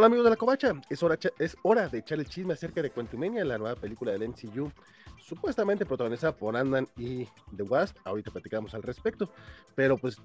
[0.00, 2.88] Hola amigos de la Covacha, es hora, es hora de echar el chisme acerca de
[2.88, 4.72] Quantumania, la nueva película del MCU,
[5.18, 7.98] supuestamente protagonizada por Andan y The Wasp.
[8.04, 9.30] Ahorita platicamos al respecto,
[9.74, 10.16] pero pues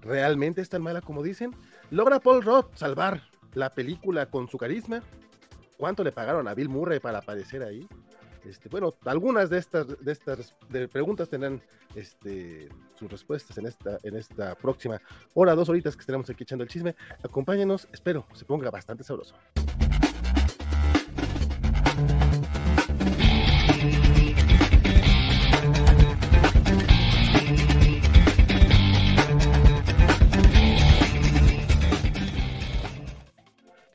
[0.00, 1.56] realmente es tan mala como dicen.
[1.90, 3.20] ¿Logra Paul Roth salvar
[3.54, 5.02] la película con su carisma?
[5.76, 7.84] ¿Cuánto le pagaron a Bill Murray para aparecer ahí?
[8.48, 10.54] Este, bueno, algunas de estas, de estas
[10.92, 11.60] preguntas tendrán
[11.94, 15.00] este, sus respuestas en esta, en esta próxima
[15.34, 16.94] hora, dos horitas que estaremos aquí echando el chisme.
[17.22, 19.34] Acompáñenos, espero se ponga bastante sabroso.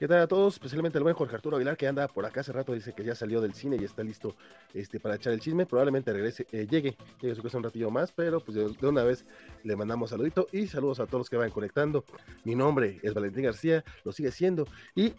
[0.01, 0.55] ¿Qué tal a todos?
[0.55, 3.13] Especialmente el buen Jorge Arturo Aguilar que anda por acá hace rato, dice que ya
[3.13, 4.33] salió del cine y está listo
[4.73, 5.67] este, para echar el chisme.
[5.67, 9.03] Probablemente regrese, eh, llegue, llegue a su casa un ratillo más, pero pues de, una
[9.03, 9.25] vez
[9.63, 12.03] le mandamos saludito y saludos a todos los que van conectando.
[12.45, 15.13] Mi nombre es Valentín García, lo sigue siendo y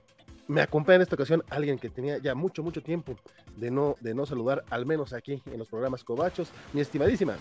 [0.49, 3.15] me acompaña en esta ocasión alguien que tenía ya mucho, mucho tiempo
[3.57, 7.37] de no, de no saludar, al menos aquí en los programas Cobachos, mi estimadísima.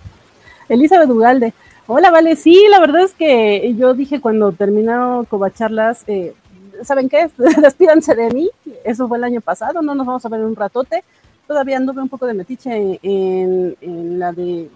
[0.70, 1.56] Elizabeth Ugalde.
[1.88, 6.36] Hola, vale, sí, la verdad es que yo dije cuando terminaron Cobacharlas, eh,
[6.84, 7.30] ¿saben qué?
[7.62, 8.50] Despídanse de mí.
[8.84, 11.04] Eso fue el año pasado, no nos vamos a ver un ratote.
[11.48, 14.70] Todavía anduve un poco de metiche en, la de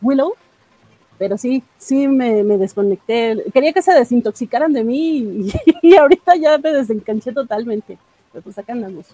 [0.00, 0.34] Willow,
[1.18, 3.44] pero sí, sí me, desconecté.
[3.52, 5.50] Quería que se desintoxicaran de mí
[5.82, 7.98] y, ahorita ya me desencanché totalmente.
[8.44, 9.06] Pues acá andamos.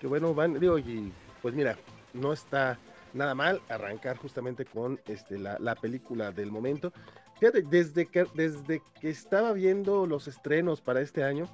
[0.00, 1.76] Qué bueno, Van, digo, y pues mira,
[2.14, 2.78] no está
[3.14, 6.92] nada mal arrancar justamente con este, la, la película del momento.
[7.38, 11.48] Fíjate, desde que, desde que estaba viendo los estrenos para este año,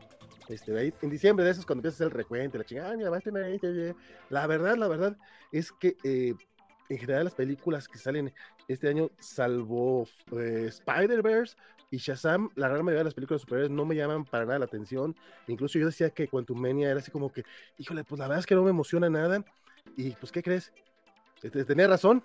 [0.49, 3.95] este, en diciembre de esos cuando empiezas el recuento, la chingada, ah,
[4.31, 5.17] la verdad, la verdad
[5.53, 6.35] es que eh,
[6.89, 8.33] en general las películas que salen
[8.69, 11.57] este año, salvo eh, Spider-Verse
[11.91, 14.65] y Shazam, la gran mayoría de las películas superiores no me llaman para nada la
[14.65, 15.15] atención.
[15.49, 17.45] Incluso yo decía que Quantum Mania era así como que,
[17.79, 19.45] híjole, pues la verdad es que no me emociona nada.
[19.97, 20.73] Y pues, ¿qué crees?
[21.43, 22.25] Este, tenía razón,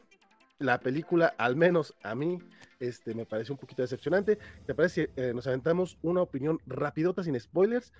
[0.59, 2.39] la película, al menos a mí,
[2.79, 4.37] este, me parece un poquito decepcionante.
[4.65, 7.93] ¿Te parece si eh, nos aventamos una opinión rapidota, sin spoilers,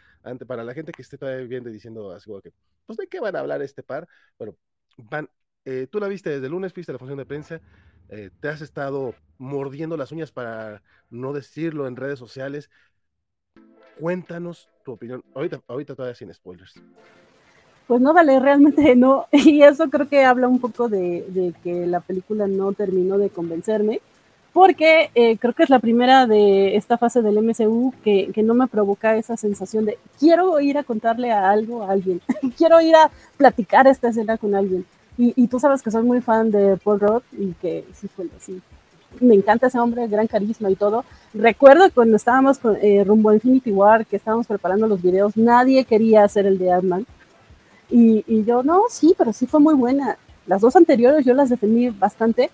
[0.46, 2.30] para la gente que esté todavía viendo y diciendo así
[2.86, 4.08] pues, ¿de qué van a hablar este par?
[4.38, 5.30] Bueno,
[5.66, 7.62] eh, tú la viste desde el lunes, fuiste a la función de prensa,
[8.10, 12.70] eh, te has estado mordiendo las uñas para no decirlo en redes sociales.
[14.00, 16.82] Cuéntanos tu opinión, ahorita todavía sin spoilers
[17.90, 19.26] pues no vale, realmente no.
[19.32, 24.00] Y eso creo que habla un poco de, que la película no terminó de convencerme,
[24.54, 28.68] porque eh, creo que es la primera de esta fase del MCU que, no me
[28.68, 32.22] provoca esa sensación de quiero ir a contarle a algo a alguien,
[32.58, 34.86] quiero ir a platicar esta escena con alguien.
[35.18, 38.62] Y, tú sabes que soy muy fan de Paul Rudd y que sí, fue así.
[39.20, 41.04] Me encanta ese hombre, gran carisma y todo.
[41.34, 45.84] Recuerdo cuando estábamos con, eh, rumbo a Infinity War, que estábamos preparando los videos, nadie
[45.84, 47.06] quería hacer el de Ant-Man
[47.90, 50.18] y, yo, no, sí, pero sí fue muy buena.
[50.46, 52.50] Las dos anteriores yo las defendí bastante.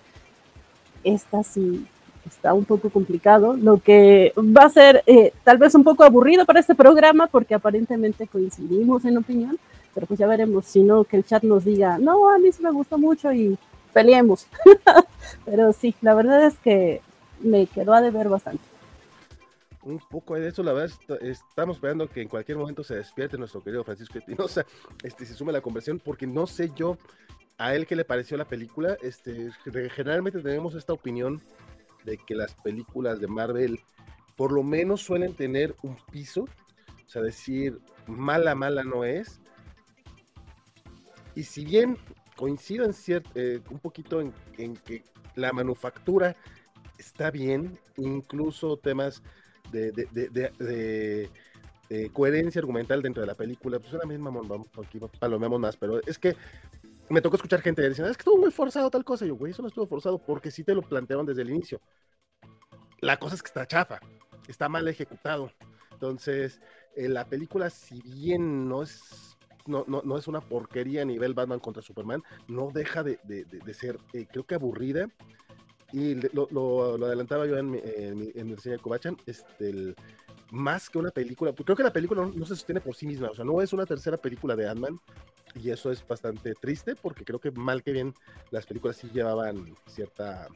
[1.04, 1.86] Esta sí
[2.26, 6.44] está un poco complicado, lo que va a ser eh, tal vez un poco aburrido
[6.44, 9.56] para este programa porque aparentemente coincidimos en opinión,
[9.94, 12.64] pero pues ya veremos, si no, que el chat nos diga, no, a mí sí
[12.64, 13.56] me gustó mucho y
[13.92, 14.48] peleemos.
[15.44, 17.00] pero sí, la verdad es que
[17.40, 18.64] me quedó a deber bastante
[19.86, 23.62] un poco de eso, la verdad, estamos esperando que en cualquier momento se despierte nuestro
[23.62, 24.66] querido Francisco Espinosa,
[25.04, 26.98] este, se sume a la conversión, porque no sé yo
[27.56, 29.50] a él qué le pareció la película, este,
[29.90, 31.40] generalmente tenemos esta opinión
[32.04, 33.80] de que las películas de Marvel
[34.34, 39.40] por lo menos suelen tener un piso, o sea, decir mala, mala no es,
[41.36, 41.96] y si bien
[42.34, 45.04] coincido en cierto, eh, un poquito en, en que
[45.36, 46.36] la manufactura
[46.98, 49.22] está bien, incluso temas
[49.70, 51.30] de, de,
[51.88, 56.00] de, coherencia argumental dentro de la película, pues una misma, vamos, aquí palomeamos más, pero
[56.04, 56.34] es que
[57.08, 59.52] me tocó escuchar gente diciendo, es que estuvo muy forzado tal cosa, y yo, güey,
[59.52, 61.80] eso no estuvo forzado porque sí te lo plantearon desde el inicio.
[63.00, 64.00] La cosa es que está chafa,
[64.48, 65.52] está mal ejecutado.
[65.92, 66.60] Entonces,
[66.96, 69.36] eh, la película, si bien no es
[69.66, 73.44] no, no, no, es una porquería a nivel Batman contra Superman, no deja de, de,
[73.44, 75.08] de ser, eh, creo que aburrida
[75.92, 79.94] y lo, lo, adelantaba yo en mi, en mi, en reseña de Covachan, este,
[80.50, 83.30] más que una película, pues, creo que la película no, se sostiene por sí misma,
[83.30, 84.98] o sea, no es una tercera película de Ant-Man,
[85.54, 88.14] y eso es bastante triste, porque creo que mal que bien
[88.50, 90.48] las películas sí llevaban cierta,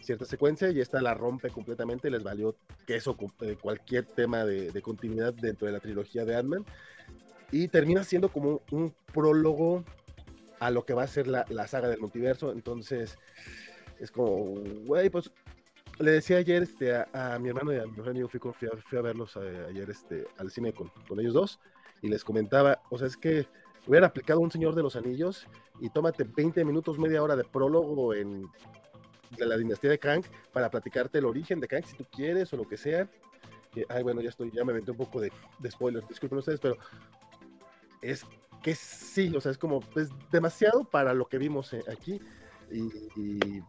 [0.00, 2.54] cierta secuencia, y esta la rompe completamente, les valió
[2.86, 6.64] que eso, eh, cualquier tema de, de continuidad dentro de la trilogía de Ant-Man,
[7.50, 9.84] y termina siendo como un prólogo
[10.60, 13.18] a lo que va a ser la, la saga del multiverso, entonces
[14.00, 14.54] es como,
[14.86, 15.30] güey, pues
[15.98, 18.98] le decía ayer este, a, mi hermano y a mi hermano, fui, fui, a, fui
[18.98, 21.60] a verlos eh, ayer este, al cine con, con ellos dos
[22.02, 23.46] y les comentaba, o sea, es que
[23.86, 25.46] hubiera aplicado un Señor de los Anillos
[25.80, 28.46] y tómate 20 minutos, media hora de prólogo en
[29.36, 32.56] de la dinastía de Kang para platicarte el origen de Kang si tú quieres o
[32.56, 33.08] lo que sea.
[33.88, 36.76] ay, bueno, ya estoy, ya me metí un poco de, de spoilers, disculpen ustedes, pero
[38.02, 38.24] es
[38.62, 42.20] que sí, o sea, es como es demasiado para lo que vimos eh, aquí
[42.70, 43.60] y,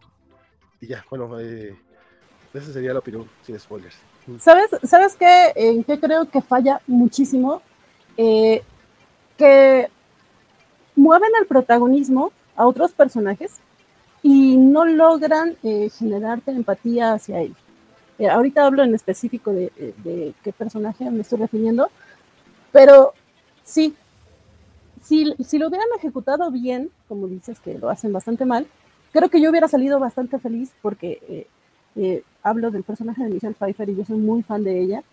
[0.88, 1.76] ya, bueno, eh,
[2.54, 3.96] esa sería la opinión sin spoilers.
[4.40, 5.52] ¿Sabes, ¿sabes qué?
[5.56, 7.62] En qué creo que falla muchísimo?
[8.18, 8.62] Eh,
[9.38, 9.90] que
[10.96, 13.60] mueven el protagonismo a otros personajes
[14.22, 17.56] y no logran eh, generarte empatía hacia él.
[18.20, 19.72] Eh, ahorita hablo en específico de,
[20.04, 21.90] de, qué personaje me estoy refiriendo,
[22.72, 23.14] pero
[23.64, 23.96] sí,
[25.02, 28.68] si, si lo hubieran ejecutado bien, como dices que lo hacen bastante mal,
[29.12, 31.48] creo que yo hubiera salido bastante feliz porque
[32.44, 35.04] hablo del personaje de Michelle Pfeiffer y yo soy muy fan de ella,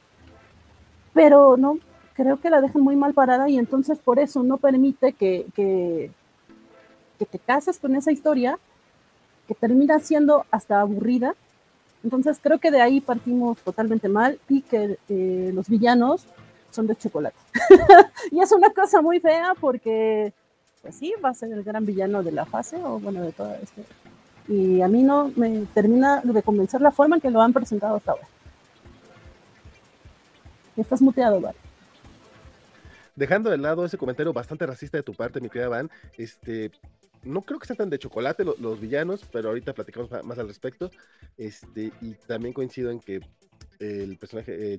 [1.13, 1.79] pero no,
[2.19, 6.11] creo que la dejan muy mal parada y entonces por eso no permite que, que,
[7.19, 8.59] te cases con esa historia,
[9.47, 11.37] que termina siendo hasta aburrida.
[12.03, 16.27] Entonces creo que de ahí partimos totalmente mal y que eh, los villanos
[16.71, 17.37] son de chocolate.
[18.33, 20.33] y es una cosa muy fea porque,
[20.83, 23.57] pues sí, va a ser el gran villano de la fase o bueno, de toda
[23.57, 23.83] esto.
[24.49, 27.97] Y a mí no me termina de convencer la forma en que lo han presentado
[27.97, 28.27] hasta ahora.
[30.77, 31.59] Estás muteado, Vale
[33.19, 36.71] dejando de lado ese comentario bastante racista de tu parte, mi querida Van, este,
[37.25, 40.91] no creo que sean tan de chocolate los, villanos, pero ahorita platicamos más, al respecto.
[41.37, 43.21] Este, y también coincido en que
[43.81, 44.79] el personaje, eh,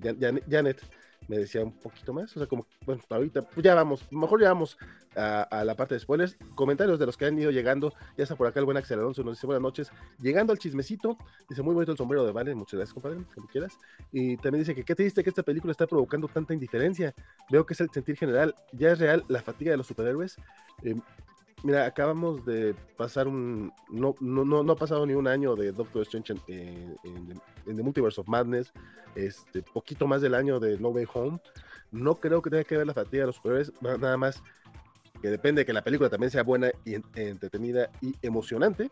[0.50, 0.82] Janet,
[1.30, 2.36] me decía un poquito más.
[2.36, 4.78] O sea, como, bueno, ahorita, pues ya vamos, mejor ya vamos
[5.16, 6.38] a, la parte de spoilers.
[6.56, 7.94] Comentarios de los que han ido llegando.
[8.18, 9.92] Ya está por acá el buen Axel Alonso, nos dice buenas noches.
[10.20, 11.18] Llegando al chismecito,
[11.48, 13.78] dice muy bonito el sombrero de Vale, muchas gracias, compadre, como quieras.
[14.12, 17.14] Y también dice que qué triste que esta película está provocando tanta indiferencia.
[17.50, 18.56] Veo que es el sentir general.
[18.74, 20.36] Ya es real la fatiga de los superhéroes.
[20.84, 20.96] Eh,
[21.64, 23.74] Mira, acabamos de pasar un.
[23.90, 26.96] No, no, no, ha pasado ni un año de Doctor Strange en,
[27.66, 28.72] The Multiverse of Madness.
[29.16, 31.42] Este, poquito más del año de No Way Home.
[31.92, 33.74] No creo que tenga que ver la fatiga de los superhéroes.
[33.82, 34.42] Nada más
[35.22, 38.90] que depende de que la película también sea buena y entretenida y emocionante.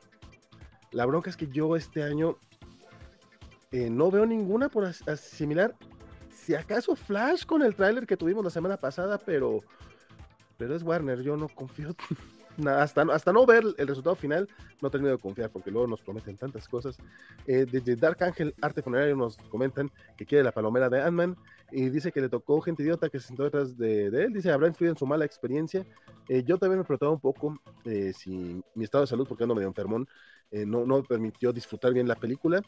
[0.92, 2.38] La bronca es que yo este año
[3.72, 5.76] eh, no veo ninguna por asimilar.
[6.30, 9.62] Si acaso Flash con el tráiler que tuvimos la semana pasada, pero.
[10.58, 11.96] Pero es Warner, yo no confío
[12.66, 14.48] hasta, hasta no ver el resultado final,
[14.82, 16.98] no termino de confiar, porque luego nos prometen tantas cosas.
[17.46, 21.36] Eh, desde Dark Angel Arte Funerario nos comentan que quiere la palomera de Ant-Man
[21.72, 24.34] y dice que le tocó gente idiota que se sentó detrás de, él.
[24.34, 25.86] Dice, habrá influido en su mala experiencia.
[26.28, 29.56] Eh, yo también me preguntaba un poco eh, si mi estado de salud, porque ando
[29.56, 30.08] medio enfermón,
[30.50, 32.62] no, no me permitió disfrutar bien la película.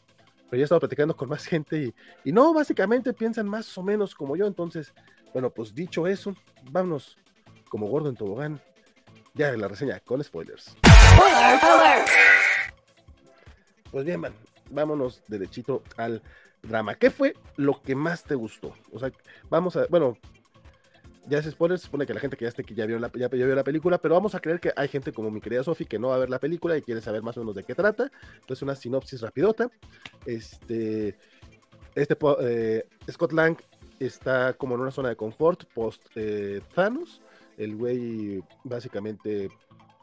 [0.50, 1.94] Pero ya he estado platicando con más gente y,
[2.24, 4.46] y no, básicamente piensan más o menos como yo.
[4.46, 4.92] Entonces,
[5.32, 6.34] bueno, pues dicho eso,
[6.70, 7.16] vámonos
[7.68, 8.60] como gordo en tobogán
[9.34, 10.76] ya la reseña con spoilers.
[13.90, 14.34] Pues bien, man,
[14.70, 16.22] vámonos derechito al
[16.62, 16.94] drama.
[16.94, 18.74] ¿Qué fue lo que más te gustó?
[18.92, 19.10] O sea,
[19.48, 20.16] vamos a, bueno,
[21.26, 23.10] ya es spoiler, se supone que la gente que ya, esté, que ya, vio la,
[23.14, 25.84] ya, vio la película, pero vamos a creer que hay gente como mi querida Sofi
[25.84, 27.74] que no va a ver la película y quiere saber más o menos de qué
[27.74, 28.10] trata.
[28.40, 29.70] Entonces, una sinopsis rapidota.
[30.26, 31.16] Este,
[31.94, 33.56] este eh, Scott Lang
[33.98, 37.20] está como en una zona de confort post eh, Thanos
[37.60, 39.50] el güey básicamente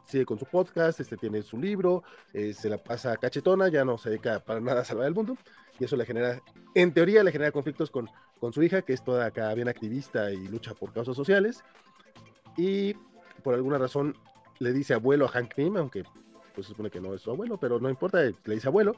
[0.06, 3.98] sigue con su podcast, este tiene su libro, eh, se la pasa cachetona, ya no
[3.98, 5.36] se dedica para nada a salvar el mundo,
[5.78, 6.40] y eso le genera,
[6.74, 8.08] en teoría, le genera conflictos con,
[8.40, 11.62] con su hija, que es toda acá bien activista y lucha por causas sociales,
[12.56, 12.94] y
[13.42, 14.14] por alguna razón
[14.60, 16.04] le dice abuelo a Hank Pym, aunque
[16.54, 18.94] pues se supone que no es su abuelo, pero no importa, le dice abuelo,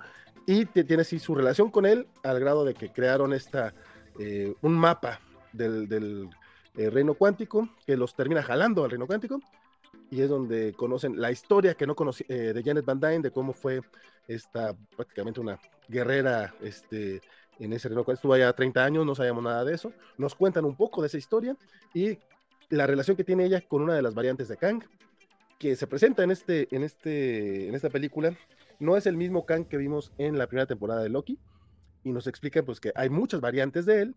[0.47, 3.75] y tiene así su relación con él al grado de que crearon esta,
[4.19, 5.19] eh, un mapa
[5.53, 6.31] del, del el
[6.81, 9.41] eh, reino cuántico, que los termina jalando al reino cuántico,
[10.11, 13.31] y es donde conocen la historia que no conocí eh, de Janet Van Dyne, de
[13.31, 13.83] cómo fue
[14.27, 17.21] esta prácticamente una guerrera este,
[17.59, 20.65] en ese reino cuántico, estuvo allá 30 años, no sabíamos nada de eso, nos cuentan
[20.65, 21.55] un poco de esa historia
[21.93, 22.19] y
[22.71, 24.83] la relación que tiene ella con una de las variantes de Kang,
[25.59, 28.35] que se presenta en, este, en, este, en esta película,
[28.79, 31.39] no es el mismo Kang que vimos en la primera temporada de Loki,
[32.05, 34.15] y nos explican pues que hay muchas variantes de él,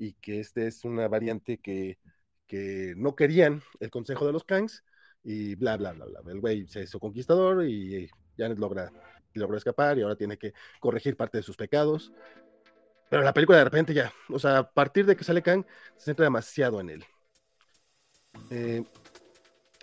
[0.00, 1.98] y que este es una variante que,
[2.46, 4.82] que no querían el Consejo de los Kangs
[5.22, 6.32] y bla, bla, bla, bla.
[6.32, 8.90] El güey se hizo conquistador y Janet logra,
[9.34, 12.12] logra escapar y ahora tiene que corregir parte de sus pecados.
[13.10, 15.66] Pero la película de repente ya, o sea, a partir de que sale Kang,
[15.96, 17.04] se centra demasiado en él.
[18.50, 18.82] Eh,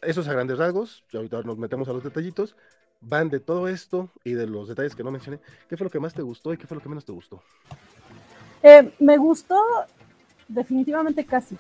[0.01, 2.55] eso es a grandes rasgos, ahorita nos metemos a los detallitos.
[3.01, 6.00] Van de todo esto y de los detalles que no mencioné, ¿qué fue lo que
[6.00, 7.43] más te gustó y qué fue lo que menos te gustó?
[8.63, 9.63] Eh, me gustó
[10.47, 11.57] definitivamente casi.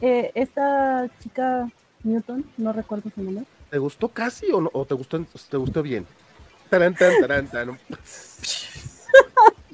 [0.00, 1.68] Eh, esta chica
[2.02, 3.44] Newton, no recuerdo su nombre.
[3.70, 6.06] ¿Te gustó casi o, no, o te gustó te gustó bien?
[6.70, 7.78] Tarán, tarán, tan.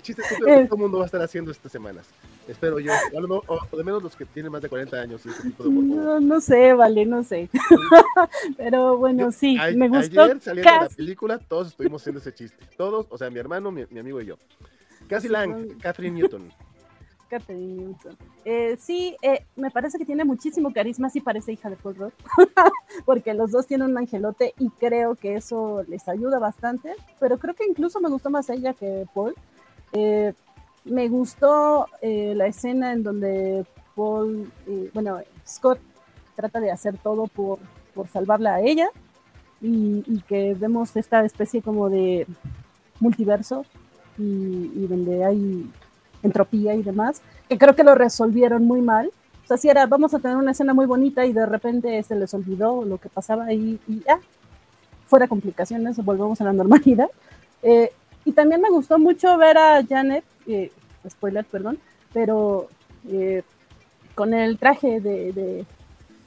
[0.03, 2.07] Chiste que todo el mundo va a estar haciendo estas semanas.
[2.47, 2.93] Espero yo.
[3.47, 5.23] O, de menos los que tienen más de 40 años.
[5.59, 7.49] no, no sé, vale, no sé.
[8.59, 10.25] Pero bueno, sí, me gustó.
[10.25, 12.67] Ayer saliendo de la película, todos estuvimos haciendo ese chiste.
[12.77, 14.37] Todos, o sea, mi hermano, mi, amigo y yo.
[15.09, 16.53] Casi Lang, Catherine Newton.
[17.29, 18.17] Catherine Newton.
[18.45, 22.13] Eh, sí, eh, me parece que tiene muchísimo carisma, sí parece hija de Paul Rudd,
[23.07, 27.55] porque los dos tienen un angelote y creo que eso les ayuda bastante, pero creo
[27.55, 29.35] que incluso me gustó más ella que Paul.
[29.93, 30.33] Eh,
[30.85, 33.65] me gustó la escena en donde
[33.95, 34.53] Paul,
[34.93, 35.81] bueno, Scott
[36.37, 37.59] trata de hacer todo por,
[37.95, 38.91] por salvarla a ella
[39.67, 42.27] y, que vemos esta especie como de
[43.01, 43.65] multiverso
[44.19, 45.71] y, donde hay
[46.27, 49.11] entropía y demás, que creo que lo resolvieron muy mal.
[49.45, 52.17] O sea, si era, vamos a tener una escena muy bonita y de repente se
[52.17, 54.19] les olvidó lo que pasaba y ya,
[55.07, 57.09] fuera complicaciones, volvemos a la normalidad.
[57.63, 57.93] Eh,
[58.25, 60.71] y también me gustó mucho ver a Janet eh,
[61.09, 61.79] spoiler, perdón,
[62.13, 62.69] pero
[63.09, 63.43] eh,
[64.15, 65.65] con el traje de,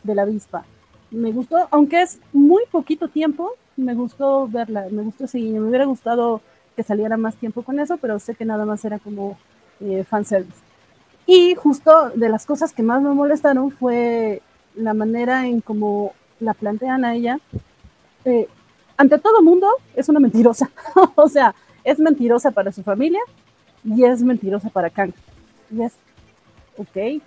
[0.04, 0.66] la avispa.
[1.12, 5.86] Me gustó, aunque es muy poquito tiempo, me gustó verla, me gustó seguir, me hubiera
[5.86, 6.42] gustado
[6.76, 9.38] que saliera más tiempo con eso, pero sé que nada más era como
[9.82, 10.60] eh, fanservice.
[11.26, 14.42] Y justo de las cosas que más me molestaron fue
[14.76, 17.40] la manera en cómo la plantean a ella.
[18.26, 18.48] Eh,
[18.96, 20.72] ante todo mundo es una mentirosa,
[21.16, 21.54] o sea,
[21.84, 23.20] es mentirosa para su familia,
[23.84, 25.14] y es mentirosa para Kang.
[25.72, 25.94] Y es,
[26.78, 27.22] ok.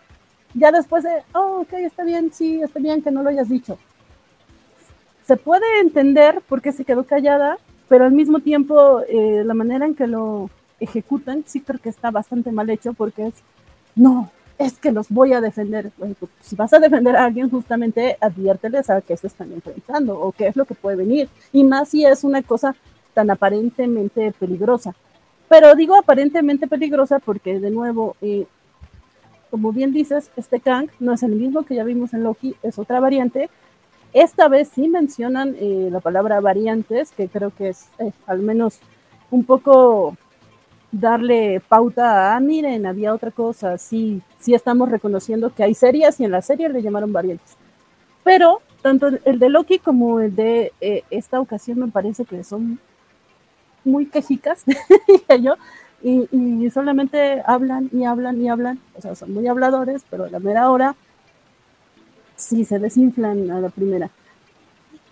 [0.54, 3.78] Ya después de, oh, ok, está bien, sí, está bien que no lo hayas dicho.
[5.26, 9.86] Se puede entender por qué se quedó callada, pero al mismo tiempo eh, la manera
[9.86, 13.34] en que lo ejecutan sí creo que está bastante mal hecho porque es,
[13.94, 15.90] no, es que los voy a defender.
[15.98, 20.32] Pues, si vas a defender a alguien, justamente adviérteles a qué se están enfrentando o
[20.32, 21.28] qué es lo que puede venir.
[21.52, 22.76] Y más si es una cosa
[23.14, 24.94] tan aparentemente peligrosa.
[25.48, 28.46] Pero digo aparentemente peligrosa porque, de nuevo, eh,
[29.50, 32.78] como bien dices, este Kang no es el mismo que ya vimos en Loki, es
[32.78, 33.48] otra variante.
[34.12, 38.78] Esta vez sí mencionan eh, la palabra variantes, que creo que es eh, al menos
[39.30, 40.16] un poco
[40.92, 46.18] darle pauta a, ah, miren, había otra cosa, sí, sí estamos reconociendo que hay series
[46.20, 47.56] y en la serie le llamaron variantes.
[48.24, 50.72] Pero tanto el de Loki como el de
[51.10, 52.78] esta ocasión me parece que son
[53.84, 54.64] muy quejicas,
[55.40, 55.54] yo,
[56.02, 60.38] y, solamente hablan y hablan y hablan, o sea, son muy habladores, pero a la
[60.38, 60.94] mera hora
[62.36, 64.10] sí se desinflan a la primera.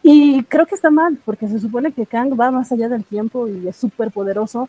[0.03, 3.49] Y creo que está mal, porque se supone que Kang va más allá del tiempo
[3.49, 4.69] y es súper poderoso.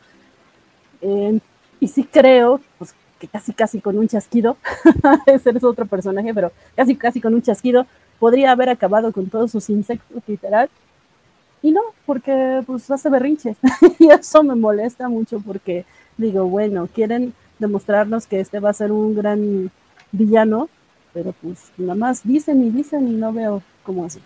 [1.01, 4.57] Y sí creo, pues que casi casi con un chasquido,
[5.25, 7.85] ese es otro personaje, pero casi casi con un chasquido
[8.17, 10.69] podría haber acabado con todos sus insectos, literal,
[11.61, 13.57] y no, porque pues hace berrinches.
[13.99, 15.85] y eso me molesta mucho porque
[16.17, 19.71] digo, bueno, quieren demostrarnos que este va a ser un gran
[20.11, 20.69] villano,
[21.13, 24.21] pero pues nada más dicen y dicen y no veo cómo así.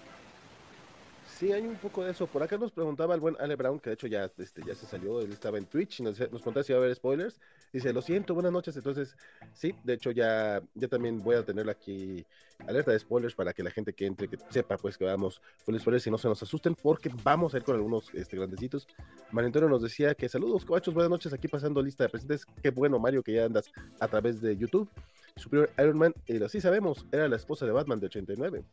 [1.38, 2.28] Sí, hay un poco de eso.
[2.28, 4.86] Por acá nos preguntaba el buen Ale Brown, que de hecho ya, este, ya se
[4.86, 7.40] salió, él estaba en Twitch, nos, nos preguntaba si iba a haber spoilers.
[7.72, 8.78] Dice, lo siento, buenas noches.
[8.78, 9.18] Entonces,
[9.52, 12.24] sí, de hecho ya, ya también voy a tener aquí
[12.68, 15.78] alerta de spoilers para que la gente que entre, que sepa pues que vamos full
[15.78, 18.88] spoilers y no se nos asusten, porque vamos a ir con algunos este, grandecitos.
[19.32, 22.46] Mario Antonio nos decía que saludos, cobachos, buenas noches, aquí pasando lista de presentes.
[22.62, 24.88] Qué bueno, Mario, que ya andas a través de YouTube.
[25.36, 28.64] Superior Iron Man, y lo sí sabemos, era la esposa de Batman de 89.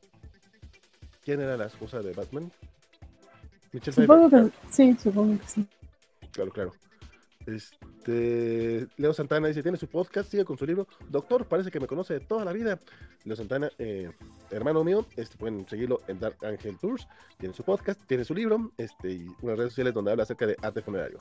[1.30, 2.50] ¿Quién era la esposa de Batman?
[3.70, 5.66] Michelle supongo que sí, supongo que sí.
[6.32, 6.72] Claro, claro.
[7.46, 10.88] Este, Leo Santana dice, tiene su podcast, sigue con su libro.
[11.08, 12.80] Doctor, parece que me conoce de toda la vida.
[13.24, 14.10] Leo Santana, eh,
[14.50, 17.06] hermano mío, este, pueden seguirlo en Dark Angel Tours.
[17.38, 20.56] Tiene su podcast, tiene su libro, este, y unas redes sociales donde habla acerca de
[20.60, 21.20] arte funerario.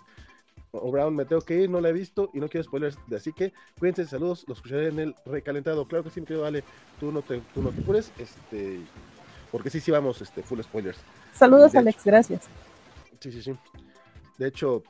[0.71, 3.31] O Brown, me tengo que ir, no la he visto y no quiero spoilers, así
[3.31, 5.87] que cuídense, saludos, los escucharé en el recalentado.
[5.87, 6.63] Claro que sí, mi querido Ale,
[6.99, 8.79] tú no te, tú no te cures, este,
[9.51, 10.99] porque sí, sí vamos, este, full spoilers.
[11.33, 12.43] Saludos, Alex, gracias.
[13.19, 13.55] Sí, sí, sí.
[14.37, 14.83] De hecho,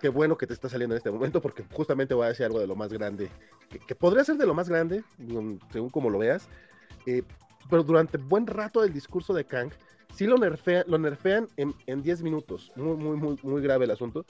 [0.00, 2.60] qué bueno que te está saliendo en este momento, porque justamente voy a decir algo
[2.60, 3.30] de lo más grande,
[3.86, 5.02] que, podría ser de lo más grande,
[5.72, 6.48] según como lo veas,
[7.06, 7.22] eh,
[7.70, 9.70] pero durante buen rato del discurso de Kang,
[10.14, 12.72] sí lo nerfean, lo nerfean en 10 minutos.
[12.76, 14.24] Muy, muy, muy, muy grave el asunto.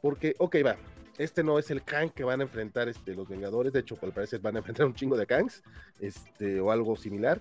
[0.00, 0.76] Porque, ok, va,
[1.18, 4.12] este no es el Kang que van a enfrentar este, los Vengadores, de hecho, al
[4.12, 5.62] parecer van a enfrentar un chingo de Kangs,
[6.00, 7.40] este, o algo similar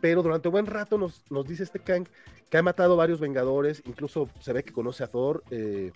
[0.00, 2.06] pero durante un buen rato nos, nos dice este Kang
[2.50, 5.42] que ha matado varios Vengadores, incluso se ve que conoce a Thor.
[5.50, 5.92] Eh,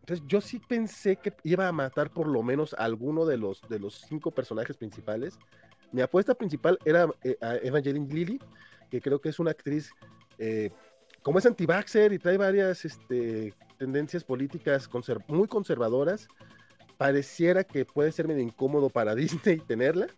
[0.00, 3.62] entonces yo sí pensé que iba a matar por lo menos a alguno de los,
[3.68, 5.38] de los cinco personajes principales.
[5.92, 8.40] Mi apuesta principal era eh, a Evangeline Lilly,
[8.90, 9.90] que creo que es una actriz,
[10.38, 10.70] eh,
[11.22, 14.88] como es anti y trae varias este, tendencias políticas
[15.28, 16.28] muy conservadoras,
[16.98, 20.08] pareciera que puede ser medio incómodo para Disney tenerla,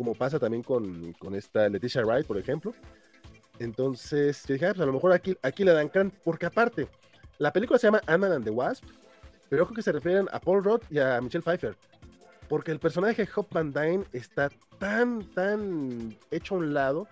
[0.00, 2.72] como pasa también con, con esta Leticia Wright, por ejemplo.
[3.58, 6.88] Entonces, dije, ah, pues a lo mejor aquí, aquí le dan can, porque aparte,
[7.36, 8.82] la película se llama Ant-Man and the Wasp,
[9.50, 11.76] pero creo que se refieren a Paul Roth y a Michelle Pfeiffer.
[12.48, 17.06] Porque el personaje de Hop Van Dyne está tan, tan hecho a un lado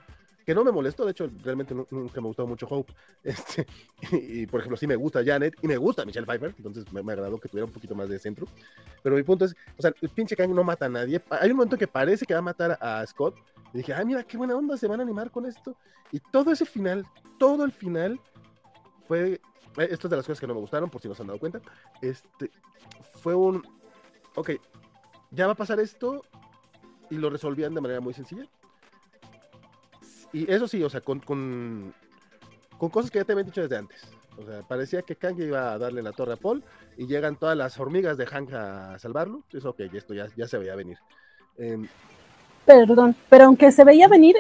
[0.49, 1.05] que no me molestó.
[1.05, 2.95] De hecho, realmente nunca me gustó mucho Hope.
[3.23, 3.67] Este,
[4.13, 6.55] y, por ejemplo, sí me gusta Janet y me gusta Michelle Pfeiffer.
[6.57, 8.47] Entonces me, agradó que tuviera un poquito más de centro.
[9.03, 11.21] Pero mi punto es, o sea, el pinche Kang no mata a nadie.
[11.29, 13.37] Hay un momento que parece que va a matar a Scott.
[13.75, 15.77] Y dije, ah, mira, qué buena onda, se van a animar con esto.
[16.13, 17.05] Y todo ese final,
[17.39, 18.19] todo el final
[19.07, 19.43] fue
[19.77, 21.29] eh, esto es de las cosas que no me gustaron, por si no se han
[21.29, 21.61] dado cuenta.
[22.01, 22.51] Este,
[23.21, 23.63] fue un,
[24.35, 24.53] ok,
[25.31, 26.25] ya va a pasar esto
[27.11, 28.49] y lo resolvían de manera muy sencilla.
[30.33, 31.95] Y eso sí, o sea, con, con,
[32.79, 34.03] cosas que ya te habían dicho desde antes.
[34.37, 36.63] O sea, parecía que Kang iba a darle la torre a Paul
[36.97, 39.43] y llegan todas las hormigas de Hank a salvarlo.
[39.53, 40.99] Eso, ok, esto ya, ya se veía venir.
[41.57, 41.89] Em,
[42.65, 44.37] Perdón, pero aunque se veía venir,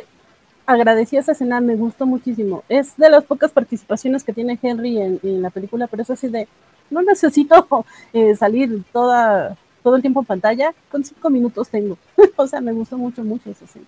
[0.66, 2.62] agradecí esa escena, me gustó muchísimo.
[2.68, 6.46] Es de las pocas participaciones que tiene Henry en, la película, pero es así de,
[6.90, 7.66] no necesito
[8.12, 11.96] eh, salir toda, todo el tiempo en pantalla, con cinco minutos tengo.
[12.36, 13.86] o sea, me gustó mucho, mucho esa escena.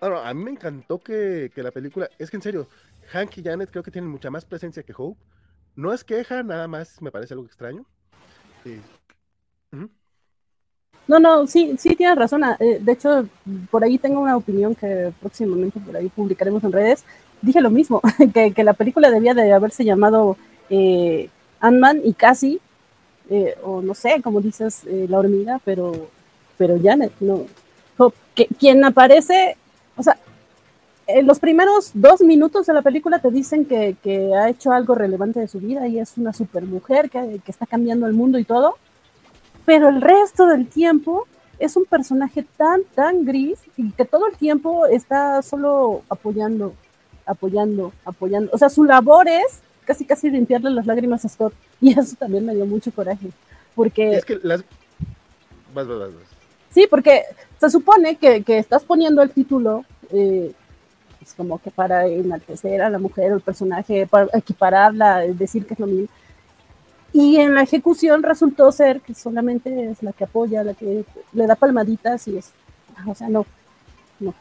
[0.00, 2.68] A mí me encantó que, la película, es que en serio,
[3.12, 5.18] Hank y Janet creo que tienen mucha más presencia que Hope.
[5.76, 7.84] No es queja, nada más me parece algo extraño.
[8.62, 8.80] Sí.
[11.06, 12.44] No, no, sí, sí tienes razón.
[12.44, 13.28] Ah, eh, de hecho,
[13.70, 17.04] por ahí tengo una opinión que próximamente por ahí publicaremos en redes.
[17.42, 18.00] Dije lo mismo,
[18.34, 20.36] que, la película debía de haberse llamado
[20.70, 21.28] eh,
[21.60, 22.60] Ant-Man y casi,
[23.30, 26.08] eh, o no sé, como dices, eh, la hormiga, pero,
[26.56, 27.46] pero Janet, no.
[28.34, 29.56] Que, quien aparece,
[29.96, 30.16] o sea,
[31.06, 34.94] en los primeros dos minutos de la película te dicen que, que, ha hecho algo
[34.94, 38.44] relevante de su vida y es una supermujer que, que está cambiando el mundo y
[38.44, 38.76] todo
[39.64, 41.26] pero el resto del tiempo
[41.58, 46.74] es un personaje tan, tan gris y que todo el tiempo está solo apoyando,
[47.24, 48.50] apoyando, apoyando.
[48.52, 52.44] O sea, su labor es casi, casi limpiarle las lágrimas a Scott y eso también
[52.44, 53.28] me dio mucho coraje.
[53.74, 54.16] Porque...
[54.16, 54.64] Es que las...
[55.72, 56.33] Vas, vas, vas.
[56.74, 57.22] Sí, porque
[57.58, 60.52] se supone que, que estás poniendo el título eh,
[61.22, 65.74] es como que para enaltecer a la mujer o el personaje, para equipararla, decir que
[65.74, 66.08] es lo mismo
[67.14, 71.46] y en la ejecución resultó ser que solamente es la que apoya, la que le
[71.46, 72.50] da palmaditas y es,
[73.06, 73.46] o sea, no,
[74.18, 74.34] no.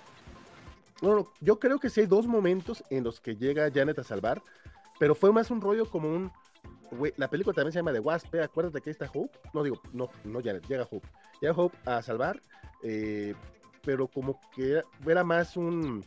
[1.03, 4.41] No, yo creo que sí hay dos momentos en los que llega Janet a salvar,
[4.97, 6.31] pero fue más un rollo como un,
[7.17, 8.43] la película también se llama The Wasp, ¿eh?
[8.43, 11.07] acuérdate que está Hope, no digo, no, no Janet, llega Hope,
[11.41, 12.41] llega Hope a salvar,
[12.83, 13.33] eh,
[13.83, 16.03] pero como que era más un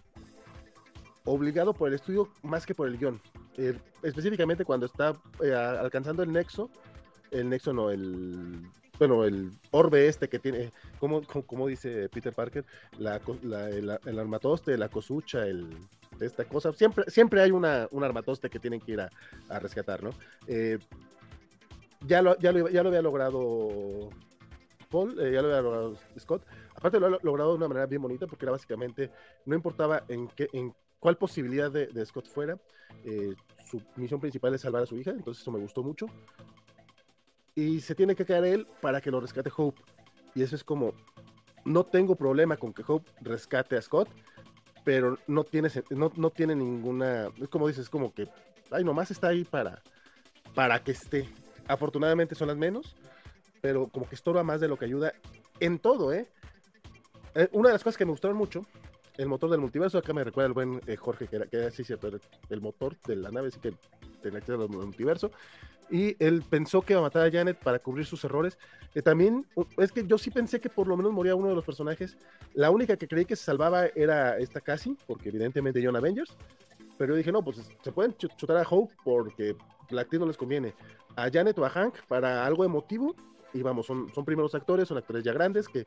[1.24, 3.20] obligado por el estudio más que por el guion.
[3.56, 5.14] Eh, específicamente cuando está
[5.80, 6.70] alcanzando el nexo,
[7.30, 12.64] el nexo no, el bueno, el orbe este que tiene, como, como, dice Peter Parker,
[12.98, 13.20] la,
[13.68, 15.76] el, armatoste, la cosucha, el,
[16.20, 19.10] esta cosa, siempre, siempre hay una, un armatoste que tienen que ir a,
[19.58, 20.10] rescatar, ¿no?
[20.46, 20.78] Eh,
[22.06, 24.10] ya, lo, ya, lo, ya lo había logrado
[24.90, 28.26] Paul, ya lo había logrado Scott, aparte lo ha logrado de una manera bien bonita
[28.26, 29.10] porque era básicamente,
[29.44, 32.58] no importaba en qué, en cuál posibilidad de, de Scott fuera,
[33.04, 33.34] eh,
[33.68, 36.06] su misión principal es salvar a su hija, entonces eso me gustó mucho.
[37.54, 39.80] Y se tiene que quedar él para que lo rescate Hope.
[40.34, 40.92] Y eso es como,
[41.64, 44.08] no tengo problema con que Hope rescate a Scott,
[44.86, 48.28] pero no tiene, no, no tiene ninguna, es como dices, como que,
[48.70, 49.82] ay, nomás está ahí para,
[50.54, 51.28] para que esté.
[51.66, 52.94] Afortunadamente son las menos,
[53.60, 55.12] pero como que estorba más de lo que ayuda
[55.58, 56.28] en todo, ¿eh?
[57.34, 58.64] eh una de las cosas que me gustaron mucho
[59.16, 59.98] el motor del multiverso.
[59.98, 62.08] Acá me recuerda el buen eh, Jorge, que era, que sí, cierto,
[62.48, 63.74] el motor de la nave, así que
[64.22, 65.32] tenía que ser multiverso.
[65.90, 68.58] Y él pensó que iba a matar a Janet para cubrir sus errores.
[68.92, 69.46] que también,
[69.76, 72.16] es que yo sí pensé que por lo menos moría uno de los personajes.
[72.54, 76.36] La única que creí que se salvaba era esta Cassie, porque evidentemente John Avengers.
[76.96, 79.54] Pero yo dije, no, pues se pueden chutar a Hope porque
[79.90, 80.74] la actriz no les conviene.
[81.14, 83.14] A Janet o a Hank para algo emotivo
[83.52, 85.86] y vamos, son, son primeros actores, son actores ya grandes que,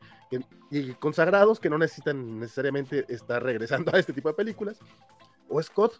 [0.71, 4.79] y consagrados que no necesitan necesariamente estar regresando a este tipo de películas.
[5.47, 5.99] O Scott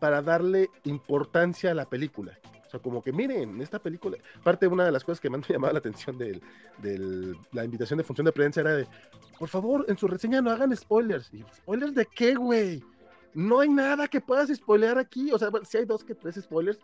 [0.00, 2.38] para darle importancia a la película.
[2.74, 5.42] Sea, como que miren, esta película, parte de una de las cosas que me han
[5.42, 6.40] llamado la atención de
[7.52, 8.86] la invitación de función de prensa era de,
[9.38, 11.32] por favor, en su reseña no hagan spoilers.
[11.32, 12.82] ¿Y spoilers de qué, güey?
[13.34, 15.30] no hay nada que puedas spoilear aquí.
[15.32, 16.78] O sea, si hay dos que tres spoilers,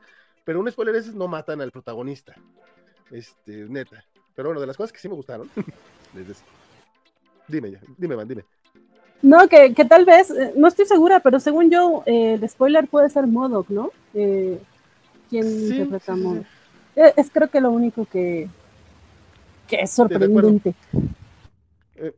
[0.44, 2.34] pero un spoiler es no matan al protagonista.
[3.10, 4.04] Este, neta.
[4.34, 5.48] Pero bueno, de las cosas que sí me gustaron.
[7.48, 8.44] dime ya, dime, man, dime.
[9.22, 12.88] No, que, que, tal vez, eh, no estoy segura, pero según yo, eh, el spoiler
[12.88, 13.90] puede ser Modoc, ¿no?
[14.14, 14.58] Eh,
[15.30, 16.44] ¿Quién interpreta a Modoc?
[16.96, 18.48] Eh, es creo que lo único que,
[19.68, 20.74] que es sorprendente.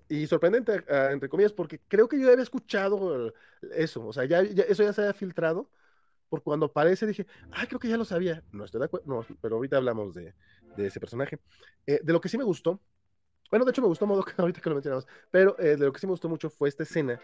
[0.08, 3.32] y sorprendente, ah, entre comillas, porque creo que yo había escuchado
[3.74, 5.68] eso, o sea, ya, eso ya se había filtrado,
[6.28, 9.36] por cuando aparece dije, ah, creo que ya lo sabía, no estoy de acuerdo, no,
[9.40, 10.34] pero ahorita hablamos de,
[10.76, 11.38] de ese personaje.
[11.86, 12.80] de lo que sí me gustó,
[13.52, 16.00] bueno, de hecho me gustó modo ahorita que lo mencionamos, pero eh, de lo que
[16.00, 17.20] sí me gustó mucho fue esta escena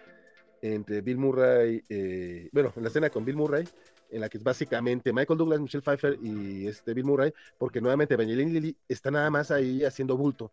[0.60, 3.66] entre Bill Murray, eh, bueno, en la escena con Bill Murray,
[4.10, 8.14] en la que es básicamente Michael Douglas, Michelle Pfeiffer y este Bill Murray, porque nuevamente
[8.14, 10.50] Evangeline Lilly está nada más ahí haciendo bulto.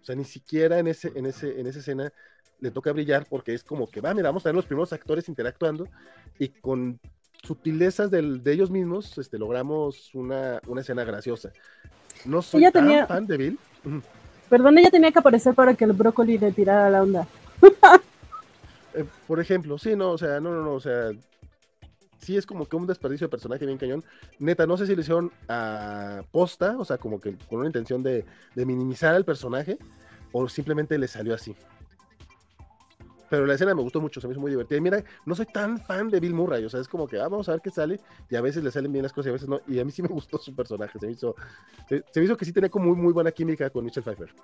[0.00, 2.12] O sea, ni siquiera en, ese, en, ese, en esa escena
[2.60, 5.28] le toca brillar porque es como que, va, mira, vamos a ver los primeros actores
[5.28, 5.88] interactuando
[6.38, 7.00] y con
[7.42, 11.52] sutilezas del, de ellos mismos este, logramos una, una escena graciosa.
[12.24, 13.58] No soy tan fan de Bill.
[14.48, 17.28] Perdón, ella tenía que aparecer para que el brócoli le tirara la onda.
[18.92, 21.10] Eh, por ejemplo, sí, no, o sea, no, no, no, o sea,
[22.20, 24.04] sí es como que un desperdicio de personaje bien cañón.
[24.38, 28.02] Neta, no sé si lo hicieron a posta, o sea, como que con una intención
[28.02, 29.78] de, minimizar al personaje,
[30.32, 31.54] o simplemente le salió así.
[33.28, 34.78] Pero la escena me gustó mucho, se me hizo muy divertida.
[34.78, 37.28] Y mira, no soy tan fan de Bill Murray, o sea, es como que ah,
[37.28, 39.32] vamos a ver qué sale, y a veces le salen bien las cosas y a
[39.32, 39.60] veces no.
[39.66, 41.34] Y a mí sí me gustó su personaje, se me hizo,
[41.88, 44.34] se, me hizo que sí tenía como muy, muy buena química con Michelle Pfeiffer.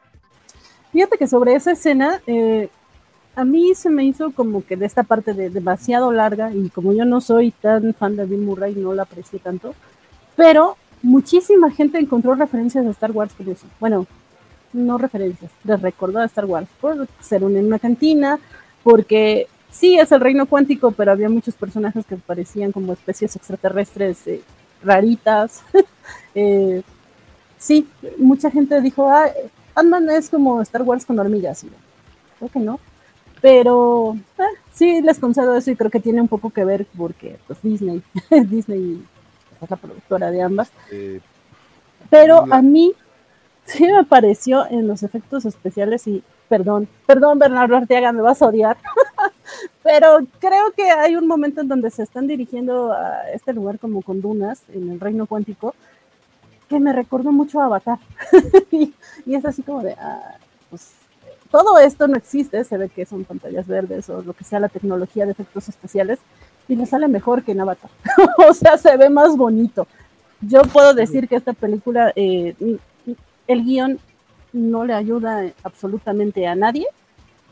[0.93, 2.71] Fíjate que sobre esa escena, eh,
[3.37, 6.95] a mí se me hizo como que de esta parte de demasiado larga, y como
[6.95, 9.75] yo no soy tan fan de Bill Murray, no la aprecié tanto,
[10.37, 13.67] pero muchísima gente encontró referencias a Star Wars por eso.
[13.79, 14.07] Bueno,
[14.73, 18.41] no referencias, les recordó a Star Wars por ser en una cantina,
[18.83, 24.27] porque sí es el reino cuántico, pero había muchos personajes que parecían como especies extraterrestres
[24.27, 24.43] eh,
[24.83, 25.63] raritas.
[26.39, 26.83] Eh,
[27.59, 29.29] sí, mucha gente dijo, ah,
[29.75, 31.65] ant es como Star Wars con hormigas.
[32.39, 32.79] Creo que no.
[33.47, 37.39] Pero ah, sí les concedo eso y creo que tiene un poco que ver porque
[37.47, 38.03] pues Disney,
[38.49, 39.01] Disney
[39.63, 40.73] es la productora de ambas.
[40.91, 41.21] Eh,
[42.11, 42.93] pero a mí
[43.65, 48.49] sí me pareció en los efectos especiales y perdón, perdón Bernardo Arteaga, me vas a
[48.49, 48.79] odiar,
[49.85, 54.03] pero creo que hay un momento en donde se están dirigiendo a este lugar como
[54.03, 55.77] con dunas en el reino cuántico
[56.69, 58.01] que me recordó mucho a Avatar.
[58.73, 58.93] y,
[59.25, 60.35] es así como de, ah,
[60.69, 61.06] pues
[61.57, 64.69] todo esto no existe, se ve que son pantallas verdes o lo que sea la
[64.69, 66.19] tecnología de efectos especiales
[66.69, 67.91] y le sale mejor que en Avatar.
[68.47, 69.87] o sea, se ve más bonito.
[70.43, 72.55] Yo puedo decir que esta película, eh,
[73.47, 73.99] el guion
[74.53, 76.87] no le ayuda absolutamente a nadie,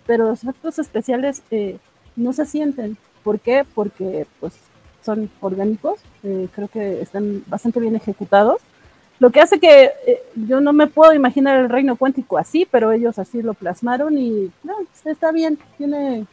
[0.07, 1.79] pero los efectos especiales eh,
[2.14, 2.99] no se sienten.
[3.23, 3.64] ¿Por qué?
[3.75, 4.53] Porque pues
[5.03, 8.61] son orgánicos, eh, creo que están bastante bien ejecutados.
[9.20, 12.92] Lo que hace que eh, yo no me puedo imaginar el reino cuántico así, pero
[12.92, 14.74] ellos así lo plasmaron y no,
[15.05, 16.27] está bien, tiene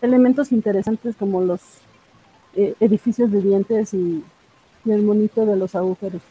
[0.00, 1.60] elementos interesantes como los
[2.54, 4.24] edificios vivientes y,
[4.86, 6.22] y el monito de los agujeros.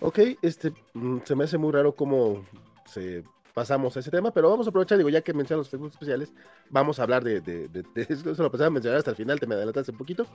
[0.00, 2.44] Ok, este, mm, se me hace muy raro cómo
[2.86, 5.92] se pasamos a ese tema, pero vamos a aprovechar, digo, ya que mencionas los efectos
[5.92, 6.32] especiales,
[6.70, 9.54] vamos a hablar de, de, de, eso, lo pensaba mencionar hasta el final, te me
[9.54, 10.26] adelantaste un poquito,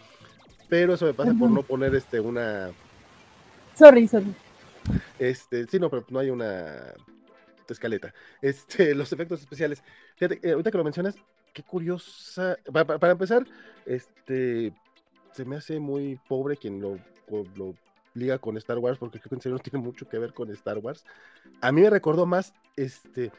[0.69, 2.69] pero eso me pasa por no poner este una...
[3.75, 4.33] Sorry, sorry.
[5.19, 6.93] Este, sí, no, pero no hay una
[7.73, 8.13] escaleta.
[8.41, 9.83] Este, los efectos especiales.
[10.15, 11.15] Fíjate, eh, ahorita que lo mencionas,
[11.53, 12.57] qué curiosa.
[12.71, 13.45] Para, empezar,
[13.85, 14.73] este,
[15.33, 16.99] se me hace muy pobre quien lo,
[18.13, 20.49] liga con Star Wars, porque creo que en serio no tiene mucho que ver con
[20.51, 21.03] Star Wars.
[21.61, 23.31] A mí me recordó más, este,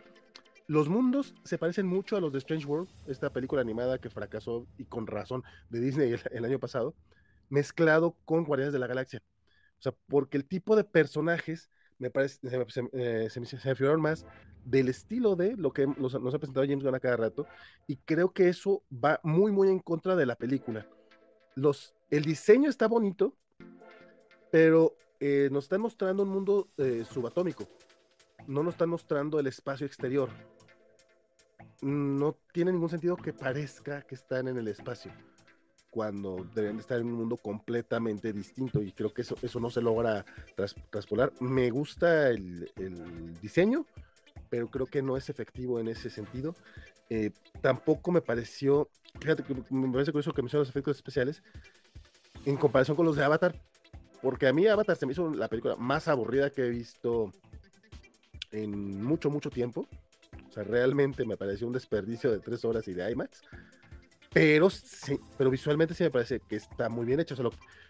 [0.66, 4.66] los mundos se parecen mucho a los de Strange World, esta película animada que fracasó
[4.76, 6.94] y con razón de Disney el, año pasado,
[7.48, 9.22] mezclado con Guardianes de la Galaxia.
[9.78, 14.26] O sea, porque el tipo de personajes me parece, se, eh, me figuraron más
[14.64, 17.46] del estilo de lo que nos, ha presentado James Gunn a cada rato,
[17.86, 20.86] y creo que eso va muy, muy en contra de la película.
[21.54, 23.36] Los, el diseño está bonito,
[24.50, 27.68] pero eh, nos están mostrando un mundo eh, subatómico,
[28.46, 30.30] no nos están mostrando el espacio exterior.
[31.82, 35.12] No tiene ningún sentido que parezca que están en el espacio,
[35.96, 39.80] cuando deben estar en un mundo completamente distinto, y creo que eso, eso no se
[39.80, 40.26] logra
[40.90, 41.32] traspolar.
[41.40, 42.70] Me gusta el,
[43.40, 43.86] diseño,
[44.50, 46.54] pero creo que no es efectivo en ese sentido.
[47.08, 47.30] Eh,
[47.62, 51.42] tampoco me pareció, fíjate que me parece curioso que mencionas los efectos especiales,
[52.44, 53.58] en comparación con los de Avatar,
[54.20, 57.32] porque a mí Avatar se me hizo la película más aburrida que he visto
[58.52, 59.88] en mucho, mucho tiempo.
[60.46, 63.40] O sea, realmente me pareció un desperdicio de tres horas y de IMAX.
[64.36, 67.34] Pero, sí, pero visualmente sí me parece que está muy bien hecho.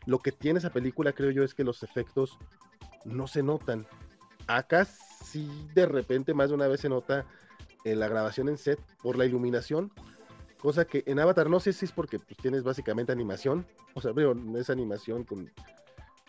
[0.07, 2.39] Lo, que tiene esa película, creo yo, es que los efectos
[3.05, 3.85] no se notan.
[4.47, 7.27] Acá sí, de repente, más de una vez se nota
[7.83, 9.91] en la grabación en set por la iluminación,
[10.61, 14.13] cosa que en Avatar no sé si es porque pues, tienes básicamente animación, o sea,
[14.13, 15.51] veo, esa animación con,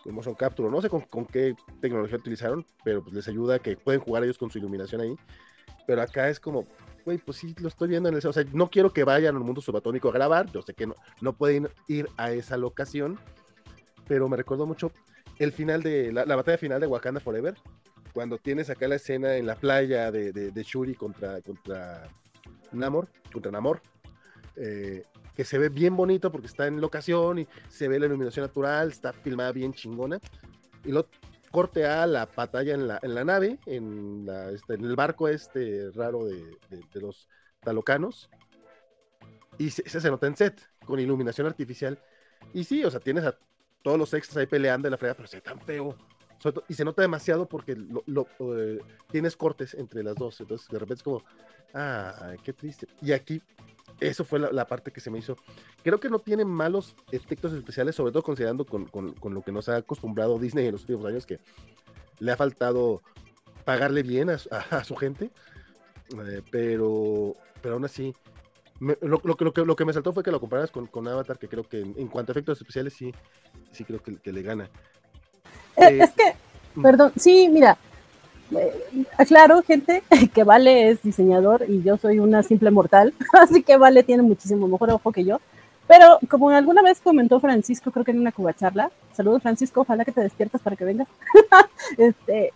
[0.02, 4.00] con motion capture, no sé con, qué tecnología utilizaron, pero pues les ayuda que pueden
[4.00, 5.14] jugar ellos con su iluminación ahí,
[5.88, 6.66] pero acá es como,
[7.06, 9.42] güey, pues sí, lo estoy viendo en el, o sea, no quiero que vayan al
[9.42, 13.18] mundo subatónico a grabar, yo sé que no, no pueden ir a esa locación,
[14.06, 14.92] pero me recuerdo mucho
[15.38, 17.54] el final de, la, la batalla final de Wakanda Forever,
[18.12, 22.06] cuando tienes acá la escena en la playa de, de, de Shuri contra, contra
[22.72, 23.80] Namor, contra Namor,
[24.56, 28.44] eh, que se ve bien bonito porque está en locación y se ve la iluminación
[28.44, 30.18] natural, está filmada bien chingona.
[30.84, 31.08] Y lo
[31.50, 35.28] corte a la batalla en la, en la nave, en, la, este, en el barco
[35.28, 37.28] este raro de, de, los
[37.60, 38.30] talocanos.
[39.58, 41.98] Y se, se, nota en set, con iluminación artificial.
[42.54, 43.36] Y sí, o sea, tienes a
[43.82, 45.96] todos los extras ahí peleando en la frega, pero se ve tan feo
[46.68, 48.78] y se nota demasiado porque lo, uh,
[49.10, 51.24] tienes cortes entre las dos, entonces de repente es como,
[51.74, 52.86] ah, qué triste.
[53.02, 53.42] Y aquí,
[54.00, 55.36] eso fue la, la, parte que se me hizo.
[55.82, 59.52] Creo que no tiene malos efectos especiales, sobre todo considerando con, con, con, lo que
[59.52, 61.40] nos ha acostumbrado Disney en los últimos años, que
[62.20, 63.02] le ha faltado
[63.64, 65.30] pagarle bien a, a, a su gente,
[66.26, 68.14] eh, pero, pero aún así,
[68.80, 71.06] me, lo, lo, lo, que, lo que me saltó fue que lo comparas con, con
[71.08, 73.12] Avatar, que creo que en, en, cuanto a efectos especiales sí,
[73.72, 74.70] sí creo que, que le gana.
[75.76, 76.34] Eh, es que,
[76.80, 77.76] perdón, sí, mira,
[78.56, 80.02] eh, aclaro, gente,
[80.34, 84.68] que Vale es diseñador y yo soy una simple mortal, así que Vale tiene muchísimo
[84.68, 85.40] mejor ojo que yo.
[85.86, 90.12] Pero como alguna vez comentó Francisco, creo que en una cubacharla, saludos Francisco, ojalá que
[90.12, 91.08] te despiertas para que vengas.
[91.96, 92.52] este,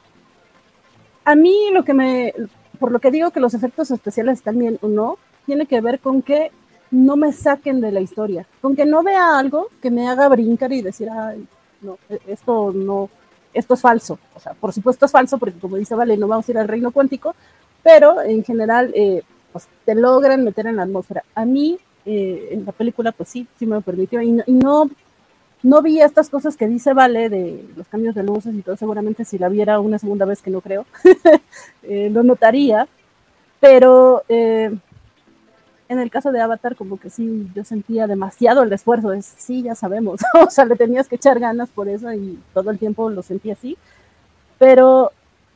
[1.25, 2.35] a mí lo que me,
[2.79, 5.99] por lo que digo que los efectos especiales están bien o no, tiene que ver
[5.99, 6.51] con que
[6.91, 10.73] no me saquen de la historia, con que no vea algo que me haga brincar
[10.73, 11.47] y decir, ay,
[11.81, 13.09] no, esto no,
[13.55, 14.19] esto es falso.
[14.35, 16.69] O sea, por supuesto es falso porque como dice Vale, no vamos a ir al
[16.69, 17.35] reino cuántico,
[17.83, 21.25] pero en general eh, pues, te logran meter en la atmósfera.
[21.35, 24.91] A mí, eh, en la película, pues sí, sí me lo permitió y no,
[25.63, 29.25] no, vi estas cosas que dice Vale de los cambios de luces y todo, seguramente
[29.25, 30.87] si la viera una segunda vez que no creo,
[31.83, 32.89] eh, lo notaría,
[33.61, 34.25] pero
[35.93, 39.63] en el caso de Avatar, como que sí, yo sentía demasiado el esfuerzo, es, sí,
[39.63, 43.11] ya sabemos, o sea, le tenías que echar ganas por eso y todo el tiempo
[43.11, 43.77] lo sentí así,
[44.59, 45.13] pero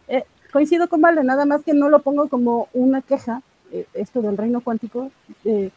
[0.08, 3.40] eh, coincido con Vale, nada más que no lo pongo como una queja,
[3.72, 5.10] eh, esto del reino cuántico,
[5.44, 5.70] eh,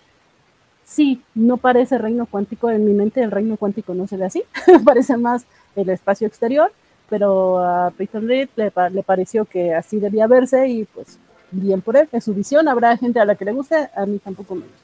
[0.84, 4.43] sí, no parece reino cuántico, en mi mente el reino cuántico no se ve así,
[4.86, 5.45] parece más
[5.78, 6.72] el espacio exterior,
[7.10, 11.17] pero a Peter Reed le, le pareció que así debía verse y pues
[11.51, 14.19] bien por él, es su visión, habrá gente a la que le guste, a mí
[14.19, 14.77] tampoco me gusta.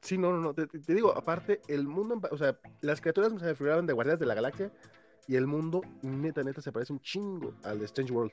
[0.00, 3.44] Sí, no, no, no, te, te digo, aparte, el mundo, o sea, las criaturas se
[3.44, 4.70] me figuraban de Guardianes de la Galaxia
[5.26, 8.32] y el mundo, neta, neta, se parece un chingo al de Strange World.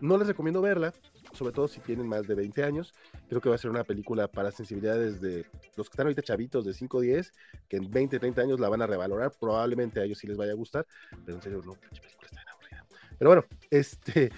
[0.00, 0.92] No les recomiendo verla,
[1.32, 2.92] sobre todo si tienen más de 20 años.
[3.28, 6.64] Creo que va a ser una película para sensibilidades de los que están ahorita chavitos
[6.64, 7.32] de 5 o 10,
[7.68, 9.32] que en 20, 30 años la van a revalorar.
[9.40, 10.86] Probablemente a ellos sí les vaya a gustar,
[11.24, 12.86] pero en serio, no, película está bien aburrida.
[13.18, 14.30] Pero bueno, este,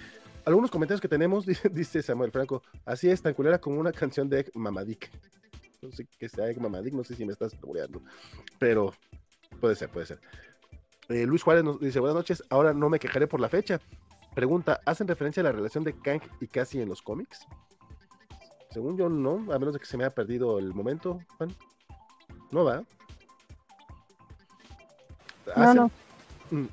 [0.45, 4.41] algunos comentarios que tenemos, dice Samuel Franco, así es, tan culera como una canción de
[4.41, 5.11] Egg Mamadik.
[5.81, 8.01] No sé qué sea Egg Mamadik, no sé si me estás saboreando,
[8.59, 8.93] pero
[9.59, 10.19] puede ser, puede ser.
[11.09, 13.81] Eh, Luis Juárez nos dice, buenas noches, ahora no me quejaré por la fecha.
[14.35, 17.45] Pregunta, ¿hacen referencia a la relación de Kang y Cassie en los cómics?
[18.69, 21.53] Según yo, no, a menos de que se me haya perdido el momento, Juan.
[22.51, 22.83] No va.
[25.53, 25.91] ¿Hacen, no,
[26.51, 26.69] no.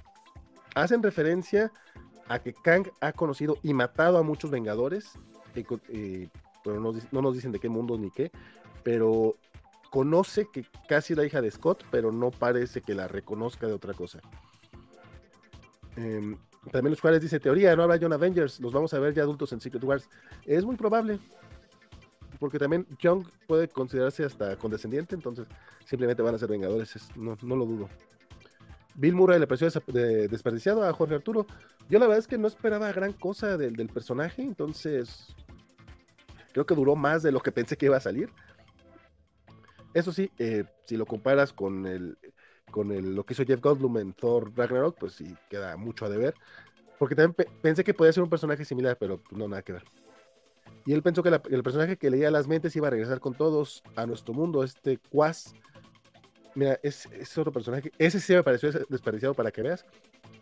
[0.74, 1.72] ¿Hacen referencia
[2.28, 5.12] a que Kang ha conocido y matado a muchos Vengadores,
[5.54, 6.28] eh,
[6.62, 8.30] pero no, no, nos dicen de qué mundo ni qué,
[8.82, 9.36] pero
[9.90, 13.94] conoce que casi la hija de Scott, pero no parece que la reconozca de otra
[13.94, 14.20] cosa.
[15.96, 16.36] Eh,
[16.70, 19.52] también los Juárez dice, teoría, no habrá John Avengers, los vamos a ver ya adultos
[19.52, 20.08] en Secret Wars.
[20.44, 21.18] Es muy probable,
[22.38, 25.46] porque también Young puede considerarse hasta condescendiente, entonces
[25.86, 27.88] simplemente van a ser Vengadores, es, no, no lo dudo.
[28.98, 29.68] Bill Murray le pareció
[30.28, 31.46] desperdiciado a Jorge Arturo.
[31.88, 35.36] Yo la verdad es que no esperaba gran cosa del, personaje, entonces
[36.52, 38.30] creo que duró más de lo que pensé que iba a salir.
[39.94, 42.18] Eso sí, eh, si lo comparas con el
[42.74, 46.34] lo que hizo Jeff Goldblum en Thor Ragnarok, pues sí queda mucho a deber.
[46.98, 49.84] Porque también pe pensé que podía ser un personaje similar, pero no nada que ver.
[50.84, 53.82] Y él pensó que el personaje que leía las mentes iba a regresar con todos
[53.94, 55.54] a nuestro mundo, este Quas,
[56.58, 57.92] Mira, es, es, otro personaje.
[57.98, 59.84] Ese sí me pareció desperdiciado para que veas.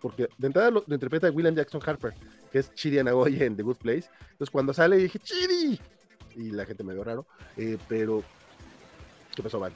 [0.00, 2.14] Porque de entrada lo, lo interpreta William Jackson Harper,
[2.50, 4.08] que es Chidi Anagoye en The Good Place.
[4.30, 5.78] Entonces cuando sale dije, ¡Chidi!
[6.34, 7.26] Y la gente me vio raro.
[7.58, 8.24] Eh, pero
[9.34, 9.74] ¿Qué pasó, Vale?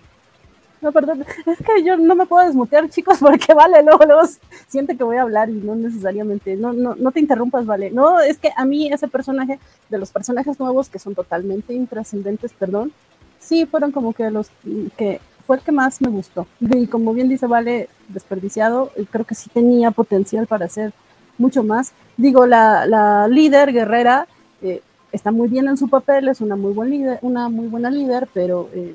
[0.80, 4.22] No, perdón, es que yo no me puedo desmutear, chicos, porque vale, luego, luego
[4.66, 7.90] siente que voy a hablar y no necesariamente, no, no, no te interrumpas, vale.
[7.90, 9.58] No, es que a mí ese personaje,
[9.90, 12.94] de los personajes nuevos que son totalmente intrascendentes, perdón,
[13.38, 14.50] sí fueron como que los
[14.96, 16.46] que fue que más me gustó.
[16.60, 20.92] Y como bien dice Vale, desperdiciado, creo que sí tenía potencial para hacer
[21.38, 21.92] mucho más.
[22.16, 24.28] Digo, la, la líder guerrera
[24.62, 27.90] eh, está muy bien en su papel, es una muy, buen líder, una muy buena
[27.90, 28.94] líder, pero eh,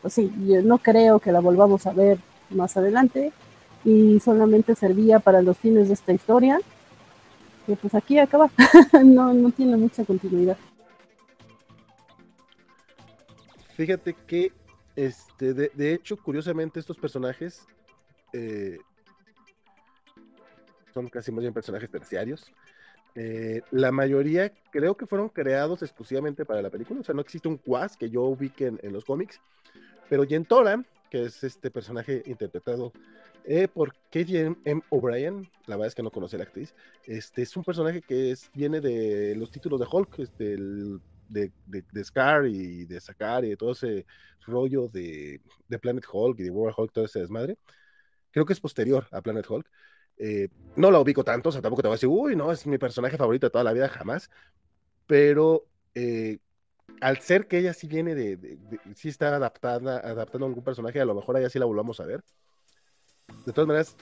[0.00, 2.18] pues sí, yo no creo que la volvamos a ver
[2.50, 3.32] más adelante
[3.84, 6.60] y solamente servía para los fines de esta historia.
[7.66, 8.48] Que pues aquí acaba,
[9.04, 10.56] no, no tiene mucha continuidad.
[13.76, 14.52] Fíjate que,
[14.96, 17.66] este, de, hecho, curiosamente, estos personajes
[18.32, 18.78] eh,
[20.92, 22.52] son casi más bien personajes terciarios.
[23.16, 27.48] Eh, la mayoría creo que fueron creados exclusivamente para la película, o sea, no existe
[27.48, 29.40] un quas que yo ubique en los cómics,
[30.08, 32.92] pero Yentora, que es este personaje interpretado
[33.44, 34.82] eh, por Katie M.
[34.88, 38.30] O'Brien, la verdad es que no conoce a la actriz, este es un personaje que
[38.30, 40.56] es, viene de los títulos de Hulk, este,
[41.28, 44.06] de, de, Scar y de Sakar y de todo ese
[44.46, 47.58] rollo de, de, Planet Hulk y de World Hulk, todo ese desmadre.
[48.30, 49.70] Creo que es posterior a Planet Hulk.
[50.16, 52.66] Eh, no la ubico tanto, o sea, tampoco te voy a decir, uy, no, es
[52.66, 54.30] mi personaje favorito de toda la vida, jamás.
[55.06, 56.38] Pero eh,
[57.00, 58.58] al ser que ella sí viene de,
[58.94, 62.06] sí está adaptada, adaptando a algún personaje, a lo mejor ella sí la volvamos a
[62.06, 62.22] ver.
[63.46, 63.96] De todas maneras,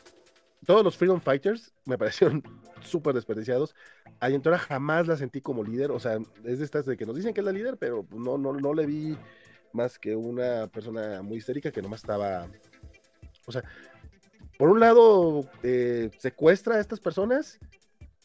[0.64, 2.42] todos los Freedom Fighters me parecieron
[2.80, 3.74] súper desperdiciados.
[4.20, 7.16] A Yentora jamás la sentí como líder, o sea, es de estas de que nos
[7.16, 9.16] dicen que es la líder, pero no, no, no le vi
[9.72, 12.48] más que una persona muy histérica que nomás estaba,
[13.46, 13.64] o sea,
[14.58, 17.58] por un lado eh, secuestra a estas personas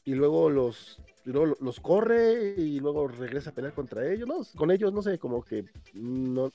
[0.03, 4.37] y luego los los corre y luego regresa a pelear contra ellos, ¿no?
[4.55, 6.51] Con ellos, no sé, como que no,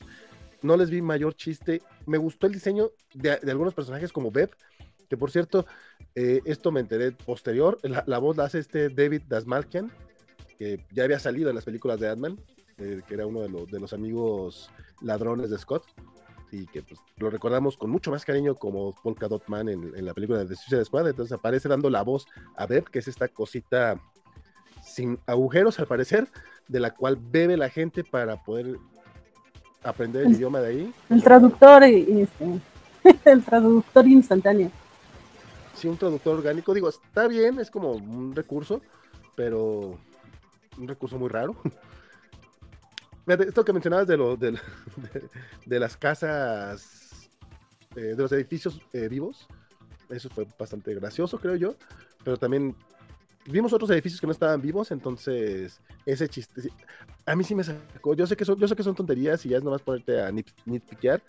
[0.62, 1.82] no les vi mayor chiste.
[2.06, 4.50] Me gustó el diseño de, algunos personajes como Beb,
[5.12, 5.66] que por cierto,
[6.14, 9.92] eh, esto me enteré posterior, la, voz la hace este David Dasmalkian,
[10.56, 12.40] que ya había salido en las películas de Ant-Man,
[12.78, 14.70] eh, que era uno de, los, de los amigos
[15.02, 15.84] ladrones de Scott,
[16.50, 20.06] y que pues, lo recordamos con mucho más cariño como Polka Dot Man en, en
[20.06, 22.24] la película de Suicide Squad, entonces aparece dando la voz
[22.56, 24.00] a Beb, que es esta cosita
[24.82, 26.26] sin agujeros al parecer,
[26.68, 28.78] de la cual bebe la gente para poder
[29.82, 30.94] aprender el, idioma de ahí.
[31.10, 32.60] El traductor, este,
[33.30, 34.70] el traductor instantáneo.
[35.82, 38.80] Sí, un traductor orgánico, digo, está bien, es como un recurso,
[39.34, 39.98] pero
[40.78, 41.56] un recurso muy raro.
[43.26, 47.28] esto que mencionabas de, lo, de, las casas,
[47.96, 49.48] eh, de los edificios eh, vivos,
[50.08, 51.74] eso fue bastante gracioso, creo yo,
[52.22, 52.76] pero también
[53.46, 56.70] vimos otros edificios que no estaban vivos, entonces ese chiste,
[57.26, 59.48] a mí sí me sacó, yo sé que son, yo sé que son tonterías y
[59.48, 61.20] ya es nomás ponerte a nitpickear,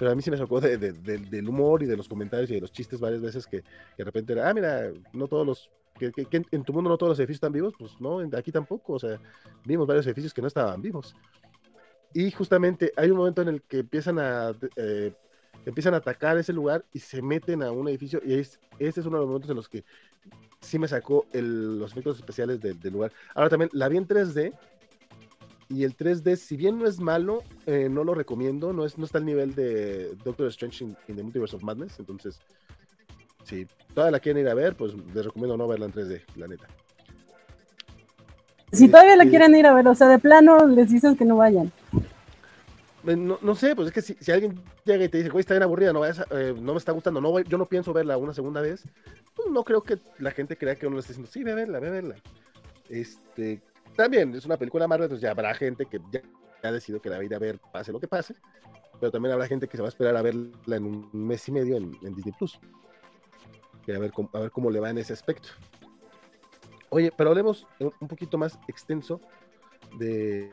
[0.00, 2.72] pero a mí sí me sacó del humor y de los comentarios y de los
[2.72, 3.62] chistes varias veces que,
[3.98, 7.18] de repente era, ah, mira, no todos los, que, en tu mundo no todos los
[7.18, 9.20] edificios están vivos, pues no, aquí tampoco, o sea,
[9.62, 11.14] vimos varios edificios que no estaban vivos.
[12.14, 14.54] Y justamente hay un momento en el que empiezan a...
[14.76, 15.12] Eh,
[15.66, 19.06] empiezan a atacar ese lugar y se meten a un edificio y es, este es
[19.06, 19.84] uno de los momentos en los que
[20.62, 23.12] sí me sacó los efectos especiales del, lugar.
[23.34, 24.54] Ahora también la vi en 3D
[25.70, 29.04] y el 3D, si bien no es malo, eh, no lo recomiendo, no, es, no
[29.04, 32.40] está al nivel de Doctor Strange in, the Multiverse of Madness, entonces
[33.44, 36.48] si todavía la quieren ir a ver, pues les recomiendo no verla en 3D, la
[36.48, 36.66] neta.
[38.72, 41.36] Si todavía la quieren ir a ver, o sea, de plano les dicen que no
[41.36, 41.72] vayan.
[43.06, 45.62] Eh, no, sé, pues es que si, alguien llega y te dice, güey, está bien
[45.62, 48.82] aburrida, no, eh, no me está gustando, no yo no pienso verla una segunda vez,
[49.34, 51.54] pues no creo que la gente crea que uno le esté diciendo, sí, ve a
[51.54, 52.16] verla, ve a verla.
[52.88, 53.62] Este,
[53.96, 56.20] también es una película Marvel, entonces ya habrá gente que ya,
[56.62, 58.34] ha decidido que la va a ir a ver, pase lo que pase,
[58.98, 61.52] pero también habrá gente que se va a esperar a verla en un mes y
[61.52, 62.58] medio en, Disney Plus.
[63.88, 65.48] a ver, cómo, a ver cómo le va en ese aspecto.
[66.90, 69.20] Oye, pero hablemos un poquito más extenso
[69.98, 70.50] de,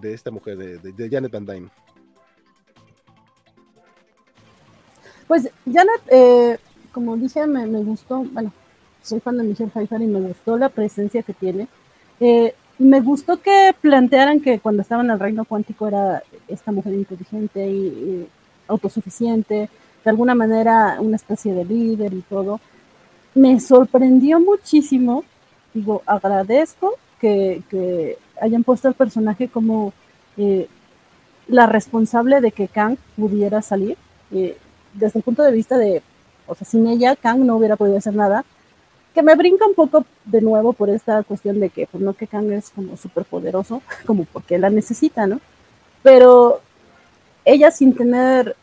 [0.00, 1.68] de esta mujer, de, Janet Van Dyne?
[5.26, 6.58] Pues Janet, eh,
[6.92, 8.52] como dije, me, gustó, bueno,
[9.02, 11.68] soy fan de Michelle Pfeiffer y me gustó la presencia que tiene.
[12.20, 16.94] Eh, me gustó que plantearan que cuando estaba en el reino cuántico era esta mujer
[16.94, 18.28] inteligente y,
[18.68, 19.70] autosuficiente,
[20.04, 22.60] de alguna manera una especie de líder y todo.
[23.34, 25.24] Me sorprendió muchísimo,
[25.72, 29.94] digo, agradezco que, hayan puesto al personaje como
[30.36, 30.68] eh,
[31.48, 33.96] la responsable de que Kang pudiera salir.
[34.30, 34.58] Eh,
[34.92, 36.02] desde el punto de vista de,
[36.46, 38.44] o sea, sin ella, Kang no hubiera podido hacer nada.
[39.16, 42.26] Que me brinca un poco de nuevo por esta cuestión de que, pues no que
[42.26, 45.40] Kang es como súper poderoso, como porque la necesita, ¿no?
[46.02, 46.60] Pero
[47.42, 48.54] ella sin tener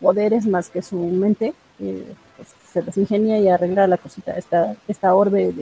[0.00, 4.76] poderes más que su mente, eh, pues, se las ingenia y arregla la cosita, esta,
[4.86, 5.52] esta orbe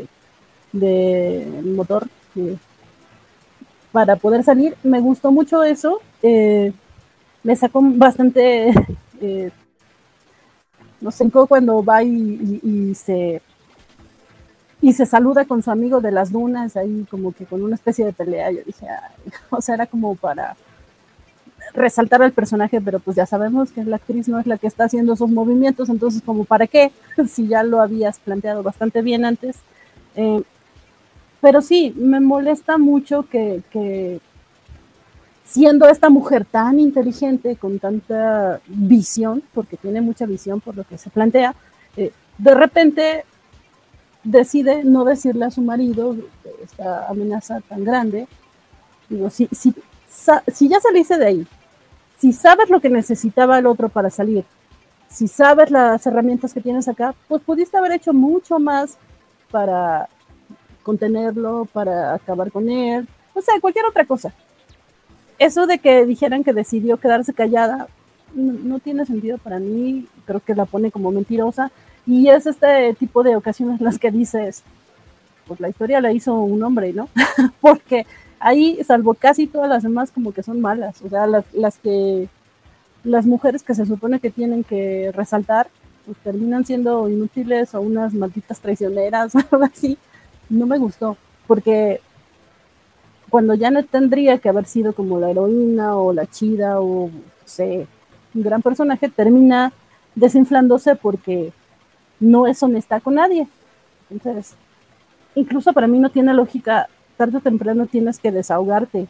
[0.73, 2.07] de, motor
[2.37, 2.59] eh,
[3.93, 4.77] para poder salir.
[4.83, 6.03] Me gustó mucho eso.
[6.23, 6.71] Eh,
[7.43, 8.75] me sacó bastante,
[11.01, 13.41] no sé, cuando va y, se
[14.83, 18.05] y se saluda con su amigo de las dunas, ahí como que con una especie
[18.05, 18.51] de pelea.
[18.51, 18.87] Yo dije,
[19.51, 20.57] o sea, era como para
[21.73, 24.85] resaltar al personaje, pero pues ya sabemos que la actriz no es la que está
[24.85, 26.91] haciendo esos movimientos, entonces como para qué,
[27.31, 29.57] si ya lo habías planteado bastante bien antes.
[30.17, 30.43] Eh,
[31.41, 34.21] pero sí, me molesta mucho que, que,
[35.45, 40.99] siendo esta mujer tan inteligente, con tanta visión, porque tiene mucha visión por lo que
[40.99, 41.55] se plantea,
[41.97, 43.25] eh, de repente
[44.25, 46.17] decide no decirle a su marido
[46.63, 48.27] esta amenaza tan grande.
[49.09, 49.75] Digo, si, si,
[50.53, 51.47] si ya saliste de ahí,
[52.19, 54.45] si sabes lo que necesitaba el otro para salir,
[55.09, 58.97] si sabes las herramientas que tienes acá, pues pudiste haber hecho mucho más
[59.51, 60.09] para
[60.83, 64.33] contenerlo, para acabar con él, o sea, cualquier otra cosa.
[65.39, 67.89] Eso de que dijeran que decidió quedarse callada,
[68.35, 71.71] no, tiene sentido para mí, creo que la pone como mentirosa,
[72.07, 74.63] y es este tipo de ocasiones las que dices,
[75.47, 77.09] pues la historia la hizo un hombre, ¿no?
[77.61, 78.07] Porque
[78.41, 81.01] ahí, salvo casi todas las demás, como que son malas.
[81.03, 82.29] O sea, las, las que
[83.05, 85.69] las mujeres que se supone que tienen que resaltar,
[86.07, 89.99] pues terminan siendo inútiles o unas malditas traicioneras o algo así.
[90.49, 92.01] No me gustó, porque
[93.31, 97.23] cuando ya no tendría que haber sido como la heroína o la chida o, no
[97.47, 97.87] sé,
[98.35, 99.73] un gran personaje, termina
[100.15, 101.53] desinflándose porque
[102.23, 103.47] no es honesta con nadie.
[104.11, 104.55] Entonces,
[105.35, 109.07] incluso para mí no tiene lógica tarde o temprano tienes que desahogarte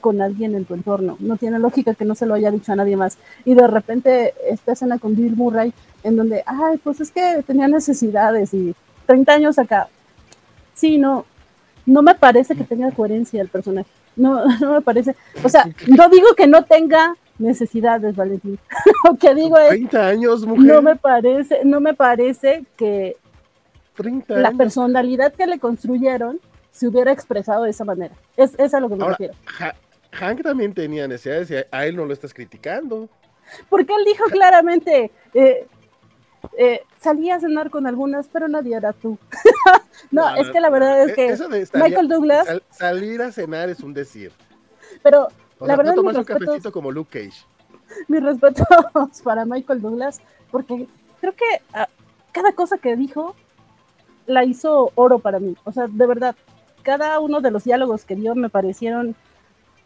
[0.00, 1.16] con alguien en tu entorno.
[1.20, 3.18] No tiene lógica que no se lo haya dicho a nadie más.
[3.44, 7.68] Y de repente esta escena con Bill Murray, en donde, ay, pues es que tenía
[7.68, 8.74] necesidades y
[9.06, 9.88] 30 años acá.
[10.74, 11.24] Sí, no,
[11.86, 13.88] no me parece que tenga coherencia el personaje.
[14.16, 15.14] No, no me parece.
[15.44, 18.58] O sea, no digo que no tenga necesidades, Valentín.
[19.04, 19.68] Lo que digo es.
[19.68, 20.64] 30 años, mujer.
[20.64, 23.16] No me parece, no me parece que
[24.28, 28.14] la personalidad que le construyeron se hubiera expresado de esa manera.
[28.36, 29.34] Es, es a lo que me refiero.
[30.12, 33.08] Hank también tenía necesidades y a él no lo estás criticando.
[33.68, 35.66] Porque él dijo claramente, eh,
[36.56, 39.18] eh, salí a cenar con algunas, pero nadie era tú.
[40.10, 42.48] no, es que la verdad es que Michael Douglas...
[42.70, 44.32] salir a cenar es un decir.
[45.02, 45.28] Pero
[45.66, 45.92] la verdad...
[45.92, 47.44] No tomas un cafecito como Luke Cage.
[48.08, 48.66] Mis respetos
[49.24, 50.86] para Michael Douglas, porque
[51.20, 51.88] creo que ah,
[52.32, 53.34] cada cosa que dijo
[54.26, 55.56] la hizo oro para mí.
[55.64, 56.36] O sea, de verdad,
[56.82, 59.14] cada uno de los diálogos que dio me parecieron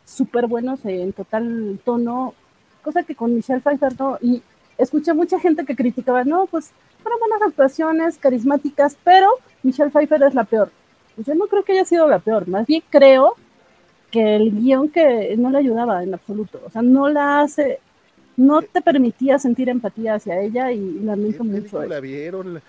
[0.05, 2.35] súper buenos en total tono,
[2.83, 4.43] cosa que con Michelle Pfeiffer no, y
[4.79, 6.71] escuché mucha gente que criticaba, no, pues
[7.03, 9.29] fueron buenas actuaciones, carismáticas, pero
[9.63, 10.71] Michelle Pfeiffer es la peor.
[11.15, 13.35] Pues yo no creo que haya sido la peor, más bien creo
[14.11, 17.81] que el guion que no le ayudaba en absoluto, o sea, no la hace,
[18.37, 21.85] no te permitía sentir empatía hacia ella y lamento mucho.
[21.85, 22.61] La vieron,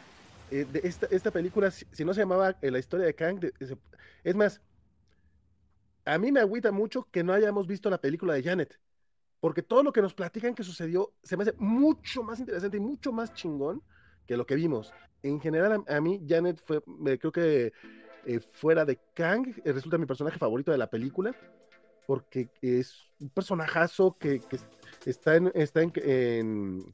[0.52, 3.40] eh, esta, esta, película, si, no se llamaba eh, La historia de Kang,
[4.24, 4.62] es más,
[6.06, 8.80] a mí me agüita mucho que no hayamos visto la película de Janet,
[9.40, 12.82] porque todo lo que nos platican que sucedió se me hace mucho más interesante y
[12.82, 13.84] mucho más chingón
[14.26, 14.94] que lo que vimos.
[15.24, 16.82] En general, a, mí Janet fue,
[17.20, 17.74] creo que
[18.28, 21.34] eh, fuera de Kang, resulta mi personaje favorito de la película,
[22.06, 24.42] porque es un personajazo que,
[25.06, 26.94] está en, está en,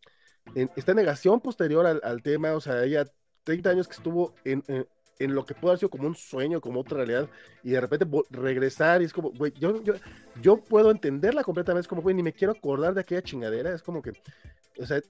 [0.76, 3.06] está en negación posterior al, al, tema, o sea, ella
[3.46, 6.82] 30 años que estuvo en, en, lo que puede haber sido como un sueño, como
[6.82, 7.28] otra realidad,
[7.64, 9.96] y de repente regresar y es como, güey, yo, yo,
[10.40, 13.82] yo puedo entenderla completamente, es como, güey, ni me quiero acordar de aquella chingadera, es
[13.82, 14.12] como que,
[14.80, 15.02] o sea,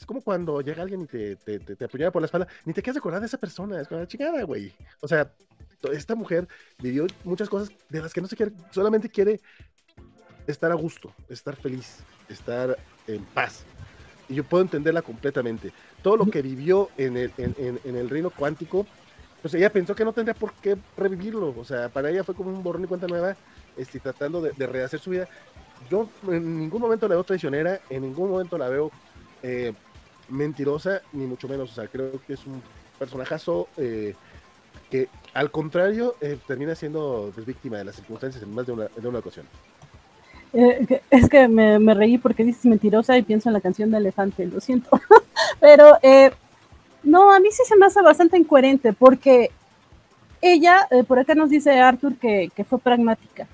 [0.00, 2.80] es como cuando llega alguien y te, te, te, apuñala por la espalda, ni te
[2.80, 4.72] quieres acordar de esa persona, es como la chingada, güey.
[5.00, 5.30] O sea,
[5.92, 6.48] esta mujer
[6.78, 9.40] vivió muchas cosas de las que no se quiere, solamente quiere
[10.46, 11.98] estar a gusto, estar feliz,
[12.30, 13.64] estar en paz.
[14.30, 15.70] Y yo puedo entenderla completamente
[16.02, 18.86] todo lo que vivió en el, en, el reino cuántico,
[19.42, 21.54] pues ella pensó que no tendría por qué revivirlo.
[21.58, 23.36] O sea, para ella fue como un borrón y cuenta nueva,
[23.76, 25.28] este, tratando de, rehacer su vida.
[25.90, 28.90] Yo en ningún momento la veo traicionera, en ningún momento la veo
[29.42, 29.74] eh,
[30.30, 31.70] mentirosa, ni mucho menos.
[31.70, 32.62] O sea, creo que es un
[33.00, 34.14] personajazo eh,
[34.90, 38.88] que, al contrario, eh, termina siendo pues, víctima de las circunstancias en más de una,
[38.94, 39.46] de una ocasión.
[40.52, 44.46] Eh, es que me, reí porque dices mentirosa y pienso en la canción de Elefante,
[44.46, 44.90] lo siento.
[45.60, 45.96] Pero
[47.02, 49.50] no, a mí sí se me hace bastante incoherente porque
[50.42, 53.46] ella, por acá nos dice Arthur que, fue pragmática.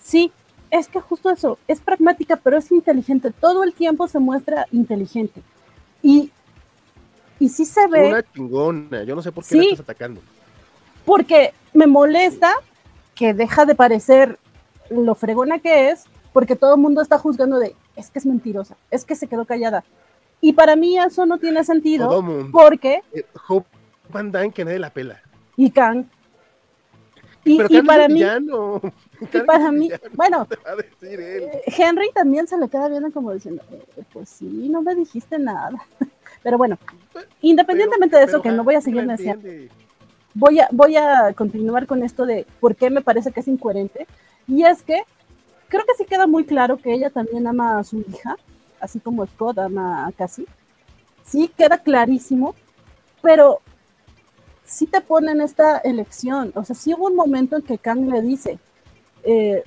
[0.00, 0.32] Sí,
[0.70, 3.30] es que justo eso, es pragmática, pero es inteligente.
[3.30, 5.42] Todo el tiempo se muestra inteligente.
[6.02, 6.30] Y,
[7.38, 8.08] y sí se ve.
[8.08, 10.20] Una chingona, yo no sé por qué la estás atacando.
[11.04, 12.54] Porque me molesta
[13.14, 14.38] que deja de parecer
[14.90, 18.76] lo fregona que es, porque todo el mundo está juzgando de, es que es mentirosa,
[18.90, 19.84] es que se quedó callada.
[20.40, 23.02] Y para mí eso no tiene sentido, porque...
[23.12, 23.66] Eh, Hope
[24.10, 25.20] Van que nadie la pela.
[25.56, 26.06] Y Kang.
[27.48, 28.22] Y, y para mí...
[29.20, 30.46] Y para mí, bueno,
[31.02, 35.38] eh, Henry también se le queda viendo como diciendo, eh, pues sí, no me dijiste
[35.38, 35.78] nada.
[36.42, 36.78] Pero bueno,
[37.40, 39.48] independientemente de eso, que no voy a seguir diciendo,
[40.34, 44.06] voy a, voy a continuar con esto de por qué me parece que es incoherente.
[44.46, 45.02] Y es que
[45.68, 48.36] creo que sí queda muy claro que ella también ama a su hija,
[48.80, 50.46] así como Scott ama a Cassie.
[51.24, 52.54] Sí, queda clarísimo,
[53.20, 53.60] pero
[54.68, 56.52] sí te ponen esta elección.
[56.54, 58.58] O sea, sí hubo un momento en que Kang le dice,
[59.24, 59.64] eh,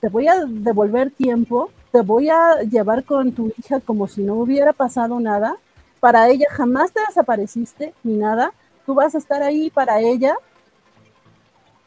[0.00, 4.34] te voy a devolver tiempo, te voy a llevar con tu hija como si no
[4.34, 5.56] hubiera pasado nada.
[6.00, 8.52] Para ella jamás te desapareciste ni nada.
[8.86, 10.34] Tú vas a estar ahí para ella.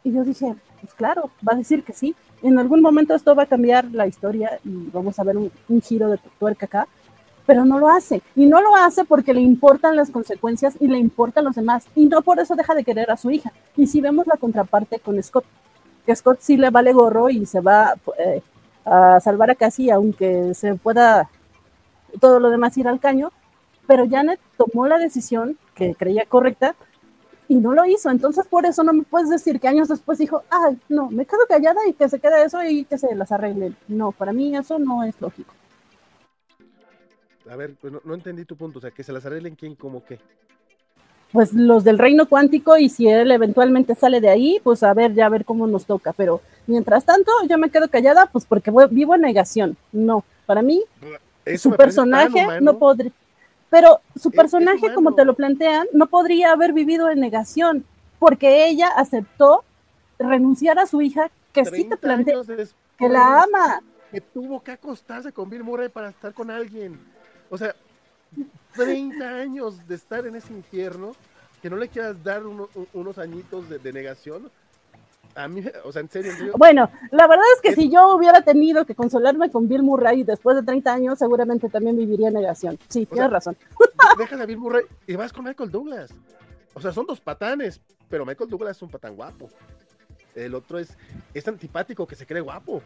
[0.03, 2.16] Y yo dije, pues claro, va a decir que sí.
[2.43, 5.82] En algún momento esto va a cambiar la historia y vamos a ver un, un
[5.82, 6.88] giro de tuerca acá
[7.45, 8.21] pero no lo hace.
[8.35, 11.85] Y no lo hace porque le importan las consecuencias y le importan los demás.
[11.95, 13.51] Y no por eso deja de querer a su hija.
[13.75, 15.45] Y si vemos la contraparte con Scott,
[16.05, 18.41] que Scott sí le vale gorro y se va eh,
[18.85, 21.29] a salvar a Cassie, aunque se pueda
[22.19, 23.31] todo lo demás ir al caño,
[23.87, 26.75] pero Janet tomó la decisión que creía correcta
[27.47, 28.09] y no lo hizo.
[28.09, 31.41] Entonces, por eso no me puedes decir que años después dijo, ay, no, me quedo
[31.47, 33.73] callada y que se quede eso y que se las arregle.
[33.87, 35.53] No, para mí eso no es lógico.
[37.49, 40.03] A ver, pues no, entendí tu punto, o sea, que se las arreglen quién, como
[40.05, 40.19] qué
[41.33, 45.15] pues los del reino cuántico y si él eventualmente sale de ahí, pues a ver,
[45.15, 46.13] ya a ver cómo nos toca.
[46.13, 49.75] Pero mientras tanto, yo me quedo callada, pues porque vivo en negación.
[49.91, 50.83] No, para mí,
[51.57, 53.11] su personaje no podría.
[53.71, 57.83] Pero su personaje, como te lo plantean, no podría haber vivido en negación,
[58.19, 59.63] porque ella aceptó
[60.19, 62.35] renunciar a su hija, que sí te plantea
[62.99, 63.81] que la ama.
[64.11, 66.99] Que tuvo que acostarse con Bill Murray para estar con alguien.
[67.53, 67.75] O sea,
[68.75, 71.11] 30 años de estar en ese infierno,
[71.61, 74.49] que no le quieras dar unos añitos de, negación.
[75.35, 78.85] A mí, o sea, en serio, Bueno, la verdad es que si yo hubiera tenido
[78.85, 82.79] que consolarme con Bill Murray después de 30 años, seguramente también viviría en negación.
[82.87, 83.55] Sí, tienes razón.
[84.17, 86.11] Dejas a Bill Murray y vas con Michael Douglas.
[86.73, 87.79] O sea, son dos patanes,
[88.09, 89.47] pero Michael Douglas es un patán guapo.
[90.33, 90.97] El otro es,
[91.35, 92.81] es antipático que se cree guapo.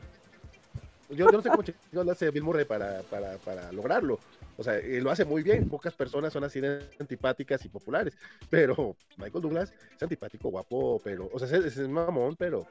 [1.10, 4.20] Yo, no sé cómo lo hace Bill Murray para, para, para lograrlo.
[4.58, 5.70] O sea, lo hace muy bien.
[5.70, 6.60] Pocas personas son así
[7.00, 8.18] antipáticas y populares.
[8.50, 12.66] Pero Michael Douglas es antipático, guapo, pero, o sea, es, es mamón, pero,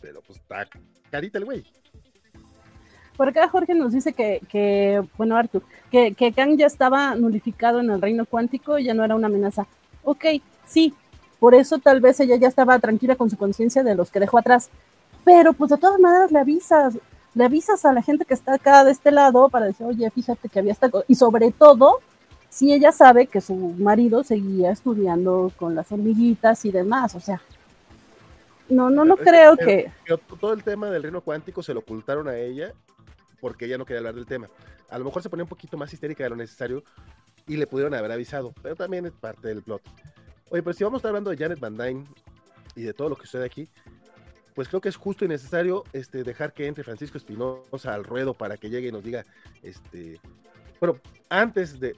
[0.00, 0.68] pero pues está
[1.10, 1.64] carita el güey.
[3.16, 7.80] Por acá Jorge nos dice que, que bueno, Arthur, que, que Kang ya estaba nulificado
[7.80, 9.66] en el reino cuántico y ya no era una amenaza.
[10.02, 10.24] Ok,
[10.66, 10.94] sí,
[11.38, 14.38] por eso tal vez ella ya estaba tranquila con su conciencia de los que dejó
[14.38, 14.70] atrás.
[15.24, 16.98] Pero pues de todas maneras le avisas,
[17.34, 20.48] le avisas a la gente que está acá de este lado para decir, oye, fíjate
[20.48, 22.00] que había esta Y sobre todo,
[22.50, 27.40] si ella sabe que su marido seguía estudiando con las hormiguitas y demás, o sea,
[28.68, 29.90] no, no, no creo que...
[30.40, 32.72] todo el tema del reino cuántico se lo ocultaron a ella
[33.40, 34.48] porque ella no quería hablar del tema.
[34.88, 36.84] A lo mejor se ponía un poquito más histérica de lo necesario
[37.46, 39.82] y le pudieron haber avisado, pero también es parte del plot.
[40.50, 42.04] Oye, pero si vamos a estar hablando de Janet Van Dyne
[42.76, 43.68] y de todo lo que sucede aquí,
[44.54, 48.34] pues creo que es justo y necesario este, dejar que entre Francisco Espinosa al ruedo
[48.34, 49.24] para que llegue y nos diga,
[49.62, 50.20] este,
[50.80, 50.98] bueno,
[51.28, 51.92] antes de,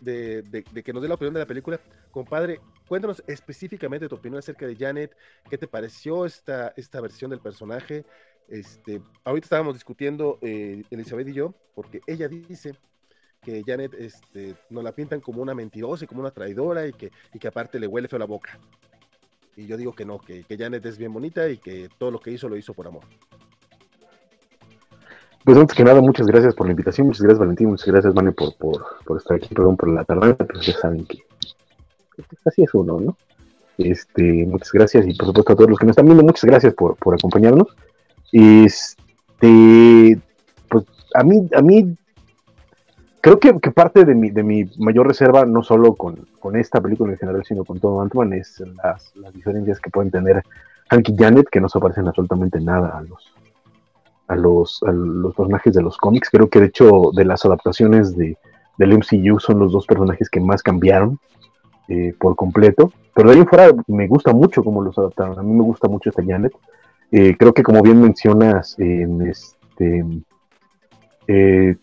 [0.85, 1.81] que nos dé la opinión de la película,
[2.11, 5.17] compadre, cuéntanos específicamente tu opinión acerca de Janet,
[5.49, 8.05] qué te pareció esta, esta versión del personaje.
[8.47, 12.75] Este, ahorita estábamos discutiendo eh, Elizabeth y yo, porque ella dice
[13.41, 17.11] que Janet este, nos la pintan como una mentirosa y como una traidora y que,
[17.33, 18.59] y que aparte le huele feo la boca.
[19.57, 22.21] Y yo digo que no, que, que Janet es bien bonita y que todo lo
[22.21, 23.05] que hizo lo hizo por amor.
[25.45, 28.33] Pues antes que nada, muchas gracias por la invitación, muchas gracias Valentín, muchas gracias Mane
[28.33, 31.23] por, por, estar aquí, perdón por la tardanza, pero ya saben que
[32.47, 33.17] así es uno, ¿no?
[33.77, 36.73] Este, muchas gracias y por supuesto a todos los que nos están viendo, muchas gracias
[36.73, 37.69] por, por acompañarnos.
[38.33, 40.19] Este,
[40.71, 41.95] pues a mí, a mí
[43.25, 47.19] creo que, parte de mi, de mi, mayor reserva, no solo con, esta película en
[47.19, 50.43] general, sino con todo Ant-Man, es las, diferencias que pueden tener
[50.91, 53.33] Hank y Janet, que no se parecen absolutamente nada a los,
[54.29, 56.29] a los, los personajes de los cómics.
[56.29, 58.37] Creo que de hecho de las adaptaciones de,
[58.77, 61.19] del MCU son los dos personajes que más cambiaron
[61.89, 62.93] eh, por completo.
[63.15, 65.39] Pero de ahí en fuera me gusta mucho cómo los adaptaron.
[65.39, 66.53] A mí me gusta mucho esta Janet.
[67.11, 70.05] Eh, creo que como bien mencionas, en este,
[71.27, 71.77] eh,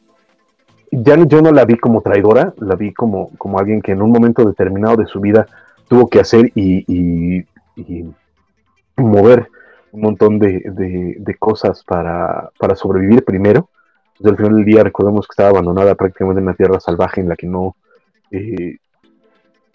[0.91, 4.11] ya yo no la vi como traidora, la vi como, como alguien que en un
[4.11, 5.47] momento determinado de su vida
[5.87, 7.45] tuvo que hacer y,
[8.97, 9.47] mover
[9.91, 13.69] un montón de, cosas para, sobrevivir primero.
[14.23, 17.35] al final del día recordemos que estaba abandonada prácticamente en una tierra salvaje en la
[17.35, 17.75] que no
[18.29, 18.77] eh,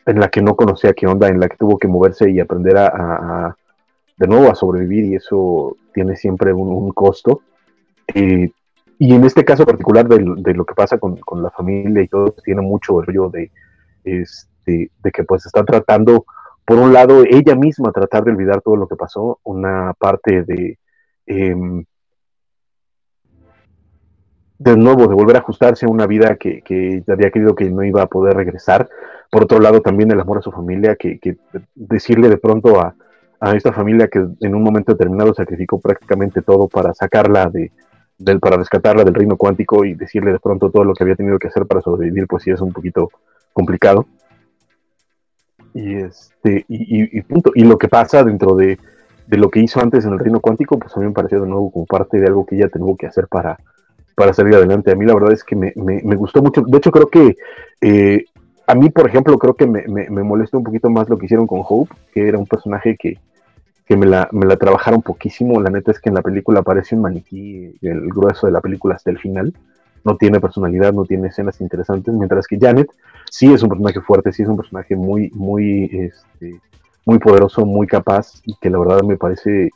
[0.06, 2.78] en la que no conocía qué onda, en la que tuvo que moverse y aprender
[2.78, 3.56] a,
[4.16, 7.42] de nuevo a sobrevivir y eso tiene siempre un, costo.
[8.14, 8.50] Eh,
[8.98, 12.62] y en este caso particular de, lo que pasa con, la familia y todo, tiene
[12.62, 13.50] mucho rollo de,
[14.04, 16.24] este, de que pues están tratando,
[16.64, 20.78] por un lado, ella misma tratar de olvidar todo lo que pasó, una parte de,
[21.26, 21.84] em,
[24.58, 27.84] de nuevo, de volver a ajustarse a una vida que, que, había querido que no
[27.84, 28.88] iba a poder regresar.
[29.30, 31.36] Por otro lado, también el amor a su familia, que, que
[31.74, 32.94] decirle de pronto a,
[33.40, 37.70] a esta familia que en un momento determinado sacrificó prácticamente todo para sacarla de,
[38.18, 41.38] del, para rescatarla del reino cuántico y decirle de pronto todo lo que había tenido
[41.38, 43.10] que hacer para sobrevivir, pues sí es un poquito
[43.52, 44.06] complicado.
[45.74, 47.52] Y este, y, punto.
[47.54, 48.78] Y lo que pasa dentro de,
[49.28, 51.70] lo que hizo antes en el reino cuántico, pues a mí me pareció de nuevo
[51.70, 53.58] como parte de algo que ella tuvo que hacer para,
[54.14, 54.90] para salir adelante.
[54.90, 55.72] A mí la verdad es que me,
[56.16, 56.62] gustó mucho.
[56.62, 57.36] De hecho, creo que
[57.82, 58.24] eh,
[58.66, 61.46] a mí, por ejemplo, creo que me, me, molesta un poquito más lo que hicieron
[61.46, 63.18] con Hope, que era un personaje que,
[63.86, 65.60] que me la, me la trabajaron poquísimo.
[65.60, 68.96] La neta es que en la película aparece un maniquí, el grueso de la película
[68.96, 69.54] hasta el final.
[70.04, 72.88] No tiene personalidad, no tiene escenas interesantes, mientras que Janet
[73.30, 76.60] sí es un personaje fuerte, sí es un personaje muy, muy, este,
[77.04, 79.70] muy poderoso, muy capaz y que la verdad me parece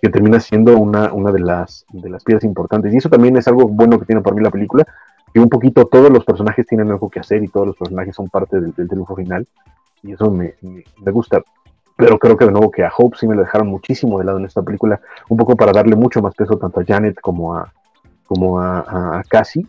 [0.00, 2.92] que termina siendo una, una de, las, de las piezas importantes.
[2.92, 4.84] Y eso también es algo bueno que tiene para mí la película,
[5.32, 8.28] que un poquito todos los personajes tienen algo que hacer y todos los personajes son
[8.28, 9.46] parte del, del triunfo final.
[10.02, 11.42] Y eso me, me, me gusta
[11.96, 14.38] pero creo que de nuevo que a Hope sí me lo dejaron muchísimo de lado
[14.38, 17.72] en esta película, un poco para darle mucho más peso tanto a Janet como a,
[18.26, 19.66] como a, Cassie,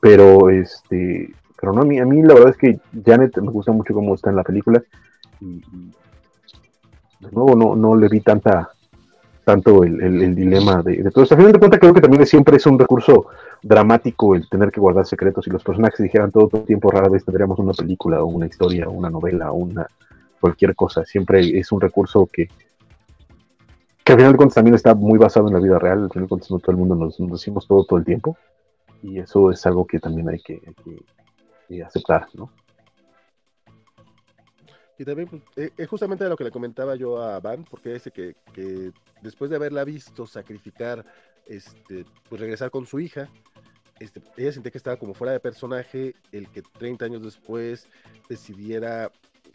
[0.00, 3.72] pero este, pero no, a mí, a mí la verdad es que Janet me gusta
[3.72, 4.82] mucho cómo está en la película
[5.40, 5.60] y,
[7.20, 8.70] de nuevo no, no le vi tanta
[9.44, 11.34] tanto el, dilema de, todo esto.
[11.34, 13.26] A final de cuentas creo que también siempre es un recurso
[13.62, 15.44] dramático el tener que guardar secretos.
[15.44, 18.88] Si los personajes dijeran todo el tiempo, rara vez tendríamos una película o una historia
[18.88, 19.86] o una novela o una,
[20.42, 21.04] cualquier cosa.
[21.04, 22.48] Siempre es un recurso que,
[24.04, 26.02] al final de cuentas también está muy basado en la vida real.
[26.02, 28.36] Al final de cuentas no todo el mundo nos, decimos todo todo el tiempo.
[29.02, 30.60] Y eso es algo que también hay que,
[31.82, 32.50] aceptar, ¿no?
[34.98, 38.10] Y también pues, eh, es justamente lo que le comentaba yo a Van, porque dice
[38.10, 41.04] que, que, después de haberla visto sacrificar,
[41.46, 43.28] este, pues regresar con su hija,
[43.98, 47.88] este, ella sentía que estaba como fuera de personaje, el que 30 años después
[48.28, 49.10] decidiera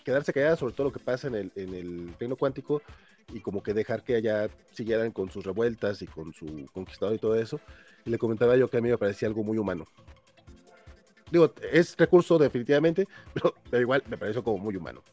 [0.07, 2.81] quedarse callada sobre todo lo que pasa en el, en el reino cuántico
[3.33, 7.19] y como que dejar que allá siguieran con sus revueltas y con su conquistador y
[7.19, 7.59] todo eso.
[8.05, 9.85] Y le comentaba yo que a mí me parecía algo muy humano.
[11.29, 13.05] Digo, es recurso definitivamente,
[13.69, 15.03] pero, igual me pareció como muy humano.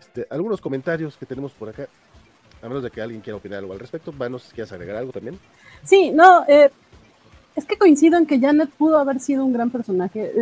[0.00, 1.90] Este, algunos comentarios que tenemos por acá,
[2.62, 4.10] a menos de que alguien quiera opinar algo al respecto.
[4.10, 5.38] Vanos, ¿quieres agregar algo también?
[5.84, 6.70] Sí, no, eh,
[7.56, 10.32] es que coincido en que Janet pudo haber sido un gran personaje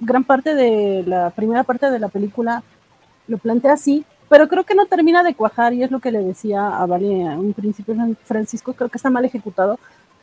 [0.00, 2.62] gran parte de la primera parte de la película
[3.28, 6.20] lo plantea así, pero creo que no termina de cuajar y es lo que le
[6.20, 7.94] decía a Vale a un principio
[8.24, 9.78] Francisco, creo que está mal ejecutado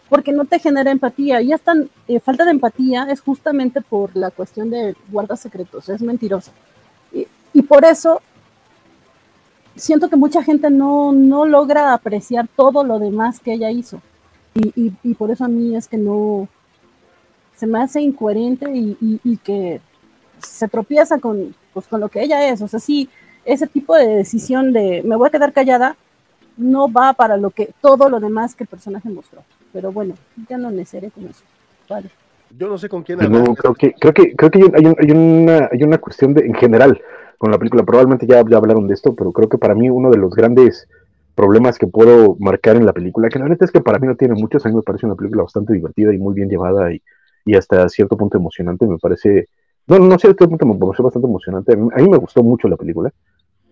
[0.09, 1.74] porque no te genera empatía y esta
[2.07, 6.51] eh, falta de empatía es justamente por la cuestión de guarda secretos, es mentirosa.
[7.55, 8.19] Y, por eso
[9.76, 14.01] siento que mucha gente no, no, logra apreciar todo lo demás que ella hizo.
[14.55, 16.47] Y, y por eso a mí es que no,
[17.64, 19.80] se me hace incoherente y, que
[20.39, 22.61] se tropieza con, pues, con lo que ella es.
[22.61, 23.07] O sea, sí,
[23.45, 25.95] ese tipo de decisión de me voy a quedar callada
[26.57, 29.43] no va para lo que todo lo demás que el personaje mostró.
[29.72, 30.16] Pero bueno,
[30.49, 31.41] ya no necesaré con eso.
[31.89, 32.09] Vale.
[32.59, 33.55] Yo no sé con quién hablar.
[33.55, 37.01] creo que, creo que, creo que hay, una, hay una cuestión de, en general
[37.38, 37.84] con la película.
[37.84, 40.89] Probablemente ya, ya hablaron de esto, pero creo que para mí uno de los grandes
[41.34, 44.18] problemas que puedo marcar en la película, que la neta es que para mí no
[44.18, 47.01] tiene muchos, a mí me parece una película bastante divertida y muy bien llevada y,
[47.45, 49.47] y hasta cierto punto emocionante, me parece,
[49.87, 53.11] no, no cierto punto me pareció bastante emocionante, a mí, me gustó mucho la película,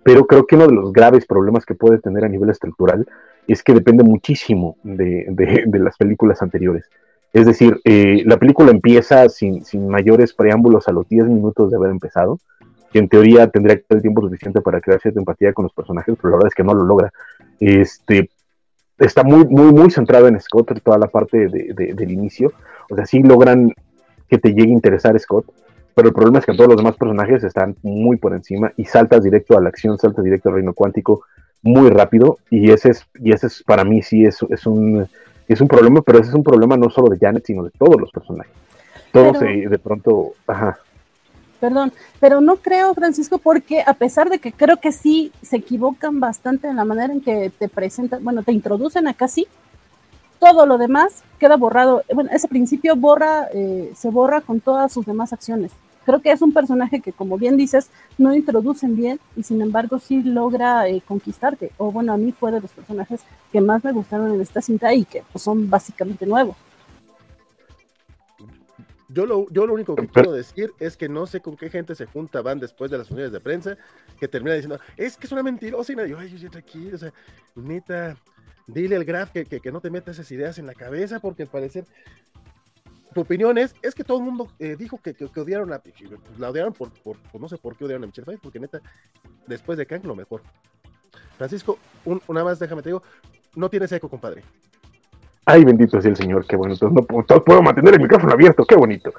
[0.03, 3.07] pero creo que uno de los graves problemas que puede tener a nivel estructural
[3.47, 6.89] es que depende muchísimo de, de, las películas anteriores.
[7.33, 11.77] Es decir, eh, la película empieza sin, sin, mayores preámbulos a los 10 minutos de
[11.77, 12.39] haber empezado,
[12.91, 16.15] que en teoría tendría que el tiempo suficiente para crear cierta empatía con los personajes,
[16.17, 17.11] pero la verdad es que no lo logra.
[17.59, 18.29] Este,
[18.97, 22.51] está muy, muy, muy centrado en Scott, toda la parte de, del inicio.
[22.91, 23.73] O sea, sí logran
[24.27, 25.45] que te llegue a interesar Scott,
[25.95, 29.23] pero el problema es que todos los demás personajes están muy por encima y saltas
[29.23, 31.23] directo a la acción, saltas directo al reino cuántico
[31.63, 35.07] muy rápido y ese es, y ese es para mí sí es, es un
[35.47, 37.99] es un problema, pero ese es un problema no solo de Janet, sino de todos
[37.99, 38.53] los personajes.
[39.11, 40.79] Todos de pronto, ajá.
[41.59, 46.19] Perdón, pero no creo, Francisco, porque a pesar de que creo que sí se equivocan
[46.19, 49.45] bastante en la manera en que te presentan, bueno, te introducen acá sí,
[50.41, 52.03] todo lo demás queda borrado.
[52.13, 55.71] Bueno, ese principio borra, eh, se borra con todas sus demás acciones.
[56.03, 59.99] Creo que es un personaje que, como bien dices, no introducen bien y sin embargo
[59.99, 61.71] sí logra eh, conquistarte.
[61.77, 63.21] O bueno, a mí fue de los personajes
[63.51, 66.55] que más me gustaron en esta cinta y que pues, son básicamente nuevos.
[69.09, 71.93] Yo lo, yo lo único que quiero decir es que no sé con qué gente
[71.93, 73.77] se junta van después de las unidades de prensa
[74.19, 76.97] que termina diciendo, es que es una mentirosa y me digo, ay, yo aquí, o
[76.97, 77.11] sea,
[77.55, 78.15] neta,
[78.73, 81.49] dile al Graf que, que, no te metas esas ideas en la cabeza porque al
[81.49, 81.85] parecer
[83.13, 85.95] tu opinión es, es que todo el mundo eh, dijo que, que, odiaron a, pues,
[86.37, 88.79] la odiaron por, por, no sé por qué odiaron a Michelle Pfeiffer, porque neta,
[89.47, 90.41] después de Kang lo mejor.
[91.37, 93.03] Francisco, una más, déjame te digo,
[93.55, 94.43] no tienes eco, compadre.
[95.45, 96.73] Ay, bendito sea el Señor, qué bueno.
[96.75, 97.05] Entonces no
[97.43, 99.11] puedo, mantener el micrófono abierto, qué bonito.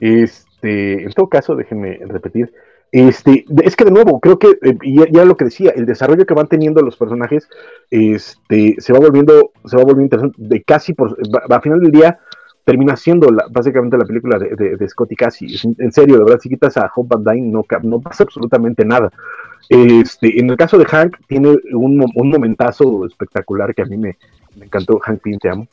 [0.00, 2.52] Este, en todo caso, déjenme repetir.
[2.92, 4.78] Este, es que de nuevo, creo que, eh,
[5.10, 7.48] ya, lo que decía, el desarrollo que van teniendo los personajes,
[7.90, 11.16] este, se va volviendo, se va volviendo interesante, de casi por,
[11.50, 12.18] a final del día,
[12.64, 15.56] termina siendo la, básicamente la película de, de, Scott y Cassie.
[15.78, 19.10] En serio, de verdad, si quitas a Hope Van Dyne, no, pasa absolutamente nada.
[19.68, 24.16] Este, en el caso de Hank, tiene un, un momentazo espectacular que a mí me,
[24.56, 24.98] me encantó.
[24.98, 25.68] Hank Pym, te amo.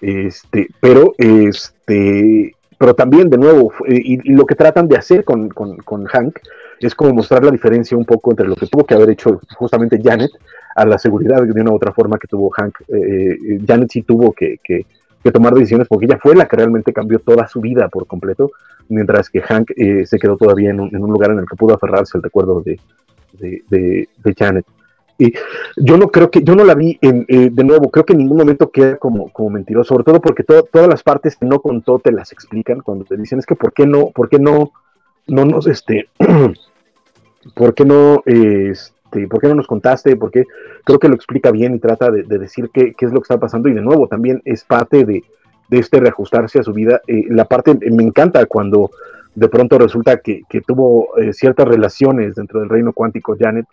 [0.00, 5.76] Este, pero, este, pero también, de nuevo, y, lo que tratan de hacer con, con,
[5.78, 6.38] con, Hank
[6.80, 10.00] es como mostrar la diferencia un poco entre lo que tuvo que haber hecho justamente
[10.02, 10.30] Janet
[10.76, 12.80] a la seguridad de una u otra forma que tuvo Hank.
[12.88, 14.86] Eh, eh, Janet sí tuvo que, que
[15.22, 18.52] que tomar decisiones porque ella fue la que realmente cambió toda su vida por completo,
[18.88, 22.16] mientras que Hank eh, se quedó todavía en un, lugar en el que pudo aferrarse
[22.16, 22.78] al recuerdo de,
[23.38, 24.64] de, Janet.
[25.18, 25.34] Y
[25.76, 28.20] yo no creo que, yo no la vi en, eh, de nuevo, creo que en
[28.20, 31.98] ningún momento queda como, como mentiroso, sobre todo porque todas las partes que no contó
[31.98, 34.70] te las explican cuando te dicen es que por qué no, por qué no,
[35.26, 36.08] no nos, este,
[37.54, 40.14] por qué no, este, ¿por qué no nos contaste?
[40.14, 40.44] Porque
[40.84, 43.68] creo que lo explica bien y trata de, decir qué, es lo que está pasando
[43.68, 45.24] y de nuevo también es parte de,
[45.70, 47.02] este reajustarse a su vida.
[47.08, 48.90] Eh, la parte, me encanta cuando
[49.34, 53.66] de pronto resulta que, tuvo eh, ciertas relaciones dentro del reino cuántico Janet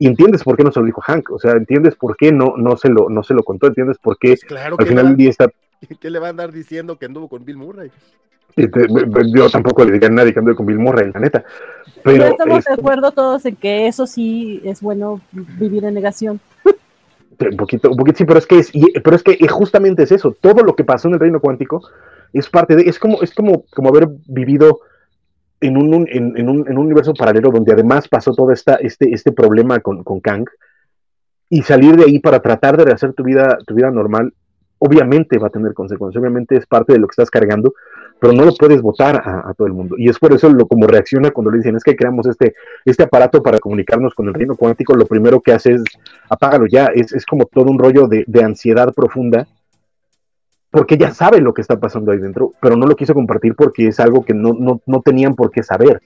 [0.00, 2.54] y entiendes por qué no se lo dijo Hank, o sea, entiendes por qué no,
[2.56, 5.28] no, se, lo, no se lo contó, entiendes por qué pues al final del día
[5.28, 5.50] está...
[6.00, 7.90] ¿Qué le va a andar diciendo que anduvo con Bill Murray?
[8.56, 11.44] yo tampoco le diría a nadie que ande con Bill Murray, la neta.
[12.02, 16.40] Pero estamos de acuerdo todos en que eso sí es bueno vivir en negación.
[16.64, 18.72] Un poquito, un poquito sí, pero es que es,
[19.04, 20.36] pero es que justamente es eso.
[20.40, 21.82] Todo lo que pasó en el reino cuántico
[22.32, 24.80] es parte de, es como, es como, como haber vivido
[25.60, 29.32] en un, en, un, en un universo paralelo donde además pasó todo esta, este, este
[29.32, 30.46] problema con, con Kang
[31.48, 34.32] y salir de ahí para tratar de rehacer tu vida, tu vida normal,
[34.78, 37.74] obviamente va a tener consecuencias, obviamente es parte de lo que estás cargando,
[38.18, 39.96] pero no lo puedes votar a, todo el mundo.
[39.98, 42.54] Y es por eso lo como reacciona cuando le dicen es que creamos este,
[42.84, 45.82] este aparato para comunicarnos con el reino cuántico, lo primero que hace es
[46.28, 49.48] apágalo ya, es, es como todo un rollo de, de, ansiedad profunda,
[50.70, 53.88] porque ya sabe lo que está pasando ahí dentro, pero no lo quiso compartir porque
[53.88, 56.00] es algo que no, no, no tenían por qué saber.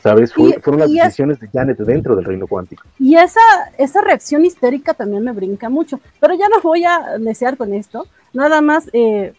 [0.00, 0.32] ¿Sabes?
[0.32, 2.84] fueron las decisiones de Janet dentro del reino cuántico.
[2.96, 3.40] Y esa,
[3.76, 5.98] esa reacción histérica también me brinca mucho.
[6.20, 8.06] Pero ya no voy a desear con esto.
[8.32, 9.34] Nada más, eh,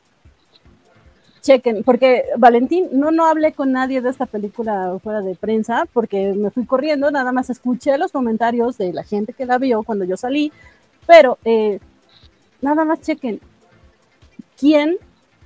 [1.46, 6.34] chequen, porque Valentín, no, no hablé con nadie de esta película fuera de prensa, porque
[6.34, 10.06] me fui corriendo, nada más escuché los comentarios de la gente que la vio cuando
[10.06, 10.52] yo salí,
[11.06, 11.80] pero eh,
[12.62, 13.40] nada más chequen,
[14.60, 14.98] ¿quién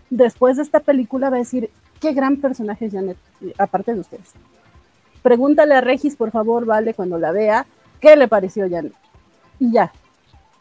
[0.10, 3.18] después de esta película va a decir qué gran personaje es Janet,
[3.58, 4.34] aparte de ustedes?
[5.22, 7.66] Pregúntale a Regis, por favor, vale, cuando la vea,
[8.00, 8.94] qué le pareció Janet.
[9.60, 9.92] Y ya,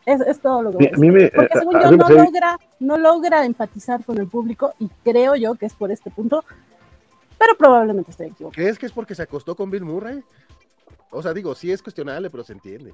[0.05, 4.27] es, todo lo que voy Porque según yo no logra, no logra empatizar con el
[4.27, 6.45] público y creo yo que es por este punto,
[7.39, 8.55] pero probablemente estoy equivocado.
[8.63, 10.23] ¿Crees que es porque se acostó con Bill Murray?
[11.11, 12.93] O sea, digo, sí es cuestionable, pero se entiende.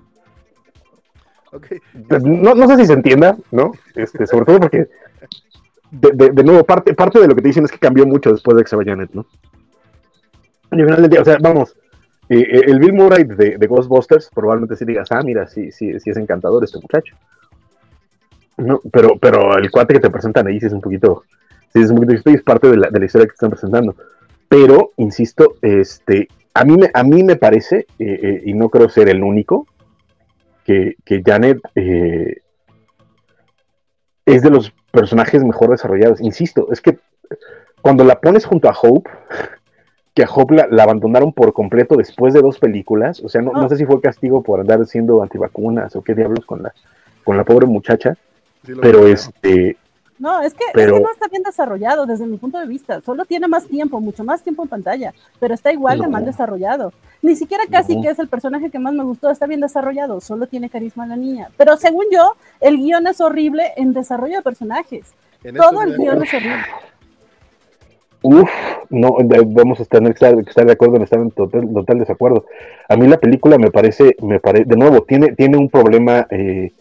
[2.08, 3.72] Pues, no, no, sé si se entienda, ¿no?
[3.94, 4.88] Este, sobre todo porque,
[5.94, 8.56] de, de, nuevo, parte, parte de lo que te dicen es que cambió mucho después
[8.56, 9.26] de que se vaya Janet, ¿no?
[10.70, 11.76] al final del día, o sea, vamos,
[12.28, 16.16] eh, el Bill Murray de, Ghostbusters, probablemente sí digas, ah, mira, sí, sí, sí es
[16.16, 17.16] encantador este muchacho.
[18.56, 21.24] No, pero, pero el cuate que te presentan ahí sí es un poquito,
[21.72, 23.94] sí es un poquito, es parte de la, de la historia que te están presentando.
[24.48, 28.88] Pero, insisto, este, a mí me, a mí me parece, eh, eh, y no creo
[28.88, 29.66] ser el único,
[30.64, 31.60] que, que Janet
[34.24, 36.20] es de los personajes mejor desarrollados.
[36.20, 36.98] Insisto, es que
[37.82, 39.10] cuando la pones junto a Hope,
[40.14, 43.20] que a Hope la, abandonaron por completo después de dos películas.
[43.20, 46.46] O sea, no, no, sé si fue castigo por andar siendo antivacunas o qué diablos
[46.46, 46.72] con la,
[47.24, 48.16] con la pobre muchacha.
[48.80, 49.76] pero este
[50.18, 53.00] no, es que, es que, no está bien desarrollado desde mi punto de vista.
[53.00, 56.92] Solo tiene más tiempo, mucho más tiempo en pantalla, pero está igual de mal desarrollado.
[57.20, 60.46] Ni siquiera casi que es el personaje que más me gustó, está bien desarrollado, solo
[60.46, 61.48] tiene carisma la niña.
[61.56, 65.14] Pero según yo, el guion es horrible en desarrollo de personajes.
[65.42, 66.64] Todo el guion es horrible.
[68.22, 68.50] Uf,
[68.88, 69.16] no,
[69.48, 72.46] vamos a estar, estar de acuerdo en estar en total, total, desacuerdo.
[72.88, 76.72] A mí la película me parece, me parece, de nuevo, tiene, tiene un problema eh,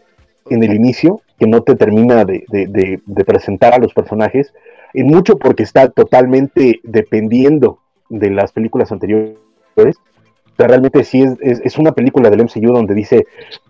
[0.49, 4.53] en el inicio que no te termina de, presentar a los personajes,
[4.93, 7.79] y mucho porque está totalmente dependiendo
[8.09, 9.37] de las películas anteriores.
[9.75, 13.25] O realmente sí es, es, una película del MCU donde dice,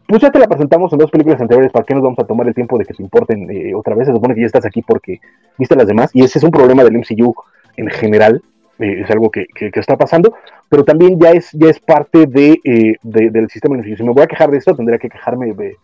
[0.06, 2.46] pues ya te la presentamos en dos películas anteriores, ¿para qué nos vamos a tomar
[2.48, 4.08] el tiempo de que te importen eh, otra vez?
[4.08, 5.20] Se supone que ya estás aquí porque
[5.58, 7.34] viste las demás, y ese es un problema del MCU
[7.78, 8.42] en general,
[8.80, 10.36] eh, es algo que, está pasando,
[10.70, 14.24] pero también ya es, ya es parte de, eh, del sistema de Si me voy
[14.24, 15.78] a quejar de esto, tendría que quejarme de,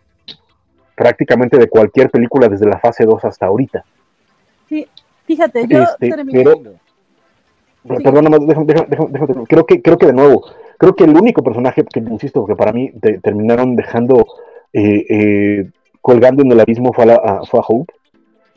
[1.00, 3.82] prácticamente de cualquier película desde la fase 2 hasta ahorita.
[4.68, 4.86] Sí,
[5.24, 6.10] fíjate, yo este,
[8.04, 10.44] Perdón, déjame, déjame, creo que, creo que de nuevo,
[10.76, 12.92] creo que el único personaje que, insisto, que para mí
[13.22, 14.26] terminaron dejando
[14.74, 15.70] eh, eh,
[16.02, 17.94] colgando en el abismo fue a, fue a Hope,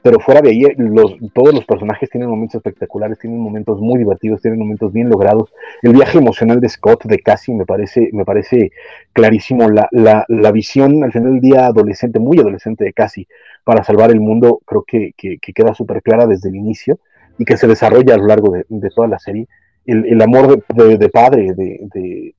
[0.03, 4.41] pero fuera de ahí, los, todos los personajes tienen momentos espectaculares, tienen momentos muy divertidos,
[4.41, 5.53] tienen momentos bien logrados.
[5.81, 8.71] El viaje emocional de Scott, de Cassie, me parece, me parece
[9.13, 9.69] clarísimo.
[9.69, 13.29] La, la, la visión al final del día adolescente, muy adolescente de Cassie,
[13.63, 16.99] para salvar el mundo, creo que, que, queda súper clara desde el inicio
[17.37, 19.47] y que se desarrolla a lo largo de, toda la serie.
[19.85, 22.35] El, el amor de, de padre de,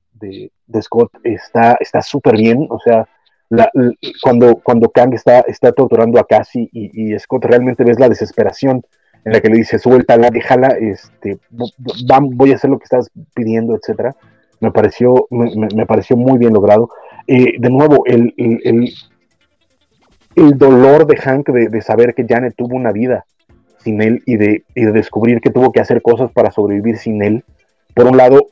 [0.81, 3.07] Scott está súper bien, o sea,
[4.21, 8.83] cuando, cuando Kang está, está torturando a Cassie y, Scott realmente ves la desesperación
[9.23, 13.75] en la que le dice suéltala, déjala, este, voy a hacer lo que estás pidiendo,
[13.75, 14.15] etcétera.
[14.59, 16.89] Me pareció, me, pareció muy bien logrado.
[17.27, 18.93] Eh, de nuevo, el, el,
[20.35, 23.25] el, dolor de Hank de, saber que Janet tuvo una vida
[23.79, 27.21] sin él y de, y de descubrir que tuvo que hacer cosas para sobrevivir sin
[27.23, 27.43] él.
[27.95, 28.47] Por un lado,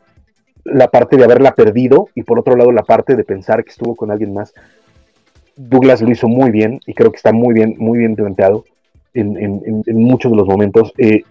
[0.64, 3.96] la parte de haberla perdido y por otro lado la parte de pensar que estuvo
[3.96, 4.54] con alguien más.
[5.56, 8.64] Douglas lo hizo muy bien y creo que está muy bien, muy bien planteado
[9.14, 10.94] en, muchos de los momentos.
[10.98, 11.24] Eh,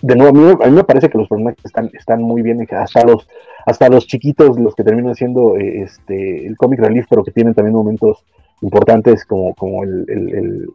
[0.00, 3.26] de nuevo, a mí, me parece que los personajes están, muy bien, hasta los,
[3.66, 7.54] hasta los chiquitos, los que terminan siendo eh, este, el comic relief, pero que tienen
[7.54, 8.24] también momentos
[8.62, 10.68] importantes como, el,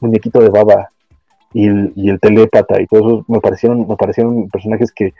[0.00, 0.88] muñequito de baba
[1.52, 5.12] y el, y el telépata y todo eso me parecieron, me parecieron personajes que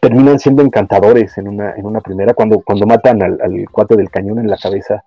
[0.00, 4.10] terminan siendo encantadores en una, en una primera, cuando, cuando matan al, al cuate del
[4.10, 5.02] cañón en la cabeza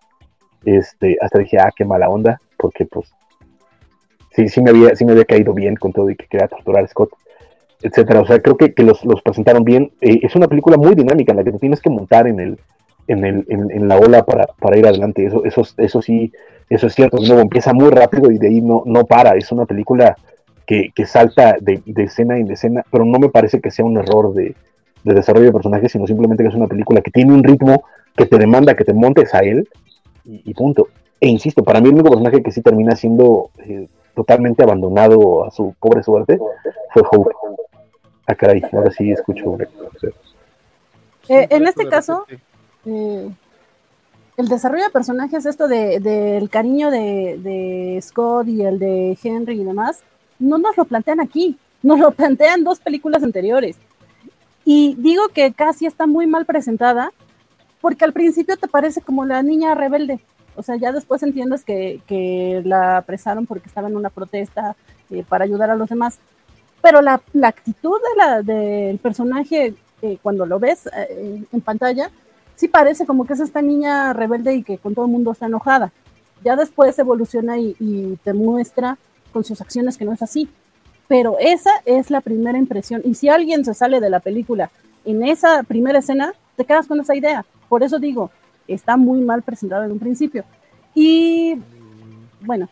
[0.65, 3.11] este, hasta dije, ah, qué mala onda, porque pues
[4.35, 6.83] sí, sí me había, sí me había caído bien con todo y que quería torturar
[6.83, 7.11] a Scott,
[7.81, 8.21] etcétera.
[8.21, 9.91] O sea, creo que, que los, presentaron bien.
[10.01, 12.59] Eh, es una película muy dinámica en la que te tienes que montar en el,
[13.07, 15.25] en, el, en, la ola para, para, ir adelante.
[15.25, 16.31] Eso, eso, eso sí,
[16.69, 17.17] eso es cierto.
[17.17, 19.35] Luego empieza muy rápido y de ahí no, no para.
[19.35, 20.15] Es una película
[20.65, 23.97] que, que salta de, de, escena en escena, pero no me parece que sea un
[23.97, 24.55] error de,
[25.03, 27.83] de desarrollo de personajes, sino simplemente que es una película que tiene un ritmo
[28.15, 29.67] que te demanda que te montes a él
[30.25, 30.87] y, punto.
[31.19, 35.51] E insisto, para mí el único personaje que sí termina siendo eh, totalmente abandonado a
[35.51, 36.39] su pobre suerte
[36.93, 37.31] fue Hope.
[38.27, 39.57] Ah, caray, ahora sí escucho.
[41.29, 42.25] Eh, en este caso,
[42.85, 43.29] eh,
[44.37, 49.61] el desarrollo de personajes, esto del de, cariño de, de, Scott y el de Henry
[49.61, 50.03] y demás,
[50.39, 53.77] no nos lo plantean aquí, nos lo plantean dos películas anteriores.
[54.63, 57.11] Y digo que casi está muy mal presentada
[57.81, 60.19] porque al principio te parece como la niña rebelde,
[60.55, 64.75] o sea, ya después entiendes que, la apresaron porque estaba en una protesta
[65.09, 66.19] eh, para ayudar a los demás,
[66.81, 72.09] pero la, actitud de la, del personaje eh, cuando lo ves eh, en pantalla,
[72.55, 75.47] sí parece como que es esta niña rebelde y que con todo el mundo está
[75.47, 75.91] enojada.
[76.43, 78.97] Ya después evoluciona y, y te muestra
[79.33, 80.47] con sus acciones que no es así.
[81.07, 83.01] Pero esa es la primera impresión.
[83.03, 84.71] Y si alguien se sale de la película
[85.05, 87.45] en esa primera escena, te quedas con esa idea.
[87.69, 88.31] Por eso digo,
[88.67, 90.43] está muy mal presentado en un principio.
[90.93, 91.59] Y
[92.41, 92.69] bueno,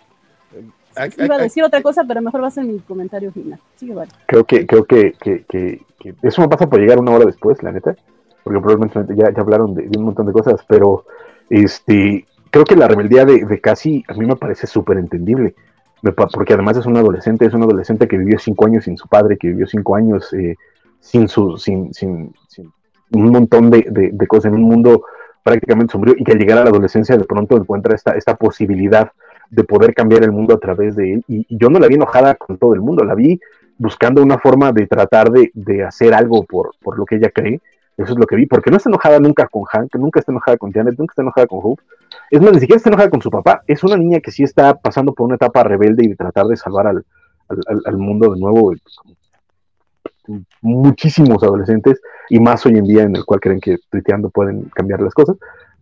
[1.18, 3.60] iba a decir otra cosa, pero mejor va a ser mi comentario final.
[3.76, 4.12] Sigue, vale.
[4.28, 5.82] Creo que, creo que, que, que,
[6.22, 7.96] eso me pasa por llegar una hora después, la neta,
[8.44, 11.06] porque probablemente ya, ya hablaron de, un montón de cosas, pero
[11.50, 15.56] este creo que la rebeldía de, de Casi a mí me parece súper entendible,
[16.34, 19.38] porque además es un adolescente, es un adolescente que vivió cinco años sin su padre,
[19.38, 20.56] que vivió cinco años eh,
[21.00, 22.72] sin su, sin, sin, sin
[23.14, 25.06] un montón de, de, cosas en un mundo
[25.44, 29.12] prácticamente sombrío y que al llegar a la adolescencia de pronto encuentra esta, esta posibilidad
[29.50, 31.26] de poder cambiar el mundo a través de él.
[31.28, 33.40] Y, yo no la vi enojada con todo el mundo, la vi
[33.78, 37.62] buscando una forma de tratar de, de, hacer algo por, por lo que ella cree.
[37.96, 40.58] Eso es lo que vi, porque no está enojada nunca con Hank, nunca está enojada
[40.58, 41.84] con Janet, nunca está enojada con Hope.
[42.32, 43.62] Es más, ni siquiera está enojada con su papá.
[43.68, 46.58] Es una niña que sí está pasando por una etapa rebelde y de tratar de
[46.58, 47.06] salvar al,
[47.86, 48.74] al, mundo de nuevo.
[50.62, 55.02] Muchísimos adolescentes, y más hoy en día en el cual creen que tuiteando pueden cambiar
[55.02, 55.38] las cosas.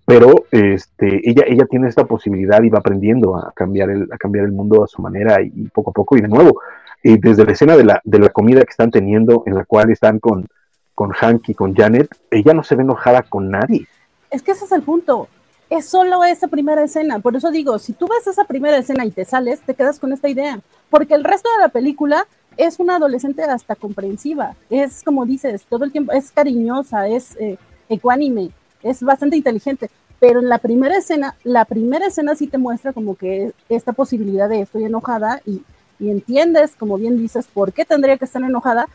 [0.05, 4.45] Pero este, ella, ella tiene esta posibilidad y va aprendiendo a cambiar el, a cambiar
[4.45, 6.17] el mundo a su manera y, poco a poco.
[6.17, 6.59] Y de nuevo,
[7.03, 9.91] y desde la escena de la, de la comida que están teniendo, en la cual
[9.91, 10.47] están con,
[10.95, 13.87] con Hank y con Janet, ella no se ve enojada con nadie.
[14.29, 15.27] Es que ese es el punto
[15.71, 17.19] es solo esa primera escena.
[17.19, 20.11] Por eso digo, si tú ves esa primera escena y te sales, te quedas con
[20.11, 20.59] esta idea.
[20.89, 22.27] Porque el resto de la película
[22.57, 24.55] es una adolescente hasta comprensiva.
[24.69, 27.57] Es como dices, todo el tiempo es cariñosa, es eh,
[27.89, 28.51] ecuánime,
[28.83, 29.89] es bastante inteligente.
[30.19, 34.47] Pero en la primera escena, la primera escena sí te muestra como que esta posibilidad
[34.47, 35.63] de estoy enojada y,
[35.99, 38.87] y entiendes, como bien dices, por qué tendría que estar enojada,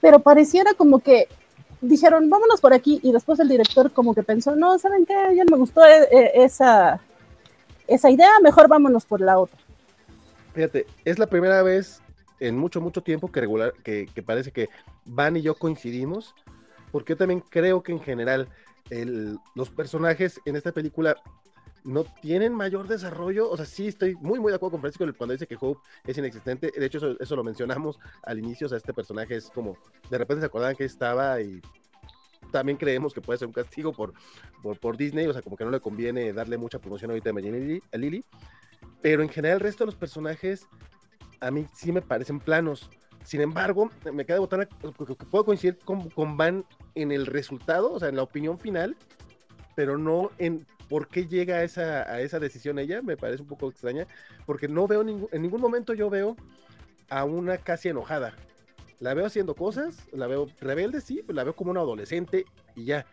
[0.00, 1.28] pero pareciera como que
[1.80, 5.14] dijeron, vámonos por aquí, y después el director como que pensó, no, ¿saben qué?
[5.34, 7.00] Ya no me gustó eh, eh, esa,
[7.86, 9.58] esa idea, mejor vámonos por la otra.
[10.54, 12.00] Fíjate, es la primera vez
[12.40, 14.68] en mucho, mucho tiempo que, regular, que, parece que
[15.04, 16.34] Van y yo coincidimos,
[16.90, 18.48] porque yo también creo que en general
[19.54, 21.16] los personajes en esta película
[21.84, 23.50] no tienen mayor desarrollo.
[23.50, 26.18] O sea, sí estoy muy, muy de acuerdo con Francisco cuando dice que Hope es
[26.18, 26.72] inexistente.
[26.74, 28.66] De hecho, eso, lo mencionamos al inicio.
[28.66, 29.76] O sea, este personaje es como,
[30.10, 31.60] de repente se acordaban que estaba y
[32.50, 34.14] también creemos que puede ser un castigo por,
[34.80, 35.26] por, Disney.
[35.26, 38.24] O sea, como que no le conviene darle mucha promoción ahorita a Lily.
[39.02, 40.66] Pero en general, el resto de los personajes
[41.44, 42.90] a mí sí me parecen planos.
[43.22, 46.64] Sin embargo, me queda de porque puedo coincidir con, con Van
[46.94, 48.96] en el resultado, o sea, en la opinión final,
[49.74, 53.48] pero no en por qué llega a esa, a esa decisión ella, me parece un
[53.48, 54.06] poco extraña,
[54.46, 56.36] porque no veo en ningún momento yo veo
[57.08, 58.34] a una casi enojada.
[59.00, 63.06] La veo haciendo cosas, la veo rebelde, sí, la veo como una adolescente y ya.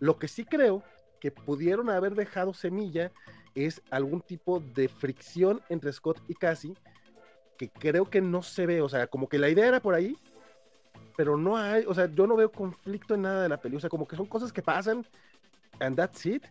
[0.00, 0.82] Lo que sí creo
[1.20, 3.12] que pudieron haber dejado semilla
[3.54, 6.74] es algún tipo de fricción entre Scott y Cassie,
[7.56, 10.16] que creo que no se ve, o sea, como que la idea era por ahí,
[11.16, 13.80] pero no hay, o sea, yo no veo conflicto en nada de la película, o
[13.80, 15.06] sea, como que son cosas que pasan,
[15.80, 16.44] and that's it,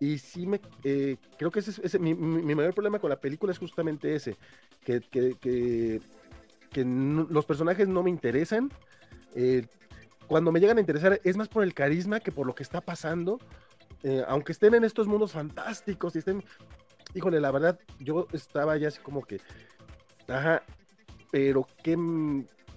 [0.00, 3.58] y sí me eh, creo que ese es mi, mayor problema con la película es
[3.58, 4.36] justamente ese,
[4.84, 6.00] que, que,
[6.84, 8.70] los personajes no me interesan.
[9.34, 9.64] Eh,
[10.26, 12.80] cuando me llegan a interesar es más por el carisma que por lo que está
[12.80, 13.38] pasando.
[14.02, 16.44] Eh, aunque estén en estos mundos fantásticos y estén,
[17.14, 19.40] híjole, la verdad, yo estaba ya así como que,
[20.28, 20.62] ajá,
[21.30, 21.96] pero qué,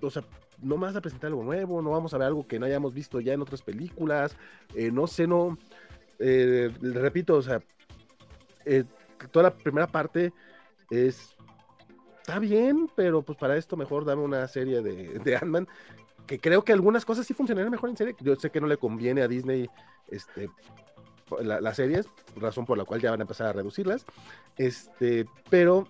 [0.01, 0.23] o sea,
[0.61, 3.19] no vas a presentar algo nuevo, no vamos a ver algo que no hayamos visto
[3.19, 4.35] ya en otras películas,
[4.91, 5.57] no sé, no,
[6.19, 7.61] eh, repito, o sea,
[8.65, 8.83] eh,
[9.31, 10.33] toda la primera parte
[10.89, 11.37] es
[12.19, 15.65] está bien, pero pues para esto mejor dame una serie de, de Ant-Man,
[16.25, 18.15] que creo que algunas cosas sí funcionarían mejor en serie.
[18.19, 19.69] Yo sé que no le conviene a Disney
[20.09, 20.49] este,
[21.41, 24.05] las series, razón por la cual ya van a empezar a reducirlas.
[24.57, 25.87] Este, pero,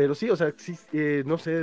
[0.00, 0.54] pero sí, o sea,
[0.94, 1.62] eh, no sé,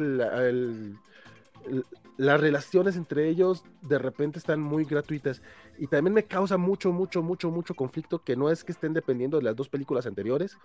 [2.17, 5.41] las relaciones entre ellos de repente están muy gratuitas.
[5.79, 9.37] Y también me causa mucho, mucho, mucho, mucho conflicto que no es que estén dependiendo
[9.37, 10.55] de las dos películas anteriores,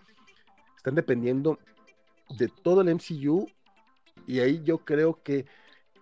[0.76, 1.58] están dependiendo
[2.36, 3.46] de todo el MCU.
[4.26, 5.46] Y ahí yo creo que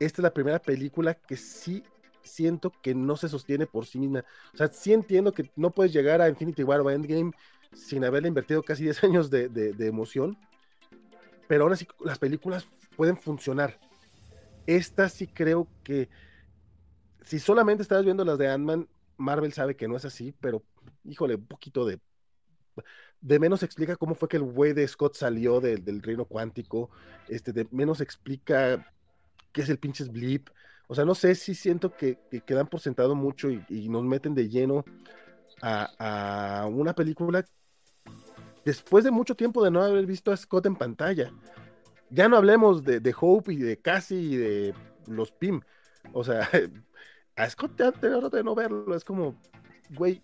[0.00, 1.84] esta es la primera película que sí
[2.24, 4.24] siento que no se sostiene por sí misma.
[4.52, 7.30] O sea, sí entiendo que no puedes llegar a Infinity War o Endgame
[7.72, 10.36] sin haberle invertido casi 10 años de, de emoción.
[11.50, 12.64] Pero ahora sí las películas
[12.96, 13.76] pueden funcionar
[14.68, 16.08] esta sí creo que
[17.22, 20.62] si solamente estás viendo las de Ant-Man, Marvel sabe que no es así, pero
[21.02, 21.98] híjole, un poquito de
[23.20, 26.88] de menos explica cómo fue que el güey de Scott salió del reino cuántico,
[27.26, 28.86] este, de menos explica
[29.52, 30.50] qué es el pinches blip.
[30.86, 34.48] O sea, no sé si siento que, quedan por sentado mucho y, nos meten de
[34.48, 34.84] lleno
[35.60, 37.44] a, a, una película
[38.70, 41.32] después de mucho tiempo de no haber visto a Scott en pantalla.
[42.08, 44.74] Ya no hablemos de, Hope y de Cassie y de
[45.08, 45.60] los Pim.
[46.12, 46.48] O sea,
[47.36, 48.94] a Scott te de no verlo.
[48.94, 49.34] Es como,
[49.90, 50.22] güey,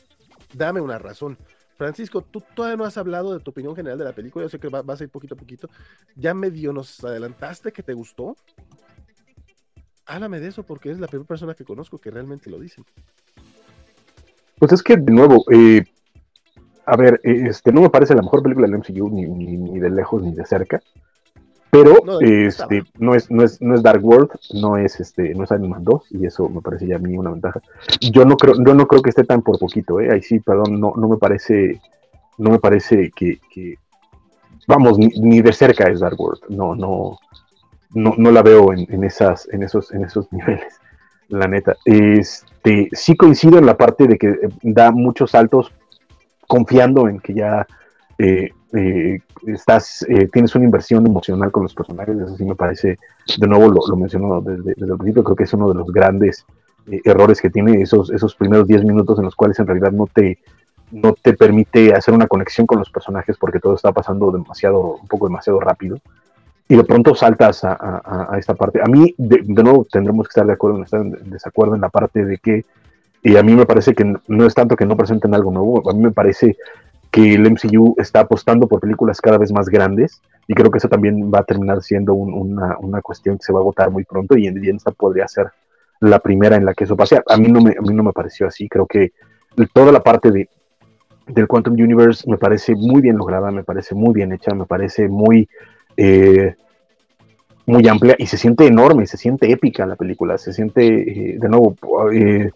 [0.54, 1.36] dame una razón.
[1.76, 4.44] Francisco, tú todavía no has hablado de tu opinión general de la película.
[4.44, 5.68] Yo sé que vas a ir poquito a poquito.
[6.14, 8.36] Ya medio nos adelantaste que te gustó.
[10.06, 12.80] Háblame de eso porque es la primera persona que conozco que realmente lo dice.
[14.56, 15.84] Pues es que, de nuevo, eh,
[16.86, 20.32] a ver, este, no me parece la mejor película del MCU ni de lejos ni
[20.32, 20.80] de cerca.
[21.76, 25.44] Pero no, este, no, es, no, es, no es Dark World, no es este, no
[25.44, 27.60] es Animal 2, y eso me parece ya a mí una ventaja.
[28.00, 30.10] Yo no creo, yo no creo que esté tan por poquito, ¿eh?
[30.10, 31.80] ahí sí, perdón, no, no me parece,
[32.38, 33.38] no me parece que,
[34.66, 37.18] vamos, ni, de cerca es Dark World, no, no,
[37.94, 40.80] no, no la veo en, esas, en esos, en esos niveles,
[41.28, 41.76] la neta.
[41.84, 45.72] Este, sí coincido en la parte de que da muchos saltos
[46.46, 47.66] confiando en que ya
[48.18, 52.98] eh, eh, estás, tienes una inversión emocional con los personajes, eso sí me parece,
[53.38, 56.44] de nuevo lo, lo menciono desde, el principio, creo que es uno de los grandes
[57.04, 60.38] errores que tiene esos, esos primeros 10 minutos en los cuales en realidad no te,
[60.90, 65.08] no te permite hacer una conexión con los personajes porque todo está pasando demasiado, un
[65.08, 65.98] poco demasiado rápido.
[66.68, 68.80] Y de pronto saltas a, esta parte.
[68.82, 72.24] A mí, de, nuevo, tendremos que estar de acuerdo, estar en desacuerdo en la parte
[72.24, 72.64] de que,
[73.26, 75.92] y a mí me parece que no es tanto que no presenten algo nuevo, a
[75.92, 76.56] mí me parece
[77.10, 80.88] que el MCU está apostando por películas cada vez más grandes y creo que eso
[80.88, 84.38] también va a terminar siendo una, una, cuestión que se va a agotar muy pronto
[84.38, 85.48] y en, esta podría ser
[85.98, 87.20] la primera en la que eso pase.
[87.28, 89.10] A mí no me, a mí no me pareció así, creo que
[89.72, 90.48] toda la parte de
[91.26, 95.08] del Quantum Universe me parece muy bien lograda, me parece muy bien hecha, me parece
[95.08, 95.48] muy,
[95.96, 96.54] eh,
[97.66, 101.48] muy amplia y se siente enorme, se siente épica la película, se siente, eh, de
[101.48, 101.74] nuevo,
[102.12, 102.52] eh,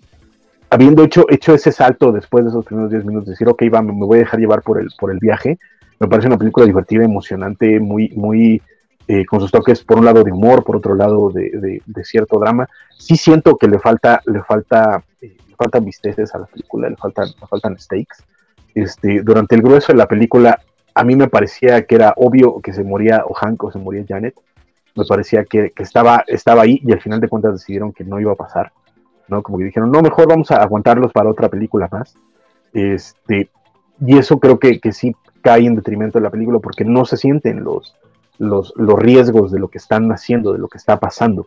[0.71, 3.93] habiendo hecho, hecho ese salto después de esos primeros 10 minutos, decir, ok, va, me
[3.93, 5.59] voy a dejar llevar por el, por el viaje,
[5.99, 8.63] me parece una película divertida, emocionante, muy, muy,
[9.29, 12.69] con sus toques, por un lado de humor, por otro lado de, cierto drama.
[12.97, 17.29] Sí siento que le falta, le falta, le faltan visteces a la película, le faltan,
[17.29, 18.25] le faltan stakes.
[18.75, 20.61] Este, durante el grueso de la película,
[20.95, 24.05] a mí me parecía que era obvio que se moría o Hank o se moría
[24.09, 24.35] Janet.
[24.95, 28.33] Me parecía que, estaba, estaba ahí y al final de cuentas decidieron que no iba
[28.33, 28.73] a pasar.
[29.31, 29.43] ¿No?
[29.43, 32.15] Como que dijeron, no, mejor vamos a aguantarlos para otra película más.
[32.73, 33.51] Este,
[34.05, 37.17] y eso creo que, que sí cae en detrimento de la película porque no se
[37.17, 37.97] sienten los,
[38.39, 41.47] los, los riesgos de lo que están haciendo, de lo que está pasando.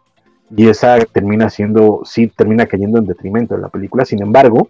[0.55, 4.05] Y esa termina siendo, sí, termina cayendo en detrimento de la película.
[4.05, 4.69] Sin embargo,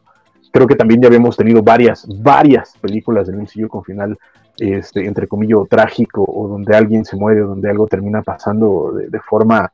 [0.51, 4.17] creo que también ya habíamos tenido varias, varias películas del MCU con final,
[4.57, 9.19] este, entre comillas, trágico, o donde alguien se muere, o donde algo termina pasando de,
[9.19, 9.71] forma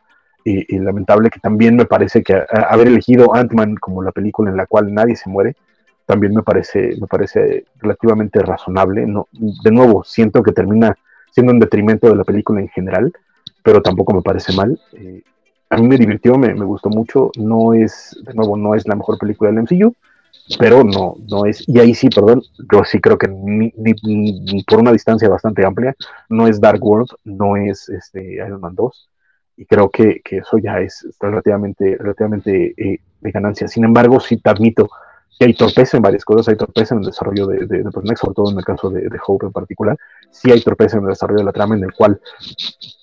[0.50, 4.58] eh, eh, lamentable, que también me parece que haber elegido Ant-Man como la película en
[4.58, 5.56] la cual nadie se muere,
[6.06, 9.06] también me parece, me parece relativamente razonable.
[9.06, 10.98] No, de nuevo, siento que termina
[11.32, 13.14] siendo un detrimento de la película en general,
[13.64, 14.80] pero tampoco me parece mal.
[14.94, 15.22] Eh,
[15.70, 17.30] a mí me divirtió, me, me, gustó mucho.
[17.38, 19.94] No es, de nuevo, no es la mejor película del MCU,
[20.58, 22.42] pero no, no es, y ahí sí, perdón,
[22.72, 23.72] yo sí creo que ni,
[24.64, 25.96] por una distancia bastante amplia,
[26.28, 29.09] no es Dark World, no es este, Iron Man 2,
[29.60, 33.68] y creo que, que eso ya es relativamente, relativamente eh, de ganancia.
[33.68, 34.90] Sin embargo, sí te admito
[35.38, 38.34] que hay torpeza en varias cosas, hay torpeza en el desarrollo de, de, de sobre
[38.34, 39.98] todo en el caso de, de, Hope en particular,
[40.32, 42.22] sí hay torpeza en el desarrollo de la trama en el cual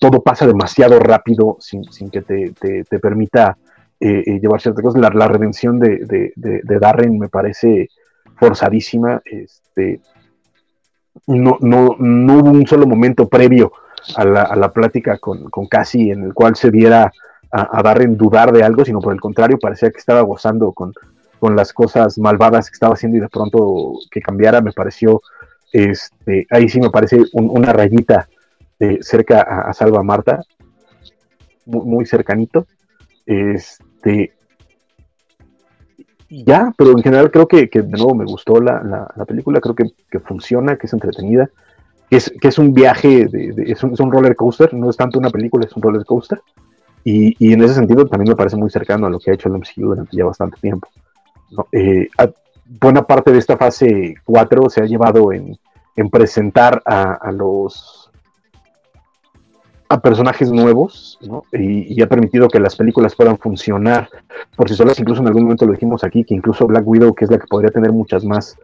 [0.00, 3.58] todo pasa demasiado rápido sin, sin que te, te, permita
[4.00, 5.02] eh, eh, llevar ciertas cosas.
[5.02, 6.32] La, redención de,
[6.80, 7.90] Darren me parece
[8.36, 9.20] forzadísima.
[9.26, 10.00] Este,
[11.26, 13.72] no, no, no hubo un solo momento previo
[14.14, 17.12] a la, plática con, con, Cassie en el cual se viera
[17.50, 20.92] a, Darren dudar de algo, sino por el contrario, parecía que estaba gozando con,
[21.38, 25.22] con las cosas malvadas que estaba haciendo y de pronto que cambiara, me pareció,
[25.72, 28.28] este, ahí sí me parece una rayita
[28.78, 30.42] eh, cerca a, Salva Marta,
[31.64, 32.66] muy, muy cercanito.
[33.24, 34.36] Este,
[36.28, 40.76] ya, pero en general creo que, de nuevo me gustó la, película, creo que, funciona,
[40.76, 41.50] que es entretenida,
[42.08, 45.30] que es, que es un viaje, de, es, un, roller coaster, no es tanto una
[45.30, 46.40] película, es un roller coaster.
[47.04, 49.54] Y, en ese sentido también me parece muy cercano a lo que ha hecho el
[49.54, 50.88] MCU durante ya bastante tiempo.
[51.70, 52.08] Eh,
[52.80, 55.56] buena parte de esta fase 4 se ha llevado en,
[56.10, 58.06] presentar a los
[59.88, 61.18] a personajes nuevos
[61.52, 64.08] y, ha permitido que las películas puedan funcionar
[64.56, 64.98] por sí solas.
[64.98, 67.46] Incluso en algún momento lo dijimos aquí, que incluso Black Widow, que es la que
[67.46, 68.56] podría tener muchas más,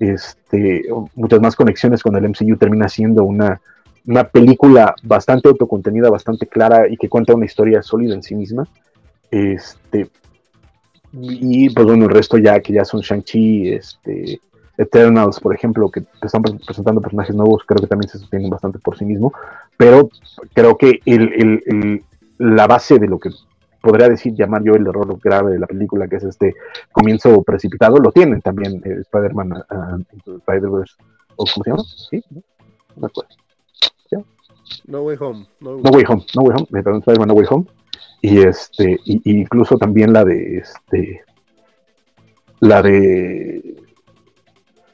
[0.00, 3.60] este, muchas más conexiones con el MCU, termina siendo una,
[4.06, 8.66] una película bastante autocontenida, bastante clara y que cuenta una historia sólida en sí misma.
[9.30, 10.08] Este,
[11.12, 14.40] y pues bueno, el resto ya que ya son Shang-Chi, este,
[14.78, 18.96] Eternals, por ejemplo, que están presentando personajes nuevos, creo que también se sostienen bastante por
[18.96, 19.34] sí mismo,
[19.76, 20.08] pero
[20.54, 22.02] creo que el,
[22.38, 23.30] la base de lo que
[23.80, 26.54] podría decir, llamar yo el error grave de la película, que es este
[26.92, 30.94] comienzo precipitado, lo tienen también eh, Spider-Man uh, Spider-Verse,
[31.36, 31.82] o ¿cómo se llama?
[32.10, 32.24] ¿Sí?
[32.96, 33.06] ¿No?
[33.06, 33.30] acuerdo.
[34.86, 35.46] No Way Home.
[35.60, 37.66] No, Way Home, No Way Home, me Spider-Man No Way Home.
[38.22, 41.24] Y este, y, incluso también la de este,
[42.60, 43.76] la de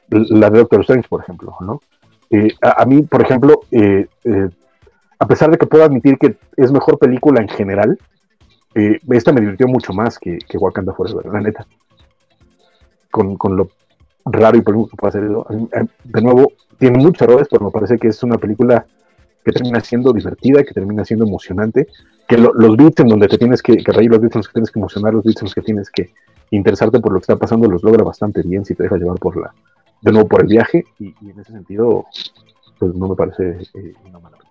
[0.09, 1.81] la de Doctor Strange, por ejemplo, ¿no?
[2.31, 4.49] Eh, a, mí, por ejemplo, eh, eh,
[5.19, 7.99] a pesar de que puedo admitir que es mejor película en general,
[9.11, 11.67] esta me divirtió mucho más que, que Wakanda Forever, la neta.
[13.11, 13.71] Con, con lo
[14.27, 15.47] raro y polémico que puede hacer eso.
[16.05, 18.87] De nuevo, tiene muchos errores, pero me parece que es una película
[19.45, 21.87] que termina siendo divertida, que termina siendo emocionante,
[22.27, 24.71] que los beats en donde te tienes que, reír, los beats en los que tienes
[24.73, 26.11] que emocionar, los beats en los que tienes que
[26.51, 29.37] interesarte por lo que está pasando, los logra bastante bien si te dejas llevar por
[29.37, 29.55] la,
[30.01, 32.07] de nuevo por el viaje, y, en ese sentido,
[32.79, 34.46] pues no me parece eh, una mala película.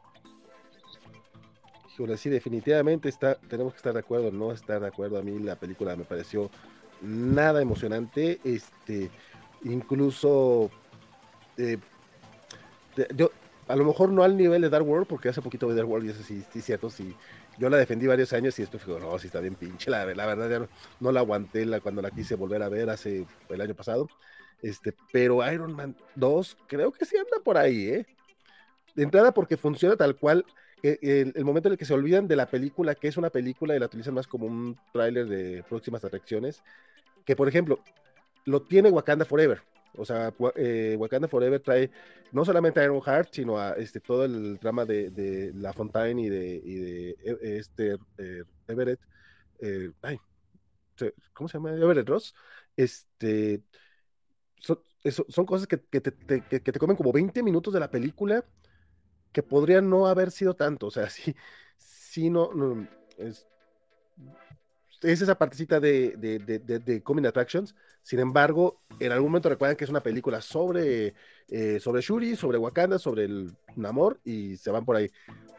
[2.17, 5.17] Sí, definitivamente está, tenemos que estar de acuerdo, no estar de acuerdo.
[5.17, 6.49] A mí la película me pareció
[7.01, 9.09] nada emocionante, este,
[9.63, 10.69] incluso
[11.57, 11.77] eh,
[13.15, 13.31] yo,
[13.67, 16.07] a lo mejor no al nivel de Dark World, porque hace poquito de Dark World
[16.07, 17.15] y eso sí, sí, cierto, sí,
[17.57, 20.25] yo la defendí varios años y después fue, no, sí está bien pinche, la, la
[20.25, 20.67] verdad ya
[20.99, 24.07] no, la aguanté la, cuando la quise volver a ver hace el año pasado,
[24.61, 28.05] este, pero Iron Man 2 creo que sí anda por ahí, ¿eh?
[28.95, 30.45] De entrada porque funciona tal cual,
[30.87, 33.75] el, el, momento en el que se olvidan de la película, que es una película
[33.75, 36.63] y la utilizan más como un tráiler de próximas atracciones,
[37.25, 37.79] que por ejemplo,
[38.45, 39.61] lo tiene Wakanda Forever,
[39.97, 41.91] o sea, eh, Wakanda Forever trae
[42.31, 46.29] no solamente a Iron Heart, sino a este, todo el drama de, La Fontaine y
[46.29, 48.99] de, e, este, eh, Everett.
[49.59, 50.19] Eh, ay,
[51.33, 51.73] ¿Cómo se llama?
[51.73, 52.35] Everett Ross.
[52.75, 53.61] Este,
[54.57, 58.43] son, cosas que, te, que, te, comen como 20 minutos de la película
[59.35, 60.87] que podrían no haber sido tanto.
[60.87, 61.35] O sea, sí,
[61.77, 62.49] sí no,
[63.17, 63.45] es,
[65.01, 67.75] es esa partecita de, de, de, de, Coming Attractions.
[68.01, 71.15] Sin embargo, en algún momento recuerdan que es una película sobre,
[71.49, 75.11] eh, sobre Shuri, sobre Wakanda, sobre el Namor, y se van por ahí.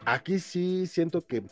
[0.05, 1.43] Aquí sí siento que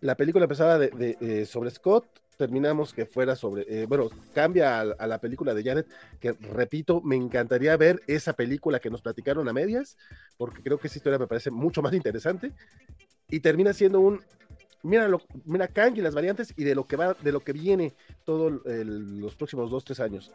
[0.00, 2.04] la película empezaba de, sobre Scott,
[2.40, 5.86] terminamos que fuera sobre, eh, bueno, cambia a, la película de Janet,
[6.18, 9.98] que repito, me encantaría ver esa película que nos platicaron a medias,
[10.38, 12.52] porque creo que esa historia me parece mucho más interesante,
[13.28, 14.22] y termina siendo un
[14.82, 17.52] mira, lo, mira Kang y las variantes y de lo que va, de lo que
[17.52, 17.92] viene
[18.24, 20.32] todos los próximos dos, tres años.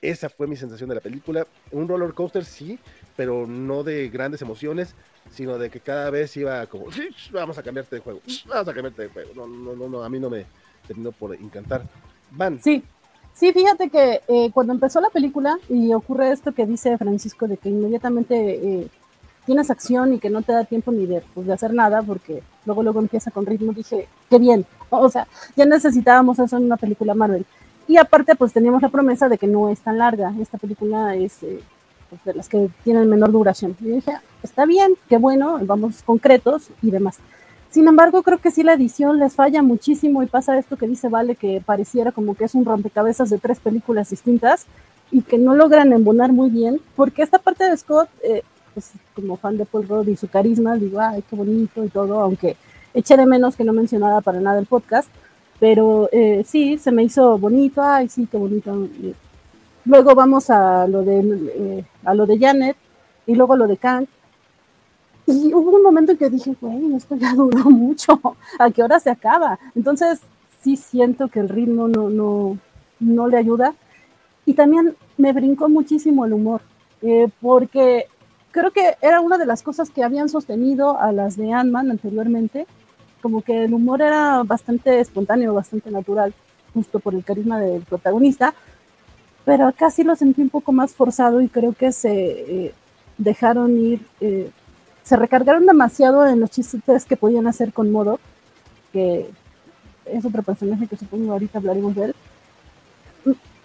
[0.00, 1.48] Esa fue mi sensación de la película.
[1.72, 2.78] Un roller coaster, sí,
[3.16, 4.94] pero no de grandes emociones,
[5.32, 6.86] sino de que cada vez iba como,
[7.32, 9.32] vamos a cambiarte de juego, vamos a cambiarte de juego.
[9.34, 10.46] No, no, no, a mí no me
[10.88, 11.82] terminó por encantar.
[12.32, 12.60] Van.
[12.60, 12.82] Sí,
[13.34, 17.56] sí, fíjate que eh, cuando empezó la película y ocurre esto que dice Francisco de
[17.56, 18.88] que inmediatamente eh,
[19.46, 22.42] tienes acción y que no te da tiempo ni de, pues, de hacer nada, porque
[22.66, 26.76] luego luego empieza con ritmo, dije, qué bien, o sea, ya necesitábamos eso en una
[26.76, 27.46] película Marvel.
[27.86, 31.42] Y aparte, pues teníamos la promesa de que no es tan larga, esta película es
[31.42, 31.60] eh,
[32.10, 33.74] pues, de las que tienen menor duración.
[33.80, 34.12] Y dije,
[34.42, 37.18] está bien, qué bueno, vamos concretos y demás.
[37.70, 41.08] Sin embargo, creo que sí la edición les falla muchísimo y pasa esto que dice
[41.08, 44.66] Vale, que pareciera como que es un rompecabezas de tres películas distintas
[45.10, 48.42] y que no logran embonar muy bien, porque esta parte de Scott, eh,
[48.74, 52.20] pues, como fan de Paul Rudd y su carisma, digo, ay, qué bonito y todo,
[52.20, 52.56] aunque
[52.94, 55.08] eché de menos que no mencionara para nada el podcast,
[55.60, 58.88] pero eh, sí, se me hizo bonito, ay, sí, qué bonito.
[59.84, 62.76] Luego vamos a lo de, eh, a lo de Janet
[63.26, 64.06] y luego lo de Kang.
[65.28, 68.18] Y hubo un momento en que dije, güey, esto ya duró mucho,
[68.58, 69.58] ¿a qué hora se acaba?
[69.74, 70.20] Entonces,
[70.62, 72.56] sí siento que el ritmo no, no,
[72.98, 73.74] no le ayuda.
[74.46, 76.62] Y también me brincó muchísimo el humor,
[77.02, 78.06] eh, porque
[78.52, 82.66] creo que era una de las cosas que habían sostenido a las de Ant-Man anteriormente,
[83.20, 86.32] como que el humor era bastante espontáneo, bastante natural,
[86.72, 88.54] justo por el carisma del protagonista,
[89.44, 92.74] pero acá sí lo sentí un poco más forzado y creo que se eh,
[93.18, 94.50] dejaron ir, eh,
[95.08, 98.20] se recargaron demasiado en los chistes que podían hacer con Modo,
[98.92, 99.30] que
[100.04, 102.14] es otro personaje que supongo ahorita hablaremos de él,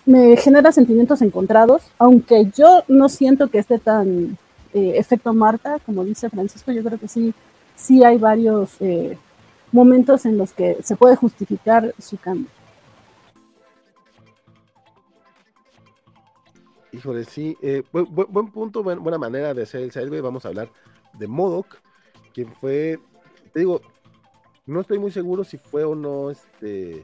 [0.06, 4.38] me genera sentimientos encontrados, aunque yo no siento que esté tan
[4.74, 7.34] eh, efecto Marta, como dice Francisco, yo creo que sí,
[7.76, 9.18] sí hay varios eh,
[9.74, 12.48] momentos en los que se puede justificar su cambio.
[16.94, 20.22] Híjole, sí, eh, buen, punto, buena manera de hacer el sideway.
[20.22, 20.70] Vamos a hablar
[21.14, 21.78] de Modoc,
[22.34, 23.00] quien fue,
[23.54, 23.82] te digo,
[24.66, 27.04] no estoy muy seguro si fue o no este,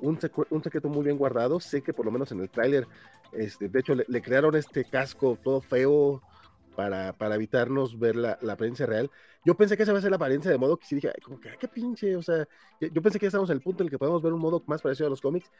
[0.00, 1.60] un, secreto muy bien guardado.
[1.60, 2.86] Sé que por lo menos en el tráiler,
[3.32, 6.22] este, de hecho, le, le, crearon este casco todo feo,
[6.74, 9.10] para, para evitarnos ver la, la, apariencia real.
[9.44, 11.40] Yo pensé que esa iba a ser la apariencia de modo que sí dije, como
[11.40, 12.46] que, qué pinche, o sea,
[12.80, 14.62] yo pensé que ya estamos en el punto en el que podemos ver un modo
[14.66, 15.50] más parecido a los cómics.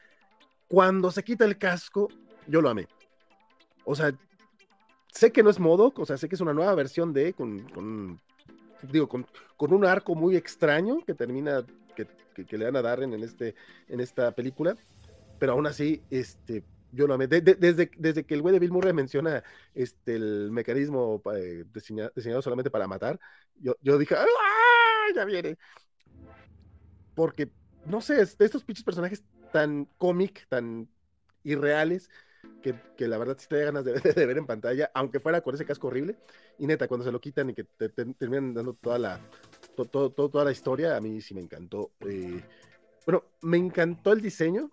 [0.69, 2.09] Cuando se quita el casco,
[2.47, 2.87] yo lo amé.
[3.85, 4.13] O sea,
[5.15, 7.61] sé que no es modo, o sea, sé que es una nueva versión de, con,
[7.69, 8.21] con
[8.83, 9.27] digo, con,
[9.57, 11.65] con, un arco muy extraño que termina,
[11.95, 13.55] que, que, que, le dan a Darren en, este,
[13.89, 14.77] en esta película,
[15.39, 17.27] pero aún así, este, yo lo amé.
[17.27, 19.43] desde, desde que el güey de Bill Murray menciona
[19.75, 23.19] este, el mecanismo eh, diseñado, solamente para matar,
[23.57, 24.27] yo, yo dije, ¡ah!
[25.15, 25.57] Ya viene.
[27.15, 27.51] Porque,
[27.87, 29.23] no sé, estos pinches personajes
[29.53, 30.89] tan cómic, tan
[31.45, 32.11] irreales,
[32.63, 35.41] que, que, la verdad sí te da ganas de, de, ver en pantalla, aunque fuera
[35.41, 36.17] con ese casco horrible.
[36.59, 39.21] Y neta, cuando se lo quitan y que te, terminan dando toda la,
[39.75, 41.93] todo, toda la historia, a mí sí me encantó.
[42.01, 42.43] Eh,
[43.07, 44.71] bueno, me encantó el diseño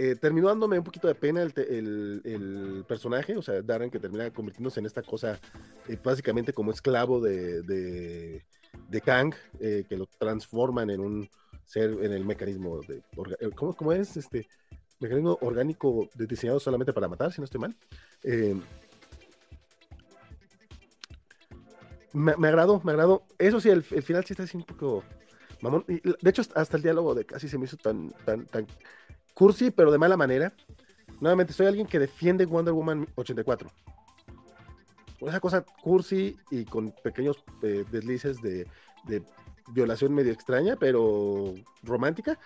[0.00, 4.78] eh, terminó dándome un poquito de pena el, personaje, o sea, Darren que termina convirtiéndose
[4.78, 5.40] en esta cosa
[5.88, 11.28] eh, básicamente como esclavo de, de, Kang, eh, que lo transforman en un
[11.64, 13.02] ser, en el mecanismo de...
[13.56, 14.16] ¿Cómo, cómo es?
[14.16, 14.46] Este
[15.00, 17.76] mecanismo orgánico diseñado solamente para matar, si no estoy mal.
[22.12, 23.22] Me, me, agradó, me agradó.
[23.38, 25.04] Eso sí, el, final sí está así un poco
[25.60, 25.84] mamón.
[25.86, 28.66] de hecho, hasta el diálogo de casi se me hizo tan, tan, tan
[29.34, 30.52] cursi, pero de mala manera.
[31.20, 33.70] Nuevamente, soy alguien que defiende Wonder Woman 84.
[35.20, 38.66] Esa cosa cursi y con pequeños eh, deslices de,
[39.72, 42.38] violación medio extraña, pero romántica.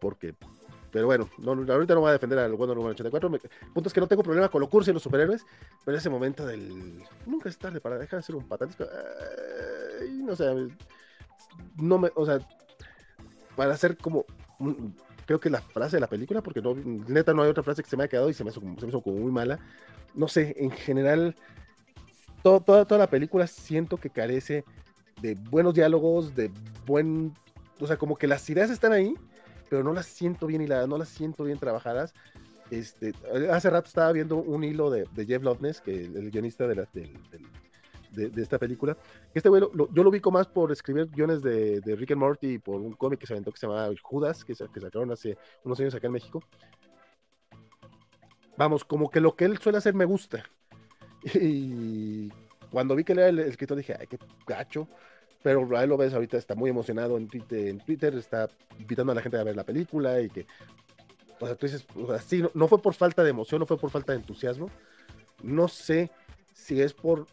[0.00, 0.34] Porque,
[0.94, 3.28] pero bueno, no, ahorita no voy a defender al Wonder Woman 84.
[3.28, 5.44] Me, punto es que no tengo problema con lo cursi y los superhéroes,
[5.84, 7.02] pero ese momento del.
[7.26, 8.84] Nunca es tarde para dejar de ser un patático.
[10.08, 10.68] no sé.
[11.78, 12.12] No me.
[12.14, 12.38] O sea,
[13.56, 14.24] para hacer como
[15.26, 17.90] creo que la frase de la película, porque no, neta no hay otra frase que
[17.90, 19.58] se me ha quedado y se me hizo, se me hizo como muy mala.
[20.14, 21.34] No sé, en general,
[22.44, 24.64] todo, toda, toda la película siento que carece
[25.20, 26.52] de buenos diálogos, de
[26.86, 27.34] buen,
[27.80, 29.16] o sea, como que las ideas están ahí,
[29.74, 32.14] pero no las siento bien hiladas, no las siento bien trabajadas.
[32.70, 33.12] Este,
[33.50, 37.12] hace rato estaba viendo un hilo de, Jeff Loveness, que el, guionista de la, del,
[38.12, 38.96] de, esta película.
[39.34, 42.80] Este güey, yo lo ubico más por escribir guiones de, Rick and Morty y por
[42.80, 45.92] un cómic que se aventó que se llamaba Judas, que, que sacaron hace unos años
[45.96, 46.40] acá en México.
[48.56, 50.44] Vamos, como que lo que él suele hacer me gusta.
[51.34, 52.30] Y
[52.70, 54.86] cuando vi que era el, escritor dije, ay, qué gacho.
[55.44, 58.48] Pero ahí lo ves ahorita, está muy emocionado en Twitter, en Twitter, está
[58.78, 60.46] invitando a la gente a ver la película y que,
[61.38, 63.76] o sea, tú dices, o sea, sí, no fue por falta de emoción, no fue
[63.76, 64.70] por falta de entusiasmo.
[65.42, 66.10] No sé
[66.54, 67.26] si es por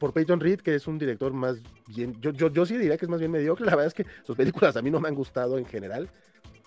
[0.00, 3.04] por Peyton Reed, que es un director más bien, yo, yo, yo sí diría que
[3.04, 5.14] es más bien mediocre, la verdad es que sus películas a mí no me han
[5.14, 6.10] gustado en general,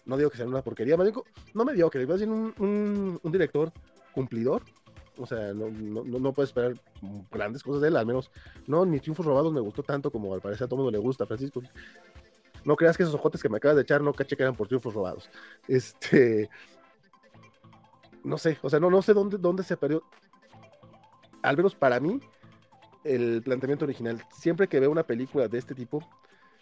[0.06, 3.74] no digo que sean una porquería, más digo, no mediocre, más bien un, un, director
[4.14, 4.64] cumplidor,
[5.18, 6.74] o sea, no, no, no, puedes esperar
[7.32, 8.32] grandes cosas de él, al menos,
[8.68, 11.26] no, ni Triunfos Robados me gustó tanto como al parecer a todo mundo le gusta,
[11.26, 11.62] Francisco.
[12.64, 14.68] No creas que esos ojotes que me acabas de echar no caché que eran por
[14.68, 15.30] Triunfos Robados.
[15.68, 16.50] Este,
[18.24, 20.04] no sé, o sea, no, no sé dónde, dónde se perdió,
[21.44, 22.20] al menos para mí,
[23.04, 24.24] el planteamiento original.
[24.32, 26.04] Siempre que veo una película de este tipo,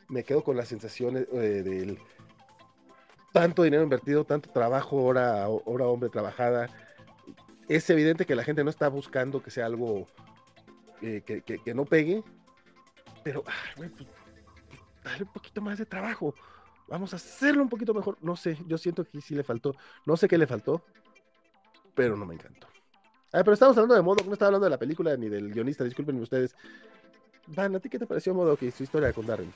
[0.09, 1.99] me quedo con las sensaciones eh, del
[3.31, 6.69] tanto dinero invertido, tanto trabajo, hora, hora hombre trabajada.
[7.67, 10.07] Es evidente que la gente no está buscando que sea algo
[11.01, 12.23] eh, que, no pegue,
[13.23, 13.43] pero
[13.75, 13.91] pues,
[15.03, 16.33] dale un poquito más de trabajo.
[16.87, 18.17] Vamos a hacerlo un poquito mejor.
[18.21, 19.75] No sé, yo siento que sí le faltó.
[20.05, 20.83] No sé qué le faltó,
[21.95, 22.67] pero no me encantó.
[23.31, 25.83] Ah, pero estamos hablando de Modo, no estaba hablando de la película ni del guionista,
[25.83, 26.55] disculpen ustedes.
[27.47, 29.51] Van, ¿a ti qué te pareció Modo que su historia con Darren?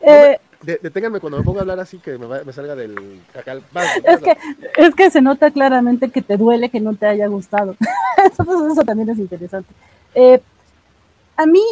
[0.00, 3.62] Eh, deténganme cuando me ponga a hablar así que me, salga del cacal.
[4.04, 4.36] es, que,
[4.76, 7.76] es que se nota claramente que te duele que no te haya gustado.
[8.24, 9.72] eso, eso también es interesante.
[10.14, 10.40] Eh,
[11.36, 11.62] a mí,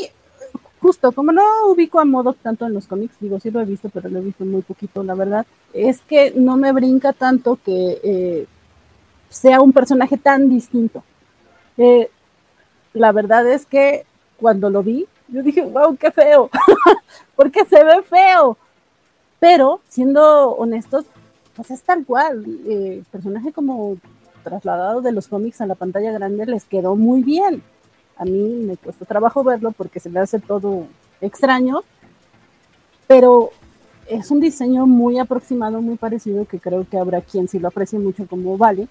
[0.81, 3.89] justo, como no ubico a Modo tanto en los cómics, digo, sí lo he visto,
[3.89, 8.01] pero lo he visto muy poquito, la verdad, es que no me brinca tanto que
[8.03, 8.47] eh,
[9.29, 11.03] sea un personaje tan distinto.
[11.79, 12.11] Eh,
[12.93, 14.05] la verdad es que
[14.37, 16.51] cuando lo vi, yo dije, wow, qué feo,
[17.37, 18.57] porque se ve feo.
[19.41, 21.05] Pero, siendo honestos,
[21.57, 22.45] pues es tal cual.
[22.69, 23.97] Eh, personaje como
[24.45, 27.63] trasladado de los cómics a la pantalla grande les quedó muy bien.
[28.17, 30.87] A mí me cuesta trabajo verlo porque se me hace todo
[31.21, 31.83] extraño,
[33.07, 33.51] pero
[34.07, 37.99] es un diseño muy aproximado, muy parecido, que creo que habrá quien sí lo aprecie
[37.99, 38.89] mucho como Vale.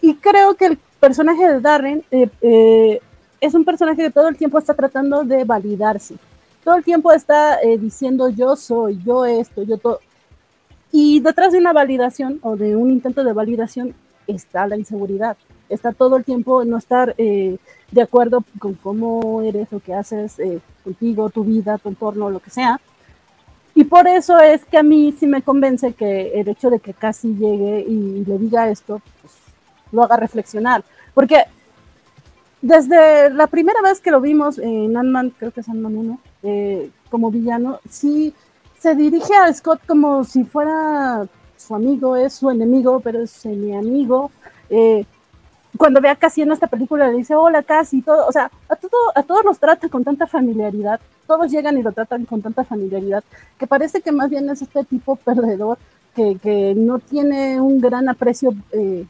[0.00, 3.00] Y creo que el personaje de Darren eh, eh,
[3.44, 6.16] es un personaje que todo el tiempo está tratando de validarse.
[6.64, 10.00] Todo el tiempo está eh, diciendo yo soy, yo esto, yo todo.
[10.92, 13.94] Y detrás de una validación o de un intento de validación
[14.26, 15.36] está la inseguridad.
[15.68, 20.36] Está todo el tiempo no estar de acuerdo con cómo eres, lo que haces
[20.84, 22.80] contigo, tu vida, tu entorno, lo que sea.
[23.74, 26.94] Y por eso es que a mí sí me convence que el hecho de que
[26.94, 29.34] casi llegue y le diga esto, pues
[29.90, 30.84] lo haga reflexionar.
[31.12, 31.44] Porque
[32.64, 36.90] desde la primera vez que lo vimos en Ant-Man, creo que es Ant-Man 1, eh,
[37.10, 38.32] como villano, sí
[38.78, 41.26] se dirige a Scott como si fuera
[41.58, 44.30] su amigo, es su enemigo, pero es mi amigo.
[44.70, 45.04] Eh,
[45.76, 48.76] cuando ve a Cassie en esta película le dice, hola Cassie, todo, o sea, a,
[48.76, 52.64] todo, a todos los trata con tanta familiaridad, todos llegan y lo tratan con tanta
[52.64, 53.24] familiaridad,
[53.58, 55.76] que parece que más bien es este tipo perdedor,
[56.14, 59.04] que, no tiene un gran aprecio eh,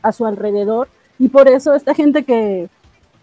[0.00, 0.88] a su alrededor
[1.18, 2.70] y por eso esta gente que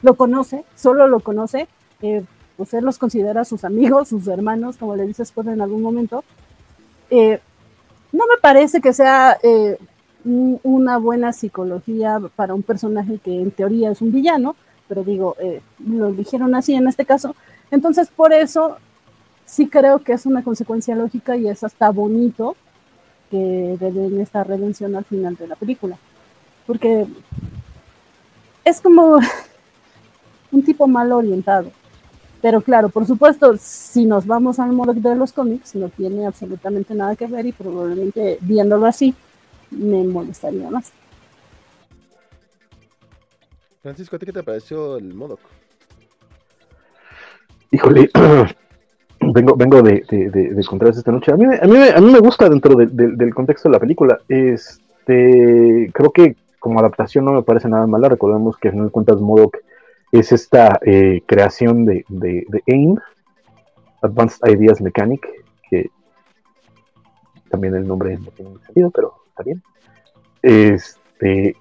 [0.01, 1.67] lo conoce, solo lo conoce,
[2.01, 2.23] eh,
[2.57, 6.23] pues él los considera sus amigos, sus hermanos, como le dices por en algún momento,
[7.09, 7.39] eh,
[8.11, 9.77] no me parece que sea eh,
[10.23, 14.55] una buena psicología para un personaje que en teoría es un villano,
[14.87, 17.35] pero digo, eh, lo dijeron así en este caso.
[17.71, 18.77] Entonces, por eso
[19.45, 22.55] sí creo que es una consecuencia lógica y es hasta bonito
[23.29, 25.97] que den esta redención al final de la película.
[26.65, 27.05] Porque
[28.63, 29.19] es como
[30.55, 31.71] un tipo mal orientado.
[32.41, 36.93] Pero claro, por supuesto, si nos vamos al modo de los cómics, no tiene absolutamente
[36.93, 39.15] nada que ver y probablemente viéndolo así
[39.71, 40.91] me molestaría más.
[43.81, 45.39] Francisco, ¿a ti qué te pareció el Modoc?
[47.71, 48.09] Híjole,
[49.33, 51.31] vengo, vengo de, de, esta noche.
[51.31, 54.19] A mí, a mí, a mí me gusta dentro del contexto de la película.
[54.27, 58.09] Este, creo que como adaptación no me parece nada mala.
[58.09, 59.57] Recordemos que al final de cuentas Modoc
[60.11, 62.97] es esta eh, creación de, de, AIM,
[64.01, 65.27] Advanced Ideas Mechanic,
[65.69, 65.89] que
[67.49, 69.63] también el nombre no tiene sentido, pero está bien.
[70.41, 71.55] Este,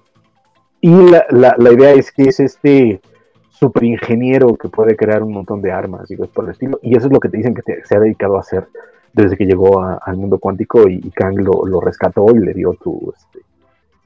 [0.81, 3.01] y la, la, idea es que es este
[3.49, 6.79] super ingeniero que puede crear un montón de armas y cosas por el estilo.
[6.83, 8.67] Y eso es lo que te dicen que se ha dedicado a hacer
[9.15, 13.13] desde que llegó al mundo cuántico y, Kang lo, lo, rescató y le dio tu,
[13.15, 13.39] este,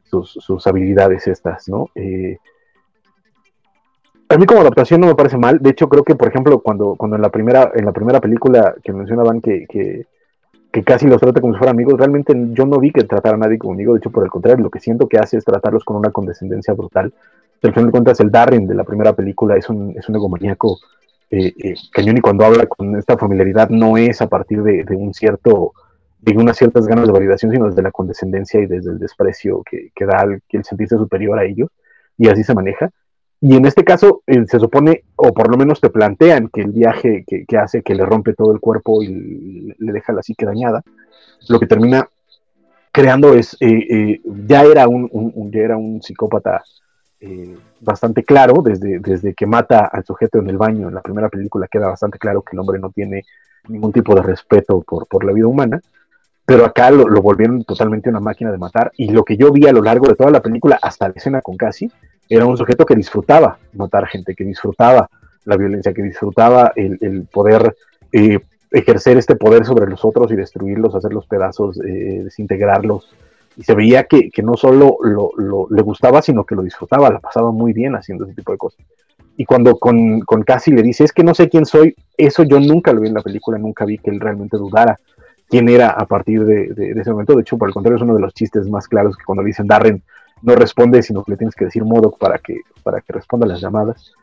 [0.03, 1.89] sus, sus, habilidades estas, ¿no?
[1.95, 2.37] Eh,
[4.29, 5.59] a mí como adaptación no me parece mal.
[5.59, 8.75] De hecho, creo que, por ejemplo, cuando, cuando en, la primera, en la primera película
[8.83, 10.05] que mencionaban que, que,
[10.83, 13.57] casi los trata como si fueran amigos, realmente yo no vi que tratara a nadie
[13.57, 13.93] como amigo.
[13.93, 16.75] De hecho, por el contrario, lo que siento que hace es tratarlos con una condescendencia
[16.75, 17.11] brutal.
[17.63, 20.77] Al final de cuentas, el Darren de la primera película es un, es un egomaníaco
[21.31, 25.13] eh, eh, cañón y cuando habla con esta familiaridad no es a partir de, un
[25.13, 25.73] cierto
[26.19, 30.05] de unas ciertas ganas de validación, sino desde la condescendencia y desde el desprecio que,
[30.05, 31.69] da el, el sentirse superior a ellos,
[32.17, 32.91] y así se maneja.
[33.41, 36.71] Y en este caso eh, se supone, o por lo menos te plantean que el
[36.71, 40.83] viaje que, hace, que le rompe todo el cuerpo y le deja la psique dañada,
[41.47, 42.09] lo que termina
[42.91, 46.63] creando es, eh, eh, ya, era un, ya era un psicópata
[47.81, 51.67] bastante claro, desde, desde que mata al sujeto en el baño, en la primera película
[51.67, 53.25] queda bastante claro que el hombre no tiene
[53.67, 55.81] ningún tipo de respeto por, por la vida humana,
[56.45, 59.67] pero acá lo, lo, volvieron totalmente una máquina de matar, y lo que yo vi
[59.67, 61.91] a lo largo de toda la película, hasta la escena con Cassie,
[62.29, 65.09] era un sujeto que disfrutaba matar gente, que disfrutaba
[65.45, 67.75] la violencia, que disfrutaba el, poder
[68.11, 68.39] eh,
[68.71, 73.11] ejercer este poder sobre los otros y destruirlos, hacerlos pedazos, eh, desintegrarlos.
[73.57, 75.31] Y se veía que, no solo lo,
[75.69, 78.79] le gustaba, sino que lo disfrutaba, la pasaba muy bien haciendo ese tipo de cosas.
[79.35, 82.59] Y cuando con, con Cassie le dice, es que no sé quién soy, eso yo
[82.59, 84.97] nunca lo vi en la película, nunca vi que él realmente dudara
[85.49, 87.35] quién era a partir de, ese momento.
[87.35, 89.67] De hecho, por el contrario, es uno de los chistes más claros que cuando dicen
[89.67, 90.03] Darren,
[90.41, 93.61] no responde, sino que le tienes que decir Modoc para que, para que responda las
[93.61, 94.13] llamadas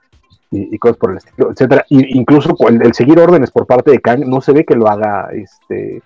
[0.51, 1.85] y, cosas por el estilo, etcétera.
[1.89, 5.29] Y, incluso el, seguir órdenes por parte de Kang no se ve que lo haga
[5.33, 6.03] este,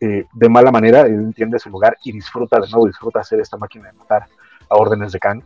[0.00, 3.56] eh, de mala manera, él entiende su lugar y disfruta de nuevo, disfruta hacer esta
[3.56, 4.26] máquina de matar
[4.68, 5.42] a órdenes de Kang.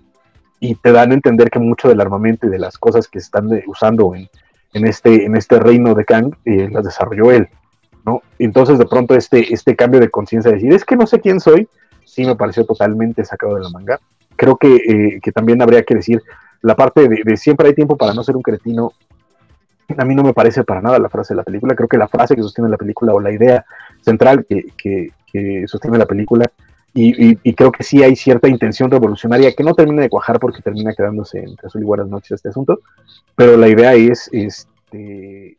[0.60, 3.48] Y te dan a entender que mucho del armamento y de las cosas que están
[3.66, 4.28] usando en,
[4.74, 7.48] en, este, en este reino de Kang eh, las desarrolló él.
[8.04, 8.22] ¿no?
[8.38, 11.40] Entonces de pronto este, este cambio de conciencia de decir, es que no sé quién
[11.40, 11.68] soy,
[12.10, 14.00] sí me pareció totalmente sacado de la manga.
[14.36, 16.22] Creo que, eh, que también habría que decir
[16.62, 18.92] la parte de, siempre hay tiempo para no ser un cretino.
[19.96, 21.74] A mí no me parece para nada la frase de la película.
[21.74, 23.64] Creo que la frase que sostiene la película o la idea
[24.00, 25.12] central que, que,
[25.66, 26.44] sostiene la película
[26.92, 30.60] y, y, creo que sí hay cierta intención revolucionaria que no termina de cuajar porque
[30.60, 32.80] termina quedándose entre azul y buenas noches este asunto,
[33.36, 35.56] pero la idea es este,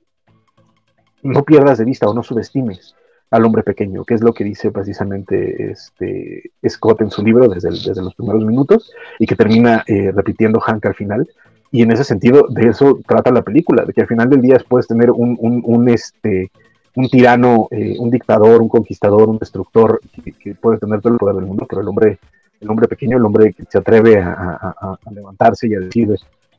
[1.22, 2.95] no pierdas de vista o no subestimes
[3.32, 7.70] al hombre pequeño, que es lo que dice precisamente este Scott en su libro desde,
[7.70, 11.28] desde los primeros minutos y que termina eh, repitiendo Hank al final.
[11.72, 14.58] Y en ese sentido, de eso trata la película, de que al final del día
[14.68, 16.52] puedes tener un, un, este,
[16.95, 20.02] un tirano, eh, un dictador, un conquistador, un destructor,
[20.44, 22.20] que, puede tener todo el poder del mundo, pero el hombre,
[22.60, 26.14] el hombre pequeño, el hombre que se atreve a, levantarse y a decir,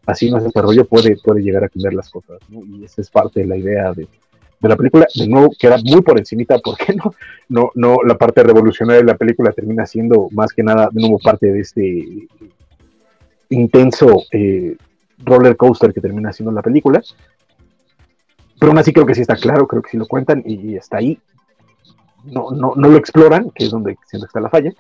[0.06, 2.38] así no es este rollo, puede, puede llegar a cambiar las cosas.
[2.48, 4.08] Y esa es parte de la idea de,
[4.62, 7.14] de la película, de nuevo queda muy por encimita, porque no,
[7.48, 11.18] no, no, la parte revolucionaria de la película termina siendo más que nada de nuevo
[11.18, 12.28] parte de este
[13.50, 14.76] intenso eh,
[15.18, 17.02] roller coaster que termina siendo la película.
[18.58, 20.98] Pero aún así creo que sí está claro, creo que sí lo cuentan y, está
[20.98, 21.18] ahí.
[22.24, 24.72] No, no, no lo exploran, que es donde siempre está la falla,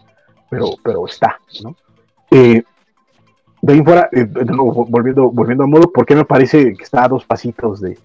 [0.48, 1.74] pero, pero está, ¿no?
[2.30, 2.62] Eh,
[3.60, 6.84] de ahí fuera, eh, de nuevo, volviendo, volviendo a modo, ¿por qué me parece que
[6.84, 7.98] está a dos pasitos de,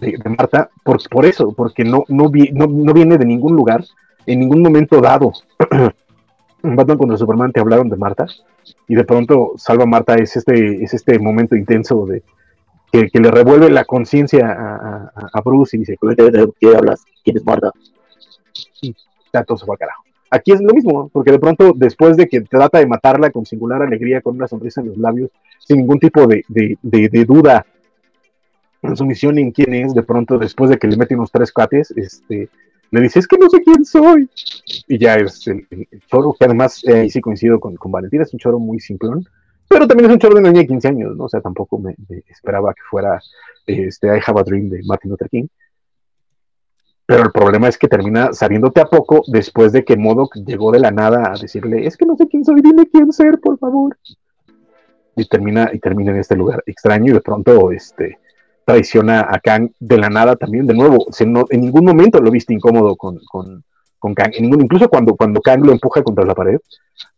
[0.00, 3.84] de, Marta por, por, eso, porque no, no, no, viene de ningún lugar,
[4.26, 5.32] en ningún momento dado.
[6.62, 8.26] Batman contra Superman te hablaron de Marta
[8.88, 12.22] y de pronto Salva Marta es este, es este momento intenso de
[12.90, 15.96] que, le revuelve la conciencia a, Bruce y dice,
[16.60, 17.04] ¿qué hablas?
[17.22, 17.70] ¿Quién es Marta?
[18.80, 18.94] Y
[19.32, 20.02] ya todo se va al carajo.
[20.30, 23.82] Aquí es lo mismo, porque de pronto, después de que trata de matarla con singular
[23.82, 26.44] alegría, con una sonrisa en los labios, sin ningún tipo de,
[27.26, 27.64] duda
[28.88, 31.52] en su misión en quién es, de pronto, después de que le mete unos tres
[31.52, 32.48] cuates, este,
[32.90, 34.28] le dice, es que no sé quién soy.
[34.88, 35.66] Y ya es el,
[36.06, 39.26] choro, que además, eh, sí coincido con, con Valentina, es un choro muy simplón,
[39.68, 41.24] pero también es un choro de una niña de 15 años, ¿no?
[41.24, 41.94] O sea, tampoco me,
[42.28, 43.20] esperaba que fuera
[43.66, 45.48] este, I Have a Dream de Martin Luther King.
[47.04, 50.80] Pero el problema es que termina sabiéndote a poco después de que Modoc llegó de
[50.80, 53.96] la nada a decirle, es que no sé quién soy, dime quién ser, por favor.
[55.14, 58.18] Y termina, y termina en este lugar extraño y de pronto este,
[58.66, 60.66] traiciona a Kang de la nada también.
[60.66, 63.62] De nuevo, en ningún momento lo viste incómodo con, con,
[63.98, 64.32] con Kang.
[64.36, 66.58] incluso cuando, cuando Kang lo empuja contra la pared,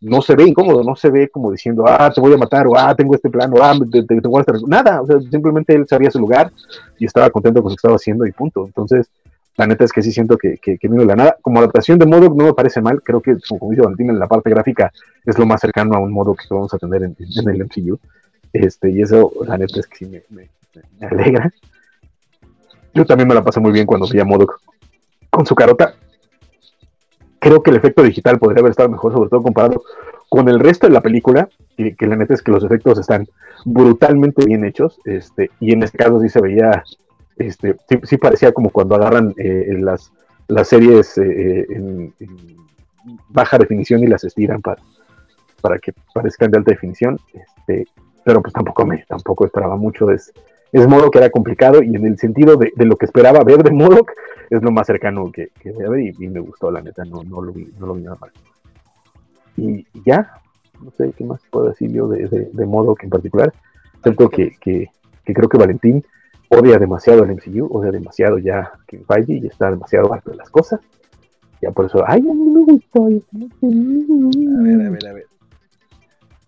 [0.03, 2.77] no se ve incómodo, no se ve como diciendo, ah, te voy a matar, o
[2.77, 4.57] ah, tengo este plano, ah, te, voy a estar...
[4.67, 6.53] Nada, o sea, simplemente él sabía su lugar
[6.99, 8.67] y estaba contento con lo que estaba haciendo y punto.
[8.67, 9.09] Entonces,
[9.57, 11.37] la neta es que sí siento que, que, vino de la nada.
[11.41, 13.01] Como adaptación de modo no me parece mal.
[13.03, 14.93] Creo que, como dice Valentín, en la parte gráfica
[15.25, 17.99] es lo más cercano a un modo que vamos a tener en, el MCU.
[18.53, 20.51] Este, y eso, la neta es que sí me,
[21.01, 21.53] alegra.
[22.95, 24.61] Yo también me la paso muy bien cuando veía Modoc
[25.31, 25.95] con su carota.
[27.39, 29.83] Creo que el efecto digital podría haber estado mejor, sobre todo comparado
[30.29, 33.27] con el resto de la película, que, que la neta es que los efectos están
[33.65, 34.99] brutalmente bien hechos.
[35.05, 36.83] Este, y en este caso sí se veía
[37.39, 40.13] este, sí, parecía como cuando agarran eh, las,
[40.49, 42.13] las series eh, en,
[43.29, 44.83] baja definición y las estiran para,
[45.61, 47.87] para que parezcan de alta definición, este,
[48.25, 50.33] pero pues tampoco me, tampoco esperaba mucho, es,
[50.73, 54.07] es que era complicado y en el sentido de, lo que esperaba ver de modo
[54.51, 57.69] es lo más cercano que, que y, me gustó la neta, no, no, lo vi,
[57.79, 58.31] no lo vi nada mal.
[59.57, 60.41] Y, ya,
[60.83, 63.53] no sé qué más puedo decir yo de, de, de en particular,
[63.97, 64.89] excepto que, que,
[65.25, 66.05] que creo que Valentín
[66.49, 70.51] odia demasiado el MCU, odia demasiado ya Kim Feige y está demasiado alto de las
[70.51, 70.81] cosas.
[71.61, 73.07] Ya por eso, ay, a mí me gustó.
[73.07, 75.27] A ver, a ver, a ver.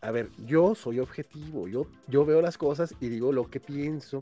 [0.02, 4.20] A ver, yo soy objetivo, yo, yo veo las cosas y digo lo que pienso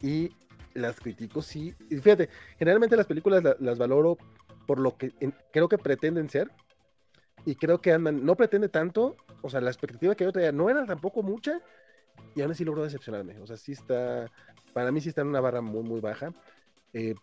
[0.00, 0.30] y
[0.74, 1.74] las critico, sí.
[1.88, 2.28] Fíjate,
[2.58, 4.16] generalmente las películas las valoro
[4.66, 5.12] por lo que
[5.52, 6.50] creo que pretenden ser
[7.44, 10.70] y creo que andan, no pretende tanto, o sea, la expectativa que yo tenía no
[10.70, 11.60] era tampoco mucha
[12.34, 14.30] y aún así logró decepcionarme, o sea, sí está,
[14.72, 16.32] para mí sí está en una barra muy, muy baja.
[16.92, 17.14] Eh,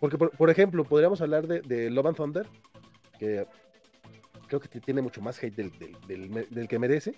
[0.00, 2.46] porque, por, ejemplo, podríamos hablar de, Love and Thunder,
[3.18, 3.46] que
[4.46, 7.14] creo que tiene mucho más hate del, que merece.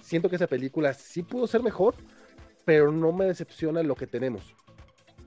[0.00, 1.94] Siento que esa película sí pudo ser mejor,
[2.64, 4.54] pero no me decepciona lo que tenemos.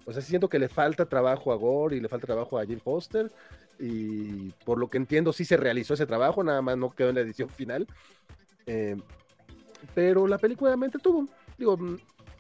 [0.06, 2.80] O sea, siento que le falta trabajo a Gore y le falta trabajo a Jim
[2.80, 3.32] Foster.
[3.80, 7.16] Y por lo que entiendo, sí se realizó ese trabajo, nada más no quedó en
[7.16, 7.88] la edición final.
[8.66, 8.96] Eh,
[9.94, 11.28] pero la película me entretuvo.
[11.58, 11.78] Digo,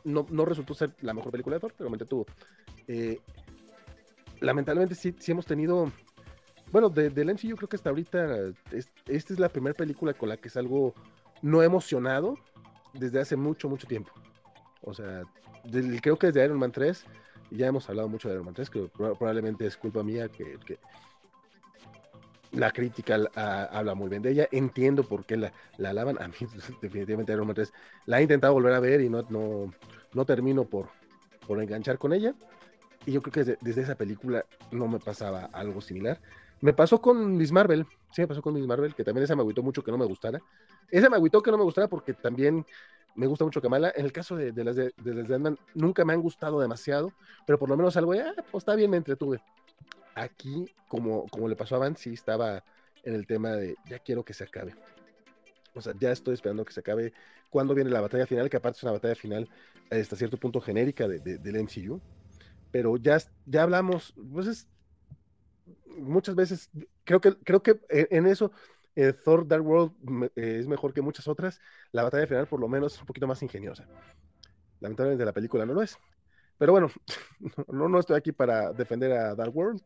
[0.03, 2.25] no, resultó ser la mejor película de Thor, pero me tuvo.
[2.87, 3.19] Eh,
[4.39, 5.91] lamentablemente sí, sí hemos tenido,
[6.71, 8.53] bueno, de, del MCU creo que hasta ahorita
[9.07, 10.93] esta es la primera película con la que salgo
[11.41, 12.37] no emocionado
[12.93, 14.11] desde hace mucho, mucho tiempo.
[14.81, 15.23] O sea,
[16.01, 17.05] creo que desde Iron Man 3,
[17.51, 20.57] ya hemos hablado mucho de Iron Man 3, que probablemente es culpa mía que,
[22.51, 24.47] la crítica habla muy bien de ella.
[24.51, 26.21] Entiendo por qué la, la alaban.
[26.21, 26.35] A mí,
[26.81, 27.73] definitivamente, Iron Man 3
[28.05, 29.25] la he intentado volver a ver y no,
[30.13, 30.87] no termino por,
[31.45, 32.33] por enganchar con ella.
[33.05, 36.19] Y yo creo que desde, esa película no me pasaba algo similar.
[36.65, 39.43] Me pasó con Miss Marvel, sí me pasó con Miss Marvel, que también esa me
[39.43, 40.41] agüitó mucho que no me gustara.
[40.89, 42.65] Esa me agüitó que no me gustara porque también
[43.13, 43.93] me gusta mucho Kamala.
[43.95, 47.13] En el caso de, de las de, de nunca me han gustado demasiado,
[47.45, 49.43] pero por lo menos algo, ah, pues está bien, me entretuve.
[50.15, 52.63] Aquí, como, como le pasó a Van, sí estaba
[53.03, 54.73] en el tema de ya quiero que se acabe.
[55.75, 57.13] O sea, ya estoy esperando que se acabe.
[57.51, 58.49] Cuando viene la batalla final?
[58.49, 59.47] Que aparte es una batalla final
[59.91, 62.01] hasta cierto punto genérica de, del MCU.
[62.71, 64.67] Pero ya, ya hablamos, pues
[65.97, 66.69] muchas veces,
[67.03, 68.51] creo que, creo que en eso
[68.95, 69.93] eh, Thor Dark World
[70.35, 71.59] eh, es mejor que muchas otras.
[71.91, 73.87] La batalla final por lo menos es un poquito más ingeniosa.
[74.79, 75.97] Lamentablemente la película no lo es.
[76.57, 76.89] Pero bueno,
[77.67, 79.81] no, no estoy aquí para defender a Dark World,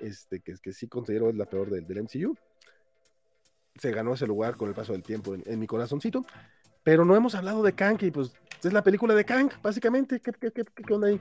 [0.00, 2.36] este, que, que sí considero es la peor del, del MCU
[3.80, 6.24] se ganó ese lugar con el paso del tiempo en, mi corazoncito.
[6.82, 8.32] Pero no hemos hablado de Kang, y pues
[8.62, 10.20] es la película de Kang, básicamente.
[10.20, 11.20] ¿Qué, qué, qué, onda ahí?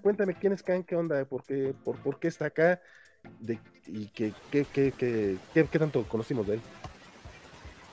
[0.00, 2.80] Cuéntame quién es Kang, qué onda, por qué, por, por qué está acá
[3.40, 4.92] de, y qué, qué, qué,
[5.52, 6.60] qué, tanto conocimos de él.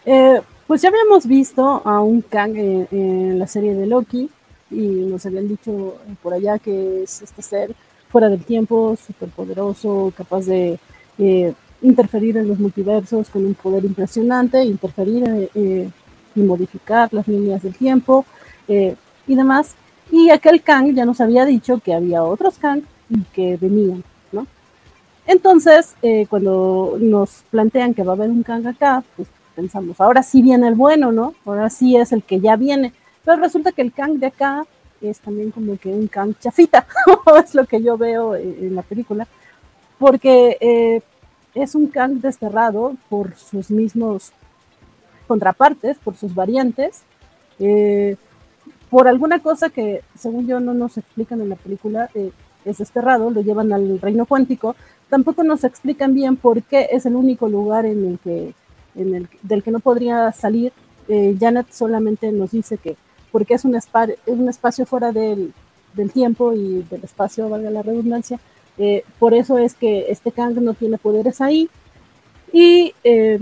[0.05, 4.29] Eh, pues ya habíamos visto a un Kang en, la serie de Loki
[4.69, 7.75] y nos habían dicho por allá que es este ser
[8.07, 10.77] fuera del tiempo, súper poderoso, capaz de
[11.17, 15.89] eh, interferir en los multiversos con un poder impresionante, interferir eh,
[16.35, 18.25] y modificar las líneas del tiempo
[18.67, 19.75] y demás.
[20.11, 24.47] Y aquel Kang ya nos había dicho que había otros Kang y que venían, ¿no?
[25.25, 30.23] Entonces, eh, cuando nos plantean que va a haber un Kang acá, pues pensamos, ahora
[30.23, 31.35] sí viene el bueno, ¿no?
[31.45, 32.93] Ahora sí es el que ya viene.
[33.23, 34.65] Pero resulta que el Kang de acá
[35.01, 36.85] es también como que un Kang chafita,
[37.43, 39.27] es lo que yo veo en la película,
[39.97, 41.01] porque eh,
[41.53, 44.31] es un Kang desterrado por sus mismos
[45.27, 47.03] contrapartes, por sus variantes,
[47.59, 48.15] eh,
[48.89, 52.31] por alguna cosa que, según yo, no nos explican en la película, eh,
[52.65, 54.75] es desterrado, lo llevan al reino cuántico,
[55.09, 58.53] tampoco nos explican bien por qué es el único lugar en el que,
[58.95, 60.71] en el, del que no podría salir.
[61.39, 62.95] Janet solamente nos dice que
[63.31, 65.53] porque es un, espacio fuera del,
[66.13, 68.39] tiempo y del espacio, valga la redundancia.
[68.77, 71.69] Eh, por eso es que este Kang no tiene poderes ahí.
[72.51, 73.39] Y, eh,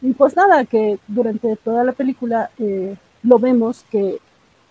[0.00, 4.18] y pues nada, que durante toda la película eh, lo vemos que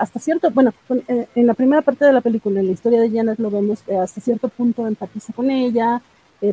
[0.01, 0.73] hasta cierto, bueno,
[1.07, 3.95] en la primera parte de la película, en la historia de Janet, lo vemos que
[3.95, 6.01] hasta cierto punto empatiza con ella,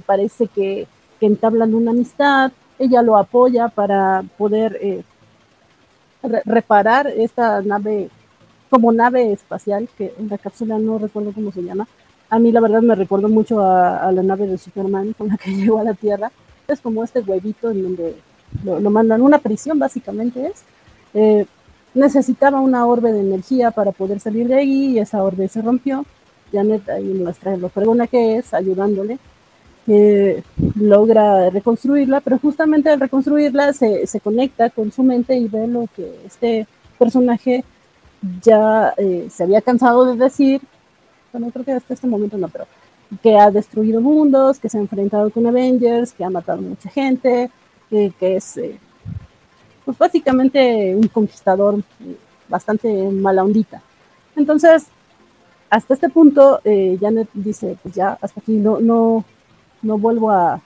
[0.06, 0.86] parece que,
[1.18, 5.02] que, entablan una amistad, ella lo apoya para poder
[6.44, 8.10] reparar esta nave
[8.70, 11.86] como nave espacial, que en la cápsula no recuerdo cómo se llama.
[12.30, 15.50] A mí la verdad me recuerdo mucho a, la nave de Superman con la que
[15.50, 16.30] llegó a la Tierra.
[16.66, 18.16] Es como este huevito en donde
[18.64, 20.62] lo, mandan, una prisión básicamente es.
[21.14, 21.46] Eh,
[21.94, 26.04] necesitaba una orbe de energía para poder salir de ahí y esa orbe se rompió.
[26.52, 29.18] Janet ahí muestra lo fregona que es, ayudándole
[30.76, 35.86] logra reconstruirla, pero justamente al reconstruirla se, se, conecta con su mente y ve lo
[35.96, 36.66] que este
[36.98, 37.64] personaje
[38.42, 40.60] ya eh, se había cansado de decir,
[41.32, 42.66] bueno, creo que hasta este momento no, pero
[43.22, 47.50] que ha destruido mundos, que se ha enfrentado con Avengers, que ha matado mucha gente,
[47.88, 48.78] que es eh,
[49.88, 51.82] pues básicamente un conquistador
[52.46, 53.80] bastante mala ondita.
[54.36, 54.88] Entonces,
[55.70, 59.24] hasta este punto, eh, Janet dice, pues ya, hasta aquí no, no,
[59.80, 60.60] no vuelvo a,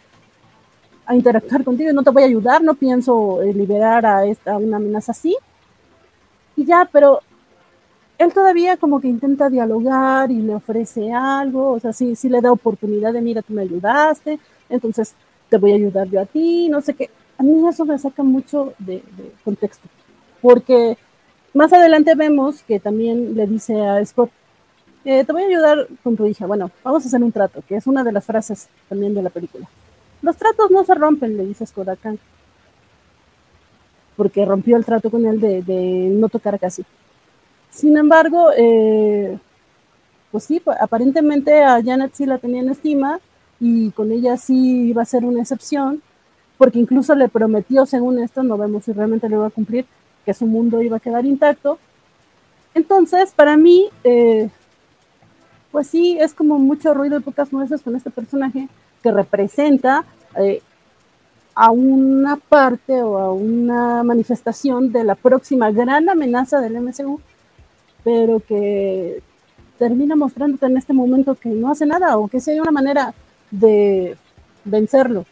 [1.07, 4.78] a interactuar contigo, no te voy a ayudar, no pienso eh, liberar a esta una
[4.78, 5.36] amenaza así.
[6.57, 7.20] Y ya, pero
[8.19, 12.40] él todavía como que intenta dialogar y le ofrece algo, o sea, sí, sí le
[12.40, 15.15] da oportunidad de, mira, tú me ayudaste, entonces
[15.49, 17.09] te voy a ayudar yo a ti, no sé qué.
[17.43, 19.02] A mí eso me saca mucho de,
[19.44, 19.89] contexto,
[20.40, 20.97] porque
[21.52, 24.31] más adelante vemos que también le dice a Scott,
[25.05, 26.47] eh, te voy a ayudar con tu hija.
[26.47, 29.31] Bueno, vamos a hacer un trato, que es una de las frases también de la
[29.31, 29.69] película.
[30.23, 32.16] Los tratos no se rompen, le dice Skodakan.
[34.14, 36.85] Porque rompió el trato con él de, no tocar casi.
[37.70, 39.36] Sin embargo, eh,
[40.31, 43.19] pues sí, aparentemente a Janet sí la tenía en estima
[43.59, 46.02] y con ella sí iba a ser una excepción,
[46.62, 49.84] porque incluso le prometió, según esto, no vemos si realmente lo iba a cumplir,
[50.24, 51.76] que su mundo iba a quedar intacto.
[52.72, 54.48] Entonces, para mí, eh,
[55.72, 58.68] pues sí, es como mucho ruido y pocas nueces con este personaje
[59.02, 60.05] que representa
[60.36, 60.62] eh,
[61.56, 67.20] a una parte o a una manifestación de la próxima gran amenaza del MCU,
[68.05, 69.20] pero que
[69.80, 73.14] termina mostrándote en este momento que no hace nada o que si hay una manera
[73.51, 74.16] de
[74.64, 75.26] vencerlo.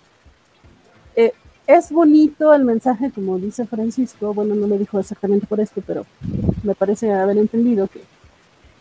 [1.70, 5.82] Eh, es bonito el mensaje, como dice Francisco, bueno, no lo dijo exactamente por esto,
[5.86, 6.04] pero
[6.62, 8.00] me parece haber entendido que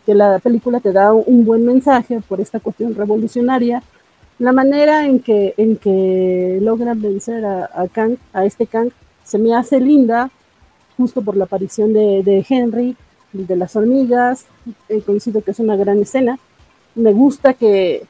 [0.06, 3.82] que la película te da un buen mensaje por esta cuestión revolucionaria.
[4.38, 8.90] La manera en que, en que logran vencer a, a Kang, a este Kang,
[9.24, 10.30] se me hace linda,
[10.96, 12.96] justo por la aparición de, de Henry,
[13.32, 14.46] de las hormigas,
[14.88, 16.38] he coincido que es una gran escena.
[16.94, 18.04] Me gusta que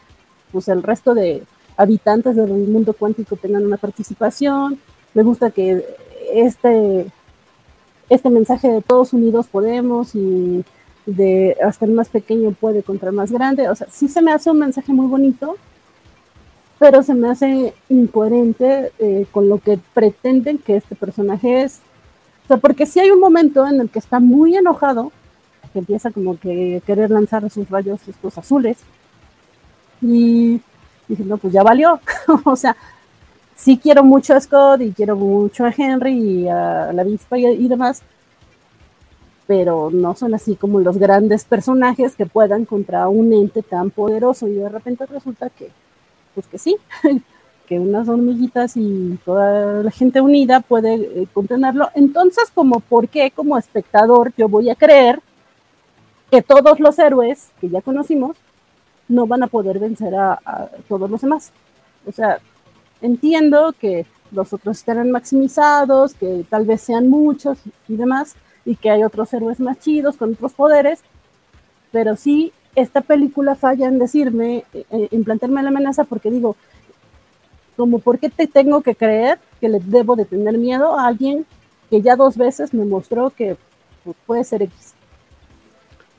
[0.53, 1.43] pues, el resto de
[1.81, 4.79] habitantes del mundo cuántico tengan una participación.
[5.15, 5.83] Me gusta que
[6.33, 7.07] este,
[8.11, 10.63] este mensaje de todos unidos podemos y
[11.07, 13.71] de hasta el más pequeño puede contra el más grande.
[13.71, 15.57] O sea, sí se me hace un mensaje muy bonito,
[16.79, 21.81] pero se me hace incoherente eh, con lo que pretenden que este personaje es.
[22.45, 25.13] O sea, porque si hay un momento en el que está muy enojado,
[25.73, 28.77] que empieza como que querer lanzar sus rayos estos azules,
[30.03, 30.61] y
[31.17, 32.01] dije, pues ya valió.
[32.45, 32.77] o sea,
[33.57, 37.69] sí quiero mucho a Scott y quiero mucho a Henry y a la avispa y
[37.69, 38.03] demás,
[39.47, 44.47] pero no son así como los grandes personajes que puedan contra un ente tan poderoso
[44.49, 45.71] y de repente resulta que,
[46.35, 46.77] pues que sí,
[47.67, 51.89] que unas hormiguitas y toda la gente unida puede eh, contenerlo.
[51.95, 55.21] Entonces, como por qué como espectador yo voy a creer
[56.31, 58.37] que todos los héroes que ya conocimos
[59.11, 61.53] no van a poder vencer a, todos los demás.
[62.07, 62.39] O sea,
[63.03, 67.59] entiendo que los otros estarán maximizados, que tal vez sean muchos
[67.89, 71.01] y demás, y que hay otros héroes más chidos con otros poderes,
[71.91, 76.57] pero sí, esta película falla en decirme, eh, en plantearme la amenaza, porque digo,
[77.77, 81.47] como por qué te tengo que creer que le debo de tener miedo a alguien
[81.89, 83.57] que ya dos veces me mostró que
[84.05, 84.95] pues, puede ser X.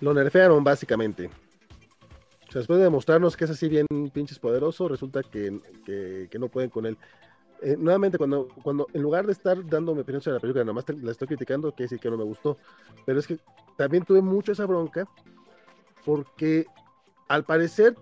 [0.01, 1.29] Lo nerfearon básicamente.
[2.51, 6.49] O sea, después de demostrarnos que es así bien pinches poderoso, resulta que, que, no
[6.49, 6.97] pueden con él.
[7.61, 10.73] Eh, nuevamente, cuando, cuando en lugar de estar dando mi opinión sobre la película, nada
[10.73, 12.57] más la estoy criticando, que sí que no me gustó.
[13.05, 13.39] Pero es que
[13.77, 15.07] también tuve mucho esa bronca,
[16.03, 16.65] porque
[17.29, 17.95] al parecer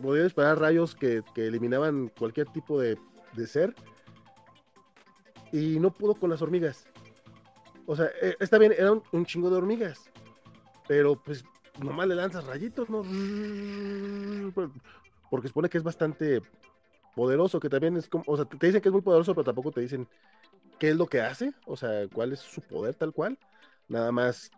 [0.00, 2.96] podía esperar rayos que, que eliminaban cualquier tipo de,
[3.32, 3.74] de, ser,
[5.50, 6.86] y no pudo con las hormigas.
[7.86, 10.08] O sea, eh, está bien, eran un chingo de hormigas,
[10.86, 11.44] pero pues
[11.80, 13.02] nomás le lanzas rayitos, ¿no?
[15.30, 16.42] Porque supone que es bastante
[17.14, 19.70] poderoso, que también es como, o sea, te dicen que es muy poderoso, pero tampoco
[19.70, 20.06] te dicen
[20.78, 23.38] qué es lo que hace, o sea, cuál es su poder tal cual.
[23.88, 24.50] Nada más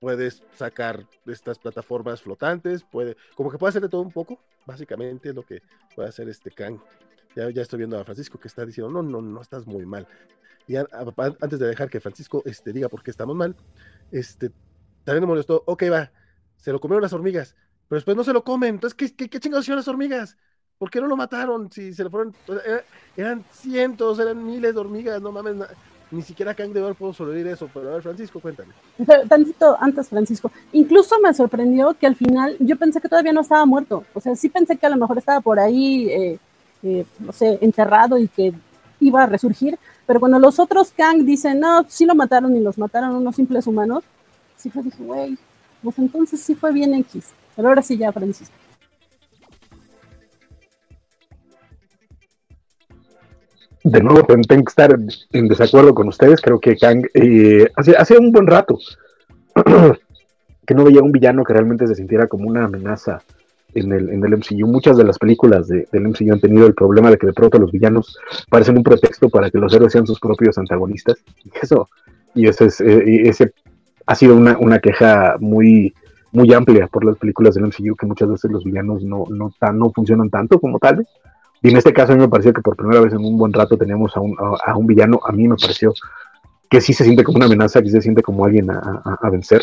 [0.00, 5.28] puedes sacar estas plataformas flotantes, puede, como que puede hacer de todo un poco, básicamente
[5.30, 5.62] es lo que
[5.94, 6.78] puede hacer este Kang.
[7.34, 10.06] Ya, ya estoy viendo a Francisco que está diciendo, no, no, no estás muy mal.
[10.66, 13.56] Y antes de dejar que Francisco este, diga por qué estamos mal,
[14.10, 14.50] este,
[15.04, 16.10] también me molestó, ok, va,
[16.62, 17.56] se lo comieron las hormigas,
[17.88, 18.76] pero después no se lo comen.
[18.76, 20.36] Entonces, ¿qué, qué, chingados hicieron las hormigas?
[20.78, 21.70] ¿Por qué no lo mataron?
[21.72, 22.34] Si se lo fueron,
[23.16, 25.56] eran, cientos, eran miles de hormigas, no mames,
[26.12, 27.68] ni siquiera Kang de ver pudo sobrevivir eso.
[27.74, 28.72] Pero a ver, Francisco, cuéntame.
[29.28, 30.52] Tantito antes, Francisco.
[30.72, 34.04] Incluso me sorprendió que al final yo pensé que todavía no estaba muerto.
[34.14, 36.38] O sea, sí pensé que a lo mejor estaba por ahí, eh,
[36.84, 38.52] eh, no sé, enterrado y que
[39.00, 39.78] iba a resurgir.
[40.06, 43.66] Pero cuando los otros Kang dicen, no, sí lo mataron y los mataron unos simples
[43.66, 44.04] humanos,
[44.56, 45.38] sí fue, dije, güey,
[45.82, 47.30] pues entonces sí fue bien X.
[47.56, 48.54] Pero ahora sí ya, Francisco.
[53.84, 54.96] De nuevo, tengo que estar
[55.32, 56.40] en desacuerdo con ustedes.
[56.40, 58.78] Creo que Kang eh, hace, un buen rato
[60.66, 63.22] que no veía un villano que realmente se sintiera como una amenaza
[63.74, 64.68] en el, en el MCU.
[64.68, 67.58] Muchas de las películas de, del MCU han tenido el problema de que de pronto
[67.58, 68.16] los villanos
[68.48, 71.16] parecen un pretexto para que los héroes sean sus propios antagonistas.
[71.44, 71.88] Y eso,
[72.36, 73.52] y ese, es, eh, ese
[74.06, 75.94] ha sido una, una, queja muy,
[76.32, 79.78] muy amplia por las películas del MCU, que muchas veces los villanos no, no, tan,
[79.78, 81.06] no funcionan tanto como tal.
[81.62, 83.52] Y en este caso a mí me pareció que por primera vez en un buen
[83.52, 85.94] rato teníamos a un, a, un villano, a mí me pareció
[86.68, 89.62] que sí se siente como una amenaza, que se siente como alguien a, a vencer.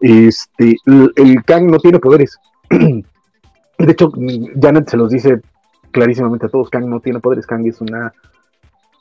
[0.00, 2.38] Este, el, el Kang no tiene poderes.
[2.70, 4.12] De hecho,
[4.60, 5.40] Janet se los dice
[5.90, 8.12] clarísimamente a todos, Kang no tiene poderes, Kang es una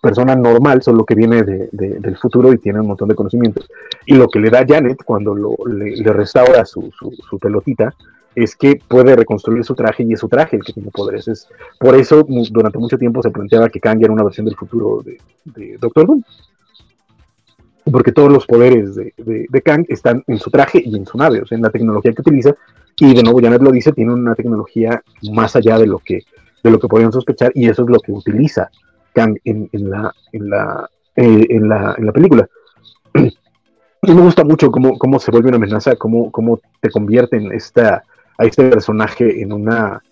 [0.04, 3.70] persona normal, solo que viene de, del futuro y tiene un montón de conocimientos.
[4.06, 6.92] Y lo que le da Janet cuando le, restaura su,
[7.42, 7.96] pelotita
[8.36, 11.30] es que puede reconstruir su traje y es su traje el que tiene poderes.
[11.30, 11.48] Es,
[11.80, 15.78] por eso durante mucho tiempo se planteaba que Kang era una versión del futuro de,
[15.80, 16.22] Doctor Doom.
[17.90, 21.42] Porque todos los poderes de, de, Kang están en su traje y en su nave,
[21.42, 22.54] o sea, en la tecnología que utiliza.
[22.98, 25.02] Y de nuevo, Janet lo dice, tiene una tecnología
[25.32, 26.24] más allá de lo que,
[26.62, 28.70] de lo que podrían sospechar y eso es lo que utiliza
[29.14, 32.48] Kang en, la, en, la, eh, en, la, en la película.
[34.06, 37.54] Y me gusta mucho cómo, cómo se vuelve una amenaza, cómo, cómo te convierte en
[37.54, 38.04] esta,
[38.38, 40.04] a este personaje en una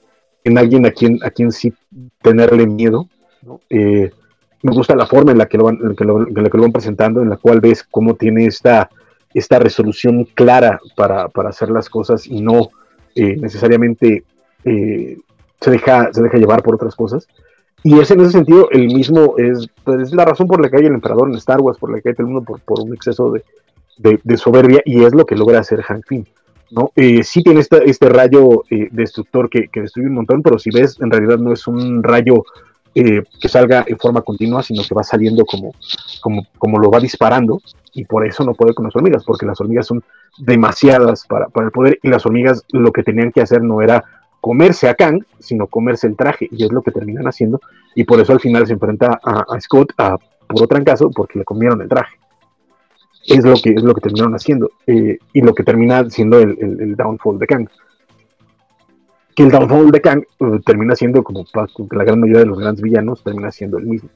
[0.45, 1.73] en alguien a quien, a quien sí
[2.21, 3.09] tenerle miedo.
[3.69, 4.09] Eh,
[4.63, 7.21] me gusta la forma en la que lo, van, que lo, que lo van presentando,
[7.21, 8.89] en la cual ves cómo tiene esta,
[9.33, 12.69] esta resolución clara para, para hacer las cosas y no
[13.13, 14.23] eh, necesariamente
[14.63, 17.27] se, deja, se deja llevar por otras cosas.
[17.83, 20.77] Y es en ese sentido el mismo, es, pues, es la razón por la que
[20.77, 22.93] hay el emperador en Star Wars, por la que hay el mundo por, por un
[22.93, 26.25] exceso de, de, soberbia, y es lo que logra hacer Hank Pym.
[26.69, 26.91] ¿no?
[26.95, 30.69] Eh, sí tiene este, este rayo eh, destructor que, que, destruye un montón, pero si
[30.69, 32.45] ves, en realidad no es un rayo
[32.93, 35.73] eh, que salga en forma continua, sino que va saliendo como,
[36.21, 37.61] como, como lo va disparando,
[37.93, 40.03] y por eso no puede con las hormigas, porque las hormigas son
[40.37, 44.03] demasiadas para, para el poder, y las hormigas lo que tenían que hacer no era
[44.41, 47.61] comerse a Kang, sino comerse el traje, y es lo que terminan haciendo,
[47.95, 51.81] y por eso al final se enfrenta a, Scott a puro trancazo porque le comieron
[51.81, 52.17] el traje.
[53.27, 56.95] Es lo que, es lo que terminaron haciendo, eh, y lo que termina siendo el,
[56.95, 57.69] downfall de Kang.
[59.35, 61.45] Que el downfall de Kang eh, termina siendo, como
[61.91, 64.09] la gran mayoría de los grandes villanos, termina siendo el mismo.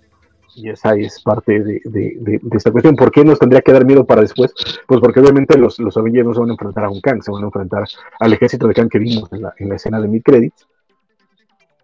[0.56, 2.95] Y esa es parte de, esta cuestión.
[2.95, 4.53] ¿Por qué nos tendría que dar miedo para después?
[4.88, 7.44] Pues porque obviamente los, los no se van a enfrentar a un Kang, se van
[7.44, 7.84] a enfrentar
[8.19, 10.65] al ejército de Kang que vimos en la, en la escena de mid credits,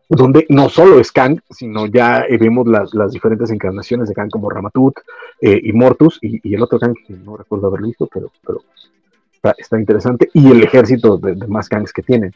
[0.07, 4.49] donde no solo es Kang, sino ya vemos las, las diferentes encarnaciones de Kang como
[4.49, 4.99] Ramatut
[5.41, 8.61] eh, y Mortus y, el otro Kang que no recuerdo haberlo visto, pero, pero
[9.57, 12.31] está, interesante, y el ejército de, de más Kangs que tienen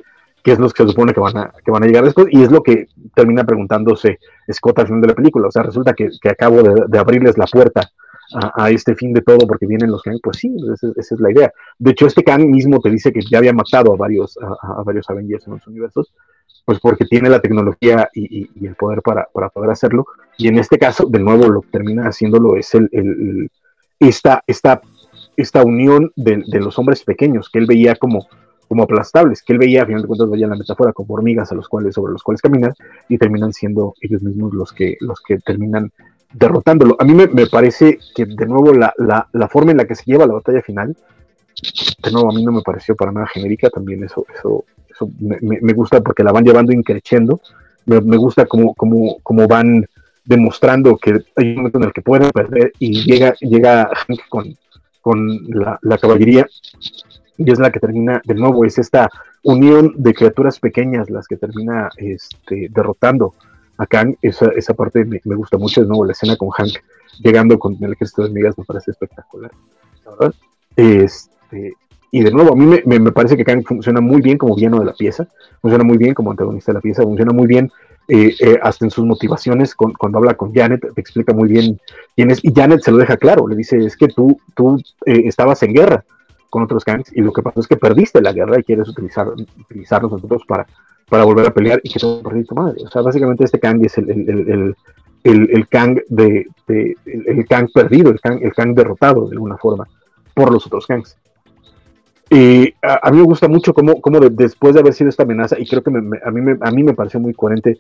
[0.45, 2.43] que es lo que se supone que van a, que van a llegar después, y
[2.43, 4.19] es lo que termina preguntándose
[4.53, 5.47] Scott al final de la película.
[5.47, 7.89] O sea, resulta que, que acabo de, abrirles la puerta
[8.31, 10.19] a, este fin de todo porque vienen los Kang.
[10.21, 11.51] Pues sí, esa, es la idea.
[11.79, 15.09] De hecho, este Kang mismo te dice que ya había matado a varios, a, varios
[15.09, 16.13] Avengers en los universos,
[16.63, 20.05] pues porque tiene la tecnología y, el poder para, poder hacerlo.
[20.37, 23.49] Y en este caso, de nuevo, lo que termina haciéndolo es el,
[23.99, 24.79] esta, esta,
[25.37, 28.27] esta unión de, los hombres pequeños que él veía como,
[28.67, 31.55] como aplastables, que él veía, a final de cuentas, veía la metáfora como hormigas a
[31.55, 32.73] los cuales, sobre los cuales caminar
[33.07, 35.91] y terminan siendo ellos mismos los que, los que terminan
[36.33, 36.95] derrotándolo.
[36.99, 40.25] A mí me, parece que, de nuevo, la, la, forma en la que se lleva
[40.25, 40.95] la batalla final,
[42.03, 44.65] de nuevo, a mí no me pareció para nada genérica, también eso, eso
[45.19, 47.41] me, gusta porque la van llevando increciendo.
[47.85, 49.85] Me, gusta cómo, cómo, cómo, van
[50.23, 53.91] demostrando que hay un momento en el que pueden perder y llega, llega
[54.29, 54.57] con,
[55.01, 56.47] con la, la, caballería
[57.37, 59.09] y es la que termina de nuevo, es esta
[59.43, 63.33] unión de criaturas pequeñas las que termina este, derrotando
[63.77, 64.15] a Kang.
[64.21, 66.77] Esa, esa parte me, me, gusta mucho, de nuevo la escena con Hank
[67.19, 69.51] llegando con el ejército de hormigas me parece espectacular.
[70.75, 71.73] Este,
[72.11, 74.79] y de nuevo, a mí me, me, parece que Kang funciona muy bien como villano
[74.79, 75.27] de la pieza,
[75.61, 77.71] funciona muy bien como antagonista de la pieza, funciona muy bien
[78.07, 81.79] eh, eh, hasta en sus motivaciones cuando habla con Janet, te explica muy bien
[82.15, 85.23] quién es, y Janet se lo deja claro, le dice, es que tú, tú eh,
[85.25, 86.05] estabas en guerra
[86.55, 89.27] con otros Kangs y lo que pasó es que perdiste la guerra y quieres utilizar,
[89.27, 90.65] utilizarnos nosotros para,
[91.09, 92.81] para volver a pelear y que todo perdiste tu madre.
[92.81, 94.75] O sea, básicamente este Kang es el, el,
[95.25, 99.85] el, el Kang de, el, Kang perdido, el Kang, el Kang derrotado de alguna forma
[100.33, 101.17] por los otros Kangs.
[102.29, 105.67] Y a, mí me gusta mucho cómo, cómo después de haber sido esta amenaza, y
[105.67, 107.79] creo que a, mí me, a mí me pareció muy coherente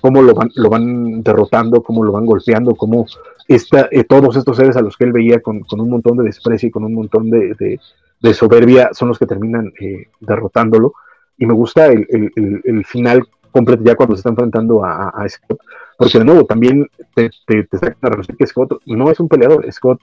[0.00, 3.06] cómo lo van, lo van derrotando, cómo lo van golpeando, cómo
[3.46, 6.24] esta, eh, todos estos seres a los que él veía con, con, un montón de
[6.24, 7.78] desprecio y con un montón de,
[8.34, 10.94] soberbia son los que terminan eh, derrotándolo.
[11.38, 15.60] Y me gusta el, el, final completo ya cuando se está enfrentando a, a Scott,
[15.98, 20.02] porque de nuevo también te, te, te a que Scott no es un peleador, Scott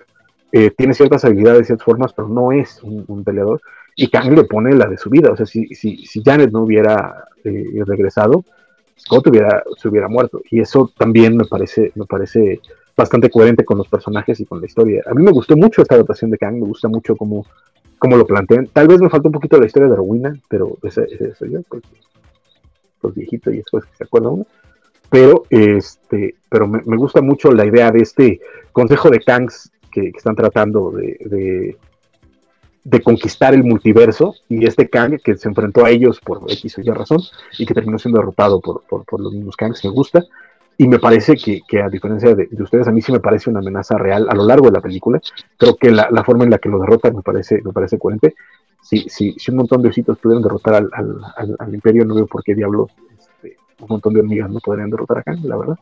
[0.51, 3.61] eh, tiene ciertas habilidades, ciertas formas, pero no es un peleador
[3.95, 5.31] y Kang le pone la de su vida.
[5.31, 8.43] O sea, si, si, si Janet no hubiera eh, regresado,
[8.97, 10.41] Scott hubiera, se hubiera muerto.
[10.49, 12.59] Y eso también me parece, me parece
[12.95, 15.03] bastante coherente con los personajes y con la historia.
[15.05, 17.45] A mí me gustó mucho esta adaptación de Kang, me gusta mucho cómo,
[18.03, 18.67] cómo lo plantean.
[18.67, 21.61] Tal vez me falta un poquito la historia de Rowena, pero ese, soy yo,
[23.15, 24.45] y después que se acuerda uno.
[25.09, 28.41] Pero, este, pero me, me, gusta mucho la idea de este
[28.73, 31.77] consejo de Kangs que, están tratando de
[32.83, 36.81] de conquistar el multiverso y este Kang que se enfrentó a ellos por X o
[36.81, 37.21] Y razón
[37.57, 40.25] y que terminó siendo derrotado por, por, los mismos Kangs me gusta
[40.77, 43.59] y me parece que, que a diferencia de, ustedes a mí sí me parece una
[43.59, 45.21] amenaza real a lo largo de la película.
[45.57, 48.35] Creo que la, la forma en la que lo derrotan me parece, me parece coherente.
[48.81, 52.27] Si, si, si un montón de ositos pudieran derrotar al, al, al, imperio no veo
[52.27, 55.79] por qué diablos este, un montón de hormigas no podrían derrotar a Kang la verdad.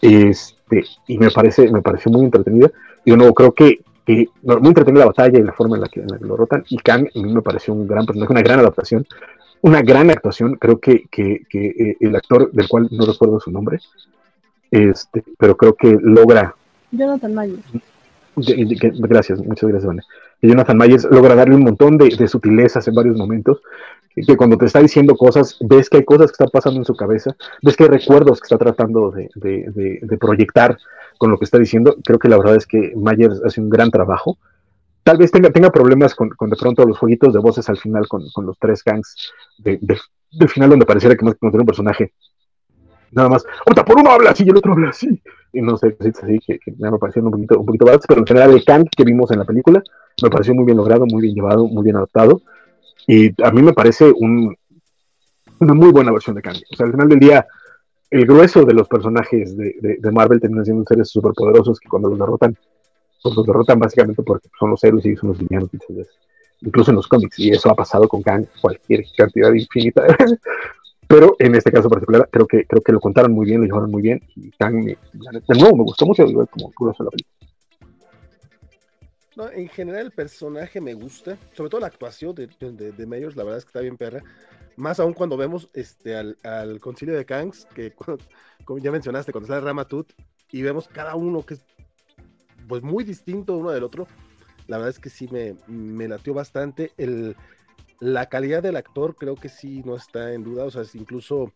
[0.00, 2.70] Este, y me parece me pareció muy entretenida.
[3.04, 5.88] Y de nuevo creo que que muy entretenida la batalla y la forma en la
[5.88, 6.64] que, en la que lo rotan.
[6.68, 9.06] Y Kang a mí me pareció un gran personaje, una gran adaptación,
[9.62, 10.56] una gran actuación.
[10.56, 13.78] Creo que, que, que eh, el actor, del cual no recuerdo su nombre,
[14.70, 16.54] este, pero creo que logra.
[16.90, 17.64] Jonathan Myers.
[18.36, 20.08] Gracias, muchas gracias, Vanessa.
[20.40, 23.62] Jonathan Myers logra darle un montón de, de, sutilezas en varios momentos,
[24.14, 26.96] que cuando te está diciendo cosas, ves que hay cosas que están pasando en su
[26.96, 30.76] cabeza, ves que hay recuerdos que está tratando de, de, de proyectar
[31.18, 31.96] con lo que está diciendo.
[32.04, 34.38] Creo que la verdad es que Myers hace un gran trabajo.
[35.02, 38.06] Tal vez tenga, tenga problemas con, con de pronto los jueguitos de voces al final
[38.08, 39.78] con, con los tres gangs de,
[40.30, 42.12] del final donde pareciera que más que un personaje.
[43.10, 45.20] Nada más, ahorita por uno habla así y el otro habla así.
[45.52, 48.26] Y no sé, así que, que me parecieron un poquito, un poquito baratos, pero en
[48.26, 49.82] general el Kang que vimos en la película
[50.22, 52.42] me pareció muy bien logrado, muy bien llevado, muy bien adaptado.
[53.06, 54.56] Y a mí me parece un,
[55.58, 56.56] una muy buena versión de Kang.
[56.72, 57.46] O sea, al final del día,
[58.10, 62.18] el grueso de los personajes de, de, Marvel terminan siendo seres superpoderosos que cuando los
[62.18, 62.56] derrotan,
[63.22, 65.70] pues los derrotan básicamente porque son los héroes y son los villanos
[66.60, 70.40] incluso en los cómics, y eso ha pasado con Kang cualquier cantidad infinita de veces.
[71.08, 73.90] Pero en este caso particular, creo que, creo que lo contaron muy bien, lo llevaron
[73.90, 74.96] muy bien, y Kang, de
[75.58, 77.36] nuevo, me gustó mucho, como curioso la película.
[79.34, 83.34] No, en general el personaje me gusta, sobre todo la actuación de, de, de Mayors,
[83.34, 84.22] la verdad es que está bien perra.
[84.76, 87.92] Más aún cuando vemos este, al, al concilio de Kangs, que
[88.64, 90.12] como ya mencionaste, cuando sale Ramatut,
[90.50, 91.64] y vemos cada uno que es
[92.68, 94.06] pues muy distinto uno del otro.
[94.68, 96.92] La verdad es que sí me, me latió bastante.
[96.96, 97.36] El,
[98.00, 100.64] la calidad del actor creo que sí no está en duda.
[100.64, 101.52] O sea, incluso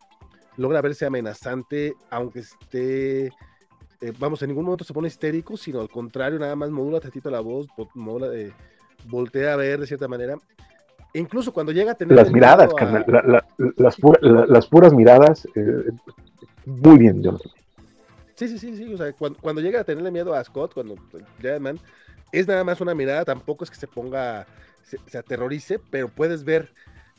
[0.56, 5.90] logra verse amenazante, aunque esté, eh, vamos, en ningún momento se pone histérico, sino al
[5.90, 8.52] contrario, nada más modula tantito la voz, modula, eh,
[9.06, 10.36] voltea a ver de cierta manera
[11.18, 12.14] incluso cuando llega a tener.
[12.14, 12.70] Las miradas,
[13.76, 13.96] las,
[14.48, 15.90] las, puras miradas, eh,
[16.64, 17.52] muy bien, Jonathan.
[18.36, 18.94] Sí, sí, sí, sí.
[18.94, 20.96] O sea, cuando, llega a tenerle miedo a Scott, cuando
[21.60, 21.80] man,
[22.32, 24.46] es nada más una mirada, tampoco es que se ponga,
[24.84, 26.72] se, aterrorice, pero puedes ver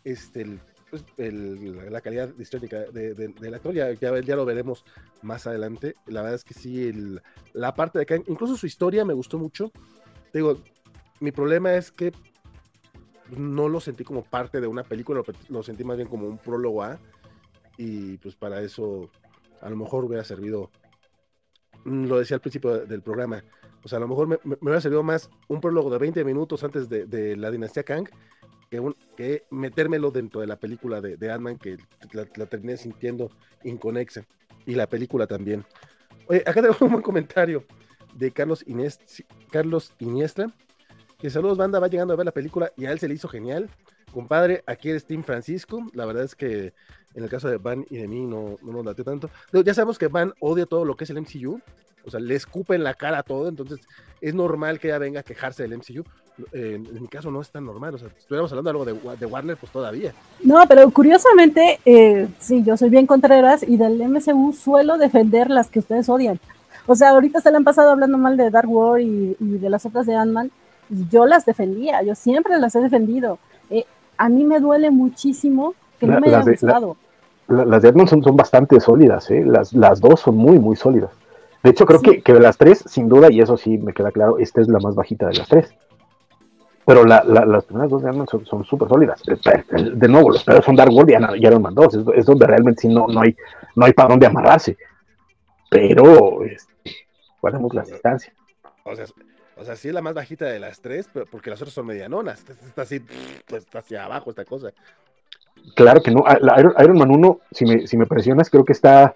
[0.03, 4.85] este, pues, la, calidad histórica de, del actor, ya, ya, lo veremos
[5.23, 5.95] más adelante.
[6.05, 6.93] La verdad es que sí,
[7.53, 9.71] la parte de acá, incluso su historia me gustó mucho.
[10.33, 10.61] Digo,
[11.19, 12.13] mi problema es que
[13.35, 16.83] no lo sentí como parte de una película, lo, sentí más bien como un prólogo
[16.83, 16.99] A.
[17.77, 19.09] Y pues para eso
[19.61, 20.71] a lo mejor hubiera servido,
[21.87, 23.43] lo decía al principio del programa,
[23.83, 26.89] o sea, a lo mejor me, hubiera servido más un prólogo de 20 minutos antes
[26.89, 28.09] de, la dinastía Kang
[28.69, 31.77] que, un, que, metérmelo dentro de la película de, de Ant-Man, que
[32.11, 33.31] la, terminé sintiendo
[33.63, 34.25] inconexa.
[34.65, 35.63] Y la película también.
[36.27, 37.63] Oye, acá tengo un buen comentario
[38.13, 38.99] de Carlos, Inés,
[39.49, 40.53] Carlos Iniestra,
[41.17, 43.29] que saludos banda, va llegando a ver la película y a él se le hizo
[43.29, 43.69] genial.
[44.17, 45.85] Compadre, aquí eres Team Francisco.
[45.93, 46.73] La verdad es que
[47.13, 49.29] en el caso de Van y de mí no, no nos late tanto.
[49.53, 51.61] ya sabemos que Van odia todo lo que es el MCU.
[52.03, 53.47] O sea, le escupe en la cara todo.
[53.47, 53.79] Entonces
[54.19, 56.03] es normal que ella venga a quejarse del MCU.
[56.51, 57.93] en mi caso no es tan normal.
[57.93, 60.13] O sea, si estuviéramos hablando algo de, de Warner, pues todavía.
[60.43, 65.69] No, pero curiosamente, eh, sí, yo soy bien Contreras y del MCU suelo defender las
[65.69, 66.39] que ustedes odian.
[66.87, 69.69] O sea, ahorita se le han pasado hablando mal de Dark World y, y de
[69.69, 70.49] las otras de Ant-Man
[70.89, 73.39] yo las defendía, yo siempre las he defendido.
[73.69, 73.85] Eh,
[74.17, 76.97] a mí me duele muchísimo que no me haya gustado.
[77.47, 79.43] las de Edmond son, bastante sólidas, ¿eh?
[79.45, 81.11] las, las dos son muy, muy sólidas.
[81.63, 84.11] De hecho, creo que, que, de las tres, sin duda, y eso sí me queda
[84.11, 85.73] claro, esta es la más bajita de las tres.
[86.87, 89.21] Pero la, las primeras dos de Edmond son súper sólidas.
[89.21, 91.95] De nuevo, los pedos son Dark World y Iron Man 2.
[92.15, 93.35] Es, donde realmente sí no, no, hay,
[93.75, 94.77] no hay para dónde amarrarse.
[95.69, 96.95] Pero, este,
[97.41, 98.31] guardemos la distancia.
[98.85, 99.03] O sea,
[99.59, 101.85] o sea, sí es la más bajita de las tres, pero porque las otras son
[101.85, 102.43] medianonas.
[102.49, 104.71] Está así, pues, está hacia abajo esta cosa.
[105.75, 106.23] Claro que no.
[106.25, 106.37] Ah,
[106.83, 109.15] Iron, Man 1, si me, si me presionas, creo que está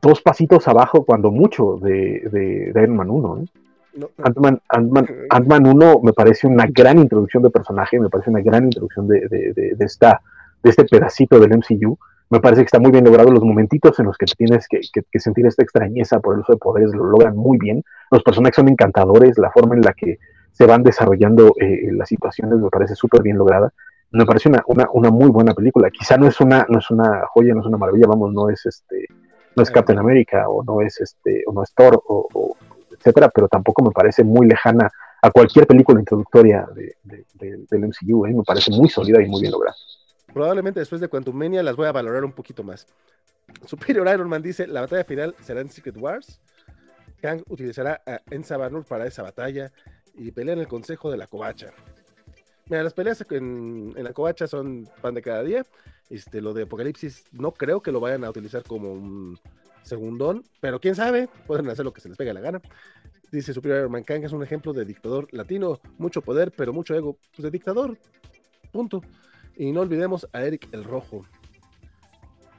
[0.00, 3.42] dos pasitos abajo, cuando mucho, de, Iron Man 1.
[3.42, 3.46] ¿eh?
[5.28, 9.28] Ant-Man 1 me parece una gran introducción de personaje, me parece una gran introducción de,
[9.28, 10.20] de, de, esta,
[10.62, 11.98] de este pedacito del MCU
[12.30, 14.80] me parece que está muy bien logrado los momentitos en los que tienes que,
[15.18, 17.82] sentir esta extrañeza por el uso de poderes, lo logran muy bien.
[18.10, 20.18] Los personajes son encantadores, la forma en la que
[20.52, 23.72] se van desarrollando eh, las situaciones me parece súper bien lograda.
[24.10, 25.90] Me parece una, una, muy buena película.
[25.90, 28.64] Quizá no es una, no es una joya, no es una maravilla, vamos, no es
[28.66, 29.06] este,
[29.54, 32.56] no es Captain America, o no es este, o no es Thor, o,
[32.90, 34.90] etcétera, pero tampoco me parece muy lejana
[35.22, 38.34] a cualquier película introductoria del MCU, ¿eh?
[38.34, 39.76] me parece muy sólida y muy bien lograda.
[40.32, 42.86] Probablemente después de Quantumania las voy a valorar un poquito más.
[43.66, 46.40] Superior Iron Man dice, la batalla final será en Secret Wars.
[47.20, 49.72] Kang utilizará a Enza Barnur para esa batalla
[50.14, 51.72] y pelea en el Consejo de la Covacha.
[52.66, 55.64] Mira, las peleas en, la Covacha son pan de cada día.
[56.10, 59.38] Este, lo de Apocalipsis no creo que lo vayan a utilizar como un
[59.82, 62.60] segundón, pero quién sabe, pueden hacer lo que se les pegue la gana.
[63.32, 66.94] Dice Superior Iron Man, Kang es un ejemplo de dictador latino, mucho poder, pero mucho
[66.94, 67.16] ego.
[67.34, 67.98] Pues de dictador,
[68.70, 69.02] punto.
[69.58, 71.26] Y no olvidemos a Eric el Rojo.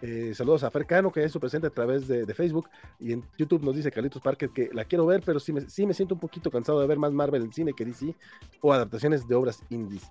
[0.02, 2.70] Eh, saludos a Fercano, que es su presente a través de, Facebook.
[3.00, 5.86] Y en YouTube nos dice Carlitos Parker que la quiero ver, pero sí me, sí
[5.86, 8.14] me siento un poquito cansado de ver más Marvel en cine que DC
[8.62, 10.10] o adaptaciones de obras indies.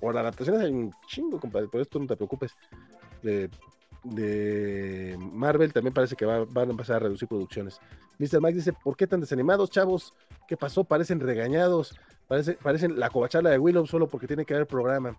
[0.00, 2.56] por adaptaciones hay un chingo, compadre, por esto no te preocupes.
[3.22, 3.48] De,
[5.18, 7.78] Marvel también parece que van a empezar a reducir producciones.
[8.18, 8.40] Mr.
[8.40, 10.14] Mike dice: ¿Por qué tan desanimados, chavos?
[10.48, 10.82] ¿Qué pasó?
[10.82, 11.94] Parecen regañados.
[12.26, 15.16] Parece, parecen la covachala de Willow solo porque tiene que haber programa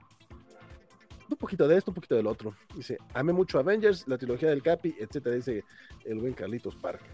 [1.35, 2.55] un poquito de esto, un poquito del otro.
[2.75, 5.63] Dice, amé mucho Avengers, la trilogía del Capi, etcétera, dice
[6.05, 7.09] el buen Carlitos Parker.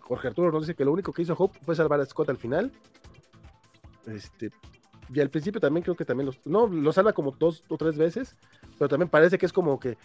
[0.00, 2.36] Jorge Arturo nos dice que lo único que hizo Hope fue salvar a Scott al
[2.36, 2.72] final.
[4.06, 4.50] Este,
[5.12, 7.96] y al principio también creo que también los, no, lo salva como dos o tres
[7.96, 8.36] veces,
[8.78, 9.96] pero también parece que es como que,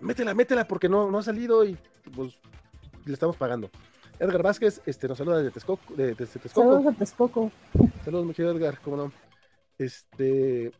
[0.00, 1.76] métela, métela, porque no, no ha salido y
[2.14, 2.38] pues
[3.04, 3.70] le estamos pagando.
[4.18, 5.94] Edgar Vázquez este, nos saluda desde Texcoco.
[5.94, 6.48] De, Texcoco.
[6.48, 7.52] Saludos a Texcoco.
[8.04, 9.12] Saludos, mi querido Edgar, cómo no.
[9.78, 10.72] Este,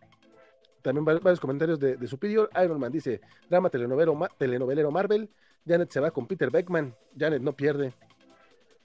[0.83, 2.51] también varios comentarios de, de Superior.
[2.63, 5.29] Iron Man dice: drama telenovelo, telenovelero Marvel.
[5.67, 6.95] Janet se va con Peter Beckman.
[7.19, 7.93] Janet no pierde.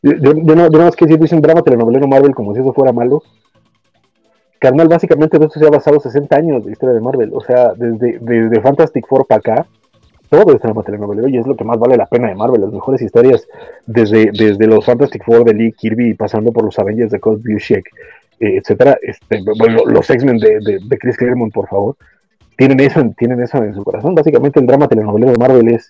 [0.01, 3.23] Yo, no, yo más que si dicen drama telenovelero Marvel como si eso fuera malo.
[4.59, 7.31] Carnal, básicamente esto se ha basado 60 años de historia de Marvel.
[7.33, 9.67] O sea, desde, Fantastic Four para acá,
[10.29, 12.61] todo es drama telenovelero y es lo que más vale la pena de Marvel.
[12.61, 13.47] Las mejores historias
[13.85, 17.89] desde, desde los Fantastic Four de Lee Kirby, pasando por los Avengers de Cold Busiek,
[18.43, 21.95] eh, etcétera, este, bueno, los X-Men de, de, Chris Claremont, por favor,
[22.57, 24.13] tienen eso, en, tienen eso en su corazón.
[24.13, 25.89] Básicamente el drama telenovelero de Marvel es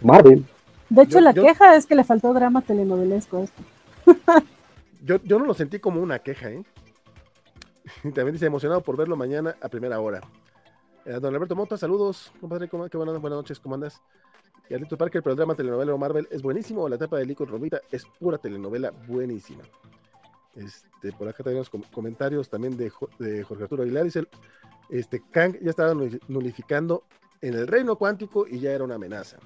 [0.00, 0.42] Marvel.
[0.88, 3.62] De hecho, la queja es que le faltó drama telenovelesco a esto.
[5.04, 6.62] yo, yo no lo sentí como una queja, ¿eh?
[8.02, 10.22] También dice emocionado por verlo mañana a primera hora.
[11.04, 14.00] Eh, don Alberto Mota, saludos, compadre, ¿cómo, qué buenas, buenas noches, ¿cómo andas?
[14.70, 16.88] Y Alito Parker, pero el drama telenovela Marvel es buenísimo.
[16.88, 19.62] La etapa de Lico Romita es pura telenovela buenísima.
[20.54, 24.04] Este, por acá tenemos comentarios también de, Jorge Arturo Aguilar.
[24.04, 24.24] Dice,
[24.90, 25.94] este, Kang ya estaba
[26.28, 27.04] nulificando
[27.40, 29.38] en el reino cuántico y ya era una amenaza.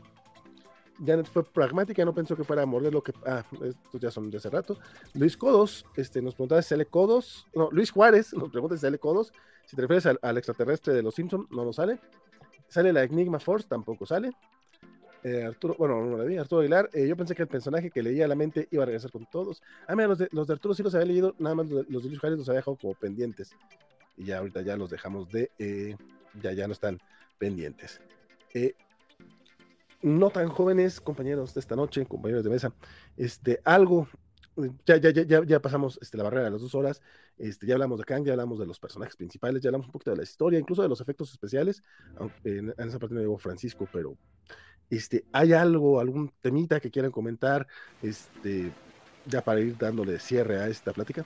[1.05, 3.12] Janet fue pragmática, no pensó que fuera a morder lo que.
[3.26, 4.78] Ah, estos ya son de hace rato.
[5.14, 7.48] Luis Codos este, nos preguntaba si sale Codos.
[7.55, 9.32] No, Luis Juárez nos pregunta si sale Codos.
[9.66, 11.98] Si te refieres al, extraterrestre de los Simpsons, no nos sale.
[12.68, 14.31] Sale la Enigma Force, tampoco sale.
[15.24, 16.90] Eh, Arturo, bueno, no la vi, Arturo Aguilar.
[16.92, 19.62] Eh, yo pensé que el personaje que leía la mente iba a regresar con todos.
[19.88, 22.09] Ah, mira, los de, los de Arturo sí los había leído, nada más los de,
[22.09, 23.56] Luis Juárez los había dejado como pendientes.
[24.18, 25.51] Y ya ahorita ya los dejamos de.
[25.59, 25.96] Eh,
[26.42, 27.01] ya, ya no están
[27.38, 28.02] pendientes.
[30.02, 32.74] No tan jóvenes, compañeros de esta noche, compañeros de mesa,
[33.16, 34.06] este, algo,
[34.84, 37.01] ya, ya, ya, ya pasamos este, la barrera de las dos horas,
[37.38, 40.10] este, ya hablamos de Kang, ya hablamos de los personajes principales, ya hablamos un poquito
[40.10, 41.82] de la historia, incluso de los efectos especiales,
[42.44, 44.16] en, esa parte no llegó Francisco, pero
[44.90, 47.66] este, ¿hay algo, algún temita que quieran comentar,
[48.02, 48.73] este,
[49.27, 51.24] ya para ir dándole cierre a esta plática?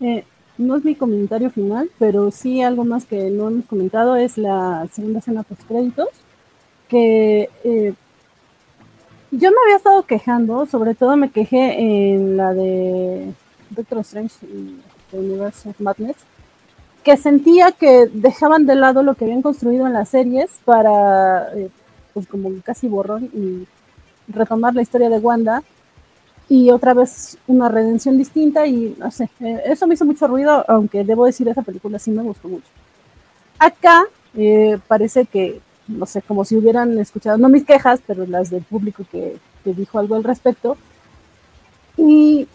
[0.00, 0.24] Eh,
[0.58, 4.86] no es mi comentario final, pero sí algo más que no hemos comentado es la
[4.92, 6.08] segunda escena post créditos
[6.88, 7.94] que eh,
[9.30, 13.32] yo me había estado quejando, sobre todo me quejé en la de
[13.70, 14.80] Doctor Strange y
[15.12, 16.16] The Madness,
[17.04, 21.70] que sentía que dejaban de lado lo que habían construido en las series para, eh,
[22.12, 23.66] pues como casi borrón y
[24.28, 25.62] retomar la historia de Wanda
[26.48, 30.64] y otra vez una redención distinta y no sé, eh, eso me hizo mucho ruido,
[30.68, 32.68] aunque debo decir esa película sí me gustó mucho.
[33.58, 34.04] Acá
[34.88, 35.60] parece que
[35.90, 39.98] no sé, como si hubieran escuchado, no mis quejas, pero las del público que, dijo
[39.98, 40.76] algo al respecto.
[41.96, 42.48] Y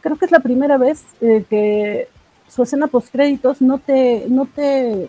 [0.00, 2.08] creo que es la primera vez eh, que
[2.48, 5.08] su escena post créditos no te, no te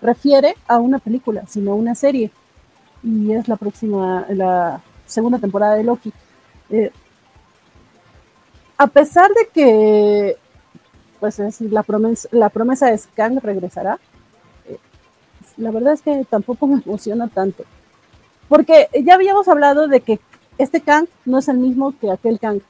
[0.00, 2.30] refiere a una película, sino a una serie.
[3.04, 6.12] Y es la próxima, la segunda temporada de Loki.
[6.70, 6.90] Eh,
[8.78, 10.36] a pesar de que,
[11.20, 14.00] pues es la promesa, la promesa es Kang regresará,
[15.56, 17.64] la verdad es que tampoco me emociona tanto.
[18.48, 20.20] Porque ya habíamos hablado de que
[20.58, 22.60] este Kang no es el mismo que aquel Kang.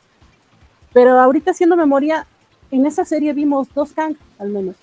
[0.92, 2.26] Pero ahorita haciendo memoria,
[2.70, 4.76] en esa serie vimos dos Kang, al menos.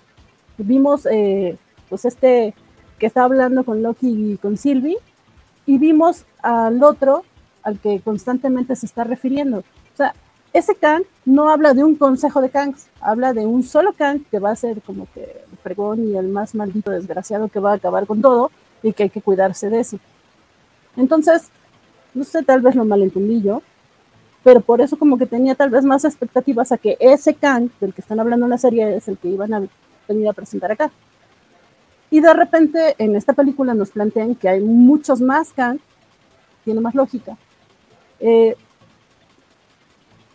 [0.58, 1.58] Vimos, eh,
[1.90, 2.54] pues este
[3.00, 4.98] que está hablando con Loki y con Sylvie,
[5.66, 7.24] y vimos al otro
[7.64, 9.60] al que constantemente se está refiriendo.
[9.60, 10.14] O sea,
[10.54, 14.40] ese Kang no habla de un consejo de Kangs, habla de un solo Kang que
[14.40, 17.76] va a ser como que el fregón y el más maldito desgraciado que va a
[17.76, 18.52] acabar con todo
[18.84, 19.98] y que hay que cuidarse de eso.
[20.98, 21.50] Entonces,
[22.14, 23.62] no sé, tal vez lo malentendí yo,
[24.44, 27.94] pero por eso como que tenía tal vez más expectativas a que ese Kang del
[27.94, 29.64] que están hablando en la serie es el que iban a
[30.08, 30.92] venir a presentar acá.
[32.12, 35.80] Y de repente en esta película nos plantean que hay muchos más Kang,
[36.66, 37.38] tiene más lógica.
[38.20, 38.56] Eh,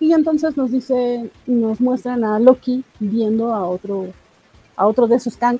[0.00, 4.06] y entonces nos dice, nos muestran a Loki viendo a otro,
[4.74, 5.58] a otro de esos Kang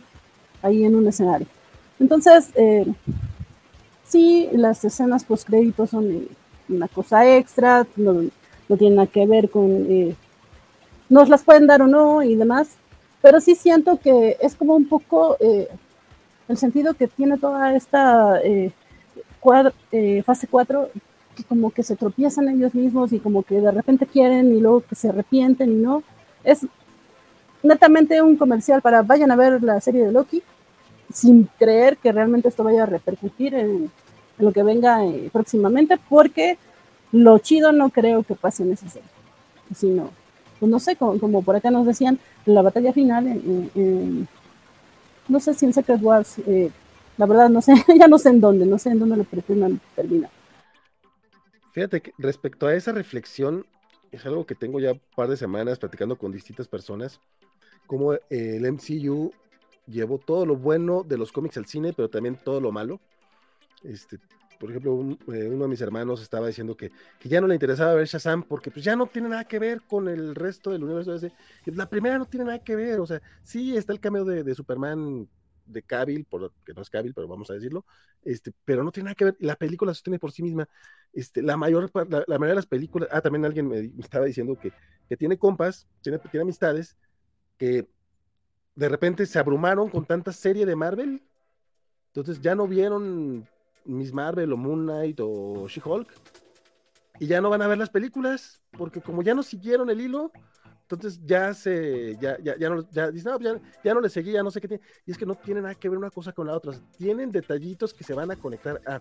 [0.63, 1.47] ahí en un escenario.
[2.01, 2.87] Entonces, eh,
[4.05, 6.29] sí, las escenas post créditos son eh,
[6.71, 8.23] una cosa extra, no,
[8.71, 10.17] no tienen nada que ver con,
[11.11, 12.69] nos las pueden dar o no y demás,
[13.21, 15.37] pero sí siento que es como un poco
[16.49, 18.41] el sentido que tiene toda esta
[20.25, 20.91] fase 4
[21.45, 24.95] como que se tropiezan ellos mismos y como que de repente quieren y luego que
[24.95, 26.03] se arrepienten y no.
[26.45, 26.67] Es
[27.63, 30.43] netamente un comercial para vayan a ver la serie de Loki
[31.13, 33.91] sin creer que realmente esto vaya a repercutir en,
[34.39, 36.59] lo que venga eh, próximamente, porque
[37.13, 39.09] lo chido no creo que pase en esa serie,
[39.75, 40.11] sino,
[40.61, 43.41] pues no sé, como, por acá nos decían, la batalla final,
[45.29, 46.71] no sé si en Secret Wars, eh,
[47.17, 49.81] la verdad no sé, ya no sé en dónde, no sé en dónde lo pretendan
[49.95, 50.31] terminar.
[51.73, 53.67] Fíjate que respecto a esa reflexión,
[54.11, 57.21] es algo que tengo ya un par de semanas platicando con distintas personas,
[57.87, 59.33] como eh, el MCU
[59.87, 63.01] llevó todo lo bueno de los cómics al cine, pero también todo lo malo.
[63.83, 64.19] Este,
[64.59, 64.93] por ejemplo,
[65.33, 68.43] eh, uno de mis hermanos estaba diciendo que, que, ya no le interesaba ver Shazam
[68.43, 71.33] porque pues ya no tiene nada que ver con el resto del universo ese.
[71.67, 74.55] La primera no tiene nada que ver, o sea, sí está el cameo de, de
[74.55, 75.29] Superman
[75.67, 77.85] de Cavill, por, que no es Cavill, pero vamos a decirlo,
[78.25, 80.69] este, pero no tiene nada que ver, la película sostiene por sí misma,
[81.13, 84.57] este, la mayor la, la mayoría de las películas, ah, también alguien me, estaba diciendo
[84.57, 84.73] que,
[85.09, 86.97] que, tiene compas, tiene, tiene amistades,
[87.59, 87.89] que
[88.75, 91.23] de repente se abrumaron con tanta serie de Marvel,
[92.09, 93.49] entonces ya no vieron
[93.87, 96.13] Miss Marvel o Moon Knight o She-Hulk,
[97.19, 100.31] y ya no van a ver las películas, porque como ya no siguieron el hilo,
[100.89, 104.43] entonces ya se, ya, ya, ya no, ya, no, ya, ya, no le seguí, ya
[104.45, 104.85] no sé qué tiene.
[105.05, 106.75] Y es que no tiene nada que ver una cosa con la otra.
[106.97, 109.01] Tienen detallitos que se van a conectar a.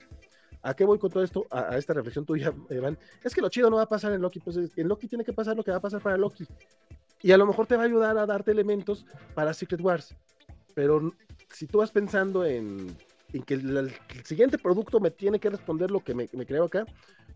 [0.63, 1.45] ¿A qué voy con todo esto?
[1.51, 2.97] A, esta reflexión tuya, Evan.
[3.23, 4.39] Es que lo chido no va a pasar en Loki.
[4.39, 6.47] Pues en Loki tiene que pasar lo que va a pasar para Loki.
[7.21, 9.05] Y a lo mejor te va a ayudar a darte elementos
[9.35, 10.15] para Secret Wars.
[10.73, 11.13] Pero
[11.51, 12.97] si tú vas pensando en,
[13.43, 13.93] que el,
[14.23, 16.85] siguiente producto me tiene que responder lo que me, creo acá,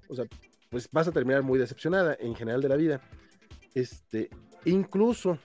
[0.07, 0.25] o sea,
[0.69, 3.01] pues vas a terminar muy decepcionada en general de la vida.
[3.73, 4.29] Este,
[4.65, 5.37] incluso,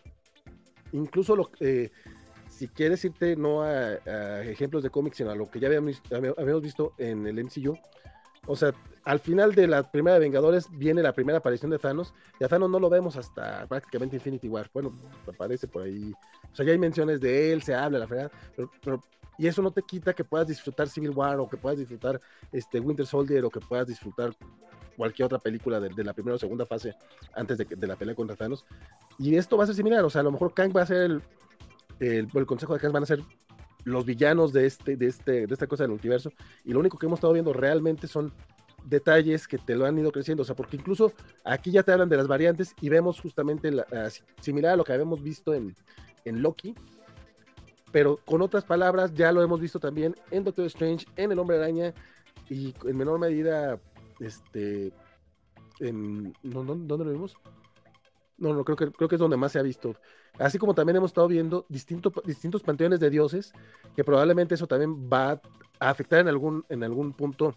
[0.93, 1.91] incluso lo, eh,
[2.49, 3.95] si quieres irte no a,
[4.43, 7.77] ejemplos de cómics, sino a lo que ya habíamos, habíamos visto en el MCU,
[8.47, 8.75] o sea,
[9.05, 12.49] al final de la primera de Vengadores viene la primera aparición de Thanos, y a
[12.49, 14.71] Thanos no lo vemos hasta prácticamente Infinity War.
[14.73, 16.13] Bueno, aparece por ahí.
[16.53, 18.31] O sea, ya hay menciones de él, se habla, la fregada,
[18.83, 19.01] pero,
[19.39, 22.21] y eso no te quita que puedas disfrutar Civil War o que puedas disfrutar
[22.53, 24.35] este Winter Soldier o que puedas disfrutar
[24.97, 26.95] cualquier otra película de, la primera o segunda fase
[27.35, 28.65] antes de, de, la pelea contra Thanos.
[29.19, 31.21] Y esto va a ser similar, o sea, a lo mejor Kang va a ser
[32.01, 33.21] el, consejo de Kang van a ser
[33.85, 36.33] los villanos de, este, de, este, de esta cosa del universo.
[36.65, 38.33] Y lo único que hemos estado viendo realmente son
[38.85, 40.43] detalles que te lo han ido creciendo.
[40.43, 41.13] O sea, porque incluso
[41.45, 43.87] aquí ya te hablan de las variantes y vemos justamente la,
[44.41, 45.75] similar a lo que habíamos visto en,
[46.25, 46.75] en Loki.
[47.95, 51.59] Pero con otras palabras, ya lo hemos visto también en Doctor Strange, en El Hombre
[51.59, 51.95] Araña
[52.51, 53.79] y en menor medida,
[54.19, 54.93] este,
[55.79, 57.37] en, ¿dónde lo vimos?
[58.37, 59.95] No, no, creo que, creo que es donde más se ha visto.
[60.41, 63.53] Así como también hemos estado viendo distintos distintos panteones de dioses,
[63.95, 65.41] que probablemente eso también va
[65.79, 67.55] a afectar en algún, en algún punto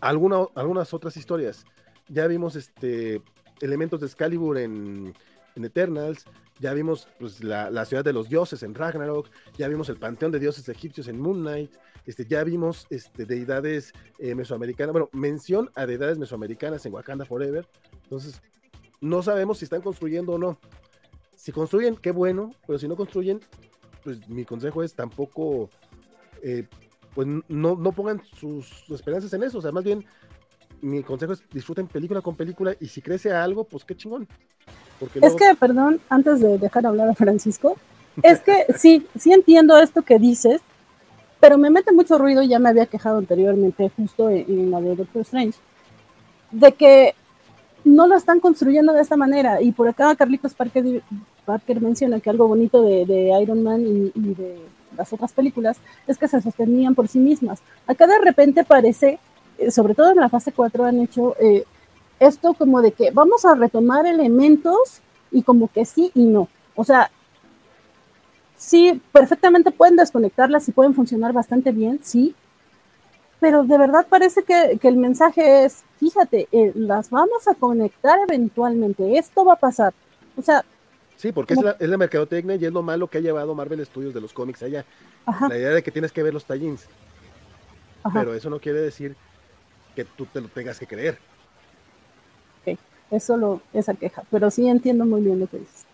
[0.00, 1.64] alguna, algunas otras historias.
[2.06, 3.20] Ya vimos este,
[3.60, 5.12] elementos de Excalibur en,
[5.56, 6.24] en Eternals,
[6.60, 10.38] ya vimos pues, la, ciudad de los dioses en Ragnarok, ya vimos el panteón de
[10.38, 11.72] dioses egipcios en Moon Knight,
[12.06, 17.68] este, ya vimos este, deidades eh, mesoamericanas, bueno, mención a deidades mesoamericanas en Wakanda Forever.
[18.04, 18.40] Entonces,
[19.00, 20.58] no sabemos si están construyendo o no.
[21.36, 23.40] Si construyen, qué bueno, pero si no construyen,
[24.02, 25.70] pues mi consejo es tampoco,
[26.42, 26.66] eh,
[27.14, 29.58] pues no, no pongan sus esperanzas en eso.
[29.58, 30.04] O sea, más bien,
[30.80, 34.26] mi consejo es disfruten película con película y si crece algo, pues qué chingón.
[35.20, 37.76] Es que, perdón, antes de dejar hablar a Francisco,
[38.22, 40.60] es que sí, sí entiendo esto que dices,
[41.40, 44.96] pero me mete mucho ruido, ya me había quejado anteriormente, justo en, en la de
[44.96, 45.58] Doctor Strange,
[46.50, 47.14] de que
[47.84, 49.60] no lo están construyendo de esta manera.
[49.60, 51.02] Y por acá Carlitos Parker,
[51.44, 53.82] Parker menciona que algo bonito de, Iron Man
[54.14, 54.58] y, de
[54.96, 57.60] las otras películas es que se sostenían por sí mismas.
[57.86, 59.18] Acá de repente parece,
[59.58, 61.64] eh, sobre todo en la fase 4 han hecho eh,
[62.20, 65.00] esto como de que vamos a retomar elementos
[65.30, 66.48] y como que sí y no.
[66.74, 67.10] O sea,
[68.56, 72.34] sí, perfectamente pueden desconectarlas y pueden funcionar bastante bien, sí,
[73.40, 79.16] pero de verdad parece que, el mensaje es, fíjate, eh, las vamos a conectar eventualmente,
[79.16, 79.94] esto va a pasar.
[80.36, 80.64] O sea...
[81.16, 83.84] Sí, porque es, la, es, la, mercadotecnia y es lo malo que ha llevado Marvel
[83.84, 84.84] Studios de los cómics allá.
[85.48, 86.86] La idea de que tienes que ver los tallings.
[88.12, 89.16] Pero eso no quiere decir
[89.96, 91.18] que tú te lo tengas que creer.
[93.10, 95.86] Es solo esa queja, pero sí entiendo muy bien lo que dices.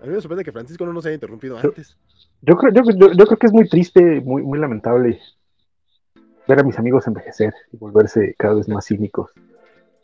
[0.00, 1.96] A mí me sorprende que Francisco no nos haya interrumpido antes.
[2.42, 2.82] Yo creo, yo,
[3.12, 5.20] yo, creo que es muy triste, muy, muy lamentable
[6.46, 9.32] ver a mis amigos envejecer y volverse cada vez más cínicos.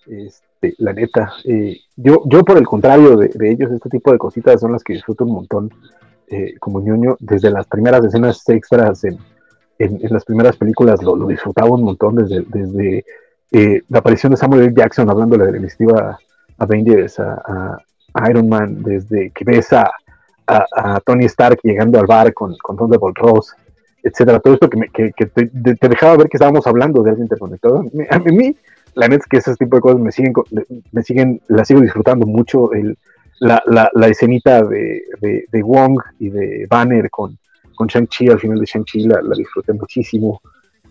[0.07, 4.61] Este, la neta, eh, yo, yo por el contrario de, ellos, este tipo de cositas
[4.61, 5.71] son las que disfruto un montón
[6.29, 7.17] eh, como ñoño.
[7.21, 9.19] Desde las primeras escenas extras en,
[9.79, 13.05] en, las primeras películas lo, lo, disfrutaba un montón, desde, desde
[13.55, 14.75] eh, la aparición de Samuel L.
[14.75, 16.19] Jackson hablando de la iniciativa
[16.59, 17.79] Avengers a,
[18.15, 19.91] a Iron Man, desde que ves a
[20.47, 23.55] a, Tony Stark llegando al bar con, con Thunderbolt Ross,
[24.03, 24.41] etcétera.
[24.41, 27.85] Todo esto que, me, que, te, dejaba ver que estábamos hablando de alguien interconectado.
[28.11, 28.57] A mí,
[28.95, 30.33] la neta es que ese tipo de cosas me siguen,
[30.93, 32.73] me siguen, la sigo disfrutando mucho.
[32.73, 32.99] El,
[33.41, 37.37] la, la, la, escenita de, de, Wong y de Banner con,
[37.75, 40.41] con Shang-Chi, al final de Shang-Chi, la, la, disfruté muchísimo,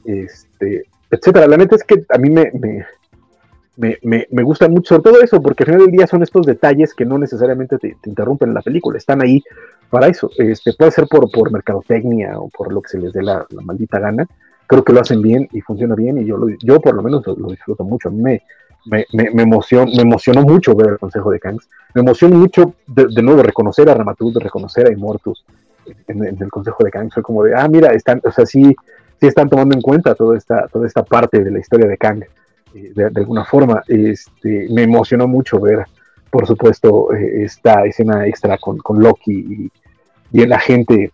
[0.03, 0.84] este,
[1.14, 1.48] etcétera.
[1.48, 2.85] La neta es que a mí me, me
[3.76, 6.45] me, me, me, gusta mucho, sobre todo eso, porque al final del día son estos
[6.45, 9.44] detalles que no necesariamente te, interrumpen la película, están ahí
[9.90, 10.30] para eso.
[10.38, 13.99] Este, puede ser por, por mercadotecnia o por lo que se les dé la, maldita
[13.99, 14.27] gana.
[14.68, 17.49] Creo que lo hacen bien y funciona bien y yo, yo por lo menos lo,
[17.49, 18.10] disfruto mucho.
[18.10, 18.41] A mí me,
[18.85, 21.68] me, me, emocionó, me emocionó mucho ver el consejo de Kangs.
[21.95, 25.44] Me emocionó mucho de, nuevo reconocer a Ramatud, reconocer a Immortus
[26.07, 27.14] en, el consejo de Kangs.
[27.14, 28.76] Fue como de, ah, mira, están, o sea, sí,
[29.24, 32.26] sí están tomando en cuenta toda esta, toda esta parte de la historia de Kang
[32.74, 33.82] de, alguna forma.
[33.88, 35.86] Este, me emocionó mucho ver,
[36.30, 39.72] por supuesto, eh, esta escena extra con, con Loki y,
[40.38, 41.12] y, el agente,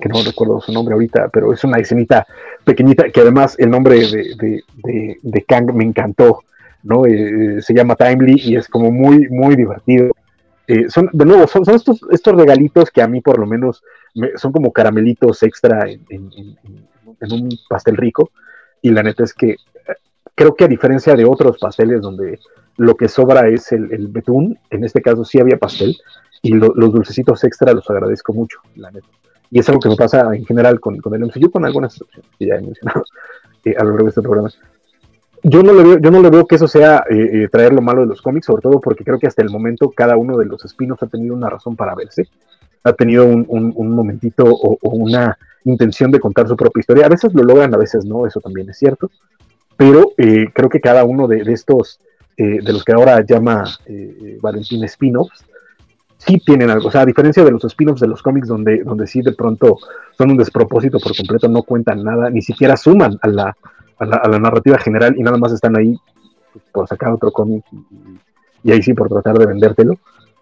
[0.00, 2.26] que no recuerdo su nombre ahorita, pero es una escenita
[2.64, 6.40] pequeñita que además el nombre de, de, de, Kang me encantó.
[6.84, 7.04] ¿no?
[7.04, 10.10] Eh, se llama Timely y es como muy, muy divertido.
[10.68, 13.82] Eh, son, de nuevo, son, estos, estos regalitos que a mí por lo menos
[14.36, 16.30] son como caramelitos extra en,
[17.32, 18.30] un pastel rico.
[18.82, 19.56] Y la neta es que
[20.34, 22.38] creo que a diferencia de otros pasteles donde
[22.76, 25.96] lo que sobra es el, betún, en este caso sí había pastel,
[26.42, 29.08] y los dulcecitos extra los agradezco mucho, la neta.
[29.50, 32.30] Y es algo que me pasa en general con, con el MCU, con algunas excepciones
[32.38, 33.04] que ya he mencionado
[33.64, 34.50] eh, a lo largo de este programa.
[35.50, 37.80] Yo no le veo, yo no le veo que eso sea eh, eh, traer lo
[37.80, 40.46] malo de los cómics, sobre todo porque creo que hasta el momento cada uno de
[40.46, 42.28] los spin-offs ha tenido una razón para verse,
[42.84, 47.06] ha tenido un, un, momentito o, una intención de contar su propia historia.
[47.06, 49.10] A veces lo logran, a veces no, eso también es cierto,
[49.76, 52.00] pero creo que cada uno de, de estos,
[52.36, 53.64] de los que ahora llama
[54.40, 55.44] Valentín spin-offs,
[56.18, 56.88] sí tienen algo.
[56.88, 59.78] O sea, a diferencia de los spin-offs de los cómics, donde, donde sí de pronto
[60.16, 63.56] son un despropósito por completo, no cuentan nada, ni siquiera suman a la,
[63.98, 65.96] a la, narrativa general y nada más están ahí
[66.72, 67.64] por sacar otro cómic
[68.62, 69.94] y, ahí sí por tratar de vendértelo.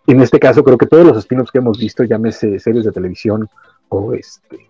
[0.06, 3.48] En este caso, creo que todos los spin-offs que hemos visto, llámese series de televisión
[3.88, 4.68] o, este,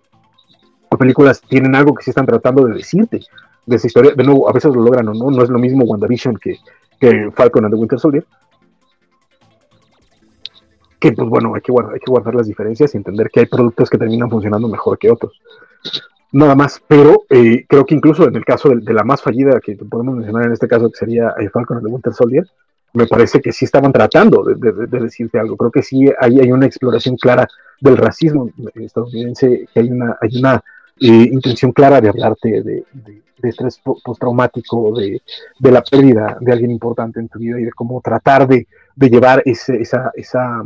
[0.89, 3.21] o películas, tienen algo que sí están tratando de decirte
[3.67, 4.13] de esa historia.
[4.17, 6.57] De nuevo, a veces lo logran o no, no es lo mismo WandaVision que,
[6.99, 8.25] que Falcon and the Winter Soldier,
[10.99, 13.47] que pues bueno, hay que, guardar, hay que guardar las diferencias y entender que hay
[13.47, 15.41] productos que terminan funcionando mejor que otros.
[16.37, 19.75] Nada más, pero eh, creo que incluso en el caso de, la más fallida que
[19.75, 22.47] podemos mencionar en este caso, que sería eh, Falcon de Winter Soldier,
[22.93, 25.57] me parece que sí estaban tratando de, decirte algo.
[25.57, 27.49] Creo que sí hay, hay, una exploración clara
[27.81, 30.63] del racismo estadounidense, que hay una, hay una
[31.01, 32.85] eh, intención clara de hablarte de,
[33.43, 35.23] estrés postraumático, de,
[35.59, 39.43] de la pérdida de alguien importante en tu vida y de cómo tratar de, llevar
[39.47, 40.63] ese, esa, esa,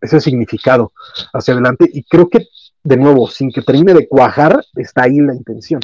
[0.00, 0.90] ese significado
[1.32, 1.88] hacia adelante.
[1.92, 2.48] Y creo que,
[2.82, 5.80] de nuevo, sin que termine de cuajar, está ahí la intención.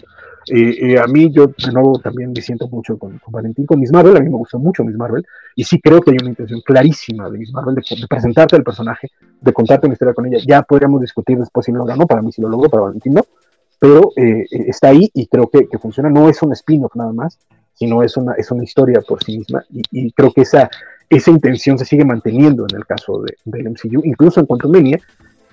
[0.48, 3.92] Eh, eh, a mí, yo de nuevo también me siento mucho con, Valentín, con Miss
[3.92, 4.16] Marvel.
[4.16, 5.24] A mí me gustó mucho Miss Marvel.
[5.56, 9.10] Y sí creo que hay una intención clarísima de Miss Marvel de, presentarte al personaje,
[9.40, 10.38] de contarte una historia con ella.
[10.46, 12.06] Ya podríamos discutir después si lo no.
[12.06, 13.26] Para mí sí lo logró, para Valentín no.
[13.78, 16.08] Pero eh, está ahí y creo que, que funciona.
[16.08, 17.38] No es un spin-off nada más,
[17.74, 19.64] sino es una, es una historia por sí misma.
[19.70, 20.70] Y, creo que esa
[21.08, 24.98] esa intención se sigue manteniendo en el caso de, del MCU, incluso en Quantumania,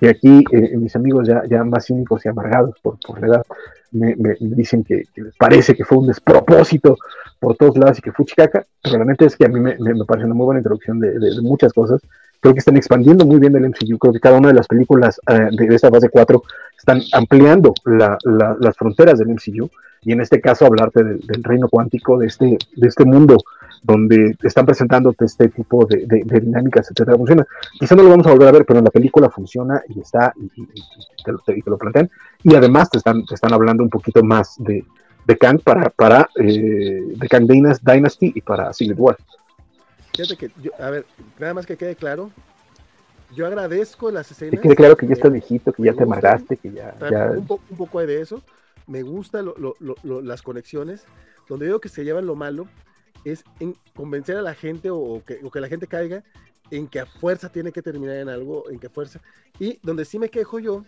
[0.04, 3.46] que aquí eh, mis amigos ya, ya más cínicos y amargados por, por la edad
[3.92, 5.04] me, dicen que,
[5.38, 6.98] parece que fue un despropósito
[7.40, 9.78] por todos lados y que fue chicaca, pero la neta es que a mí me,
[9.78, 12.02] me parece una muy buena introducción de, de, muchas cosas.
[12.42, 15.22] Creo que están expandiendo muy bien el MCU, creo que cada una de las películas
[15.30, 16.44] eh, de, esta fase 4
[16.78, 18.18] están ampliando la,
[18.60, 19.70] las fronteras del MCU
[20.02, 23.38] y en este caso hablarte del, del reino cuántico, de este, de este mundo
[23.84, 26.06] donde están presentando este tipo de,
[26.42, 27.46] dinámicas, etcétera, funciona.
[27.80, 30.34] Quizá no lo vamos a volver a ver, pero en la película funciona y está,
[30.38, 30.66] y,
[31.24, 32.10] te, lo, plantean.
[32.44, 34.86] Y además te están, te están hablando un poquito más de,
[35.26, 39.18] de Kang para, para eh, de Kang Dynasty y para Civil War.
[40.16, 41.06] Fíjate que, yo, a ver,
[41.40, 42.32] nada más que quede claro,
[43.36, 44.54] yo agradezco las escenas.
[44.54, 46.96] Que quede claro que ya estás viejito, que ya te amargaste, que ya...
[47.36, 47.46] Un,
[47.78, 48.44] poco de eso,
[48.88, 49.52] me gustan
[50.04, 51.06] las conexiones,
[51.50, 52.68] donde veo que se llevan lo malo,
[53.26, 56.24] es en convencer a la gente o que, la gente caiga
[56.72, 59.22] en que a fuerza tiene que terminar en algo, en que a fuerza.
[59.60, 60.86] Y donde sí me quejo yo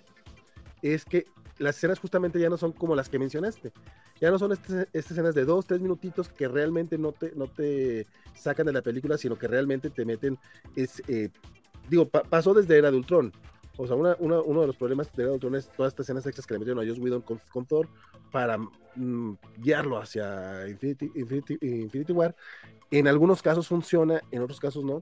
[0.81, 1.25] es que
[1.57, 3.71] las escenas justamente ya no son como las que mencionaste.
[4.19, 8.07] Ya no son estas, escenas de dos, tres minutitos que realmente no te, no te
[8.33, 10.37] sacan de la película, sino que realmente te meten.
[10.75, 11.29] Es, eh,
[11.89, 13.31] digo, pasó desde Era de Ultron.
[13.77, 16.47] O sea, uno de los problemas de Era de Ultron es todas estas escenas extras
[16.47, 17.89] que le metieron a Joss Whedon con Thor
[18.35, 18.57] para
[18.95, 22.35] Mm, guiarlo hacia Infinity, War.
[22.91, 24.99] En algunos casos funciona, en otros casos no.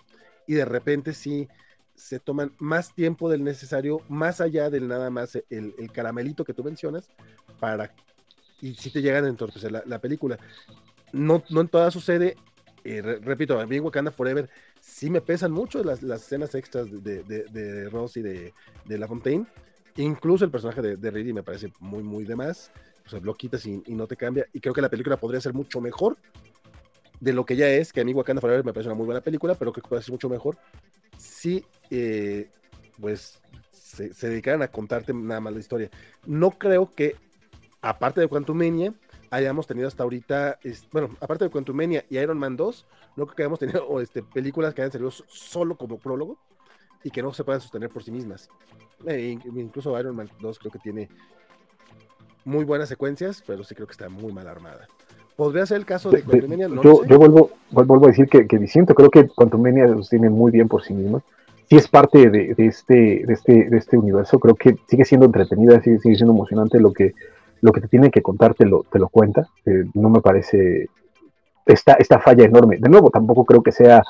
[0.47, 1.47] Y de repente sí
[1.95, 6.63] se toman más tiempo del necesario, más allá del nada más el, caramelito que tú
[6.63, 7.09] mencionas,
[7.59, 7.93] para
[8.61, 10.39] y si te llegan a entorpecer la, película.
[11.11, 12.35] No, no en todas sucede,
[12.83, 14.49] eh, repito, a mí Wakanda Forever
[14.79, 18.53] sí me pesan mucho las, las escenas extras de, de, de Ross y de,
[18.85, 19.45] de La Fontaine.
[19.97, 22.71] Incluso el personaje de, de me parece muy, muy de más
[23.09, 24.45] pues lo quitas y, no te cambia.
[24.53, 26.17] Y creo que la película podría ser mucho mejor
[27.19, 29.21] de lo que ya es, que a mí Wakanda Forever me parece una muy buena
[29.21, 30.57] película, pero creo que puede ser mucho mejor
[31.17, 32.49] si, eh,
[32.99, 35.89] pues, se, dedicaran a contarte nada más la historia.
[36.25, 37.15] No creo que,
[37.81, 38.93] aparte de Quantum Mania,
[39.29, 40.59] hayamos tenido hasta ahorita,
[40.91, 42.85] bueno, aparte de Quantum Mania y Iron Man 2,
[43.15, 46.37] no creo que hayamos tenido este, películas que hayan salido solo como prólogo
[47.03, 48.49] y que no se puedan sostener por sí mismas.
[49.05, 51.09] Eh, incluso Iron Man 2 creo que tiene
[52.45, 54.87] muy buenas secuencias, pero sí creo que está muy mal armada.
[55.35, 56.23] ¿Podría ser el caso de?
[56.69, 60.29] No yo, yo vuelvo, vuelvo a decir que, que disiento, creo que Quantumania los tiene
[60.29, 61.23] muy bien por sí mismo.
[61.69, 65.25] Sí es parte de, de, este, de, este, de este universo, creo que sigue siendo
[65.25, 67.13] entretenida, sigue, sigue siendo emocionante lo que,
[67.61, 69.47] lo que te tiene que contar, te lo, te lo cuenta.
[69.65, 70.89] Eh, no me parece
[71.65, 72.77] esta, esta falla enorme.
[72.77, 74.03] De nuevo, tampoco creo que sea,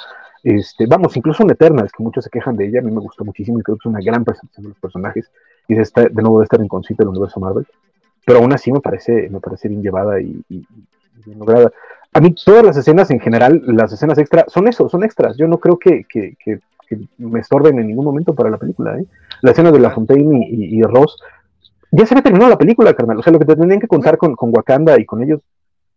[0.44, 3.24] este, vamos, incluso en Eternals, que muchos se quejan de ella, a mí me gustó
[3.24, 5.32] muchísimo y creo que es una gran presentación de los personajes
[5.70, 7.66] y de, esta, de nuevo de estar en concito del universo Marvel
[8.26, 11.72] pero aún así me parece, me parece bien llevada y, bien lograda.
[12.14, 15.36] A mí todas las escenas en general, las escenas extra, son eso, son extras.
[15.38, 16.36] Yo no creo que, que,
[17.18, 19.00] me estorben en ningún momento para la película.
[19.00, 19.06] ¿eh?
[19.42, 21.18] La escena de La Fontaine y, Ross,
[21.92, 23.18] ya se había terminado la película, carnal.
[23.18, 25.42] O sea, lo que te tenían que contar con, con Wakanda y con ellos,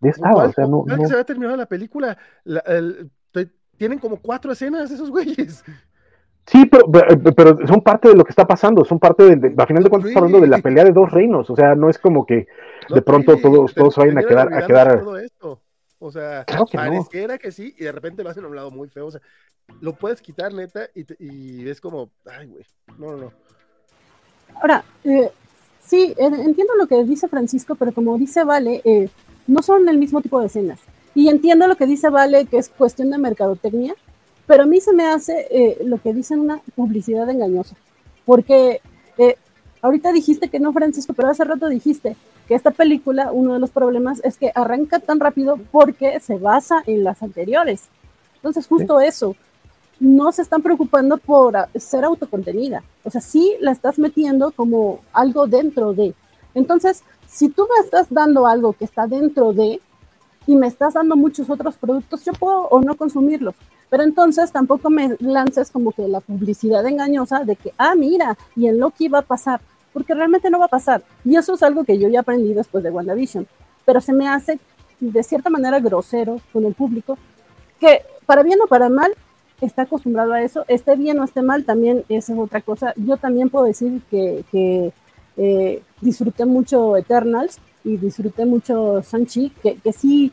[0.01, 0.45] ya estaba.
[0.45, 1.07] O sea, no, no...
[1.07, 2.17] se había terminado la película.
[3.77, 5.63] tienen como cuatro escenas esos güeyes.
[6.47, 6.87] Sí, pero,
[7.35, 10.11] pero, son parte de lo que está pasando, son parte de, a final de cuentas
[10.11, 12.47] estamos hablando de la pelea de dos reinos, o sea, no es como que
[12.89, 15.03] de pronto todos, todos vayan a quedar, a quedar.
[15.99, 19.07] O sea, pareciera que sí, y de repente lo hacen a un lado muy feo.
[19.07, 19.21] O sea,
[19.81, 22.65] lo puedes quitar, neta, y, y es como, ay, güey,
[22.99, 23.33] no, no, no.
[24.61, 25.31] Ahora, eh,
[25.83, 29.09] sí, entiendo lo que dice Francisco, pero como dice Vale, eh,
[29.47, 30.81] no son el mismo tipo de escenas.
[31.15, 33.95] Y entiendo lo que dice Vale, que es cuestión de mercadotecnia,
[34.47, 37.77] pero a mí se me hace eh, lo que dicen una publicidad engañosa.
[38.25, 38.81] Porque
[39.83, 42.17] ahorita dijiste que no, Francisco, pero hace rato dijiste,
[42.47, 46.83] que esta película, uno de los problemas es que arranca tan rápido porque se basa
[46.87, 47.89] en las anteriores.
[48.37, 49.35] Entonces, justo eso,
[49.99, 52.85] no se están preocupando por ser autocontenida.
[53.03, 56.15] O sea, sí la estás metiendo como algo dentro de.
[56.55, 59.81] Entonces, si tú me estás dando algo que está dentro de
[60.47, 63.57] y me estás dando muchos otros productos, yo puedo o no consumirlos.
[63.89, 68.67] Pero entonces tampoco me lances como que la publicidad engañosa de que, ah, mira, y
[68.67, 69.61] en Loki va a pasar
[69.97, 71.03] porque realmente no va a pasar.
[71.25, 73.47] Y eso es algo que yo ya aprendí después de WandaVision,
[73.87, 74.59] pero se me hace
[75.01, 77.17] de cierta manera grosero con el público,
[77.81, 79.15] que para bien o para mal
[79.63, 82.93] está acostumbrado a eso, esté bien o esté mal, también esa es otra cosa.
[82.97, 84.93] Yo también puedo decir que, que
[85.39, 90.31] eh, disfruté mucho Eternals y disfruté mucho Sanchi, que, que sí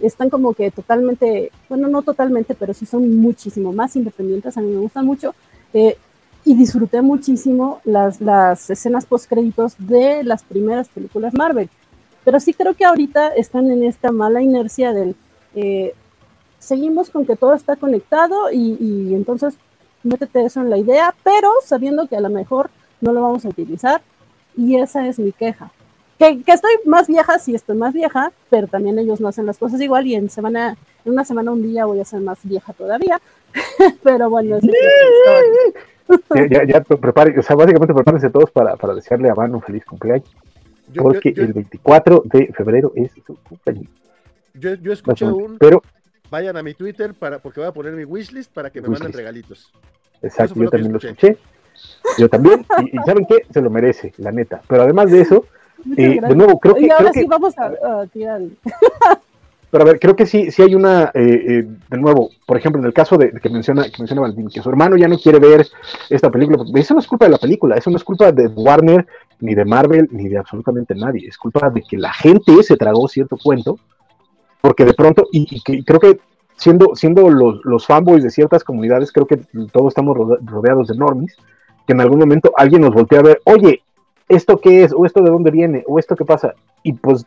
[0.00, 4.70] están como que totalmente, bueno, no totalmente, pero sí son muchísimo más independientes, a mí
[4.70, 5.34] me gustan mucho.
[5.72, 5.96] Eh,
[6.44, 11.70] y disfruté muchísimo las, las escenas post-créditos de las primeras películas Marvel.
[12.24, 15.16] Pero sí creo que ahorita están en esta mala inercia del...
[15.54, 15.94] Eh,
[16.58, 19.54] seguimos con que todo está conectado y, y, entonces
[20.02, 23.48] métete eso en la idea, pero sabiendo que a lo mejor no lo vamos a
[23.48, 24.02] utilizar
[24.56, 25.70] y esa es mi queja.
[26.18, 29.58] Que, que, estoy más vieja, sí estoy más vieja, pero también ellos no hacen las
[29.58, 32.72] cosas igual y en semana, en una semana, un día voy a ser más vieja
[32.72, 33.20] todavía,
[34.02, 34.64] pero bueno, es
[36.50, 39.84] ya, ya, prepare, o sea, básicamente prepárense todos para, para desearle a Van un feliz
[39.84, 40.28] cumpleaños.
[40.96, 43.90] porque el 24 de febrero es su cumpleaños.
[44.54, 45.58] Yo, yo escuché un.
[45.58, 45.82] Pero.
[46.30, 49.12] Vayan a mi Twitter para, porque voy a poner mi wishlist para que me manden
[49.12, 49.72] regalitos.
[50.22, 51.38] Exacto, yo también lo escuché.
[52.18, 52.66] Yo también.
[52.92, 53.46] Y, ¿saben qué?
[53.52, 54.62] Se lo merece, la neta.
[54.68, 55.46] Pero además de eso,
[55.96, 56.86] eh, de nuevo, creo que.
[56.86, 58.40] Y ahora sí vamos a, tirar.
[59.70, 62.80] Pero a ver, creo que sí, sí hay una, eh, eh, de nuevo, por ejemplo,
[62.80, 65.40] en el caso de, que menciona, que menciona Valentín, que su hermano ya no quiere
[65.40, 65.66] ver
[66.08, 69.04] esta película, eso no es culpa de la película, eso no es culpa de Warner,
[69.40, 73.08] ni de Marvel, ni de absolutamente nadie, es culpa de que la gente se tragó
[73.08, 73.80] cierto cuento,
[74.60, 76.20] porque de pronto, y, creo que
[76.54, 79.40] siendo, siendo los, los, fanboys de ciertas comunidades, creo que
[79.72, 81.36] todos estamos rodeados de normies,
[81.84, 83.82] que en algún momento alguien nos voltea a ver, oye,
[84.28, 84.92] ¿esto qué es?
[84.92, 85.84] ¿O esto de dónde viene?
[85.86, 86.54] ¿O esto qué pasa?
[86.82, 87.24] Y pues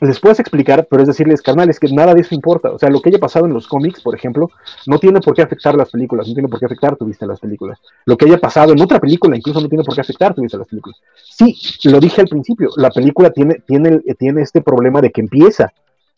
[0.00, 2.70] les puedes explicar, pero es decirles, carnales, que nada de eso importa.
[2.70, 4.50] O sea, lo que haya pasado en los cómics, por ejemplo,
[4.86, 7.40] no tiene por qué afectar las películas, no tiene por qué afectar tu vista las
[7.40, 7.80] películas.
[8.04, 10.58] Lo que haya pasado en otra película incluso no tiene por qué afectar tu vista
[10.58, 11.00] las películas.
[11.24, 15.72] Sí, lo dije al principio, la película tiene, tiene, tiene este problema de que empieza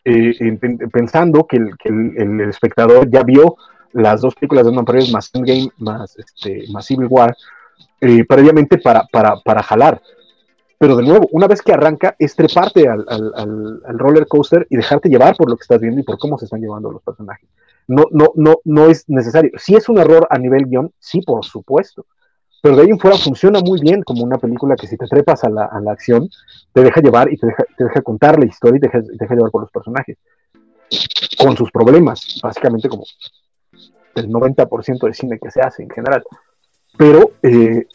[0.05, 0.57] eh,
[0.91, 3.55] pensando que, el, que el, espectador ya vio
[3.93, 7.35] las dos películas de Batman más Endgame, más, este, más Civil War,
[8.01, 10.01] eh, previamente para, para, para jalar
[10.81, 15.09] pero de nuevo, una vez que arranca, es treparte al, al, roller coaster y dejarte
[15.09, 17.47] llevar por lo que estás viendo y por cómo se están llevando los personajes.
[17.87, 19.51] No, no, no, no es necesario.
[19.57, 22.07] Si es un error a nivel guion, sí, por supuesto.
[22.63, 25.43] Pero de ahí en fuera funciona muy bien como una película que si te trepas
[25.43, 26.27] a la, a la acción,
[26.73, 29.17] te deja llevar y te deja, te deja contar la historia y te deja, te
[29.19, 30.17] deja llevar por los personajes.
[31.37, 33.03] Con sus problemas, básicamente como
[34.15, 36.23] el 90% del cine que se hace en general.
[36.97, 37.85] Pero eh,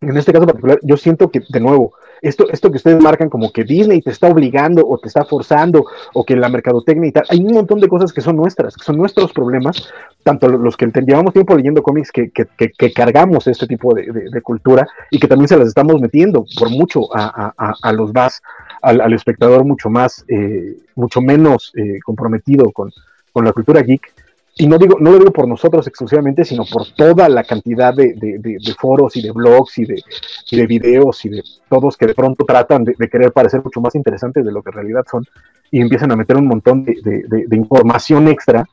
[0.00, 1.92] en este caso particular, yo siento que, de nuevo,
[2.22, 5.84] esto, esto que ustedes marcan como que Disney te está obligando o te está forzando
[6.14, 8.84] o que la mercadotecnia y tal, hay un montón de cosas que son nuestras, que
[8.84, 9.90] son nuestros problemas,
[10.22, 14.86] tanto los que llevamos tiempo leyendo cómics que, que, que, cargamos este tipo de, cultura
[15.10, 18.42] y que también se las estamos metiendo por mucho a, los más,
[18.82, 22.90] al, al, espectador mucho más, eh, mucho menos eh, comprometido con,
[23.32, 24.12] con la cultura geek
[24.60, 28.60] y no digo, no lo digo por nosotros exclusivamente, sino por toda la cantidad de,
[28.78, 30.02] foros y de blogs y de,
[30.50, 34.44] de, videos y de todos que de pronto tratan de, querer parecer mucho más interesantes
[34.44, 35.24] de lo que en realidad son
[35.70, 38.66] y empiezan a meter un montón de, información extra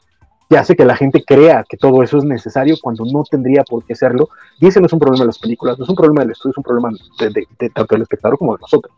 [0.50, 3.86] que hace que la gente crea que todo eso es necesario cuando no tendría por
[3.86, 4.28] qué serlo.
[4.60, 6.52] Y ese no es un problema de las películas, no es un problema del estudio,
[6.52, 6.90] es un problema
[7.20, 8.94] de, tanto del espectador como de nosotros.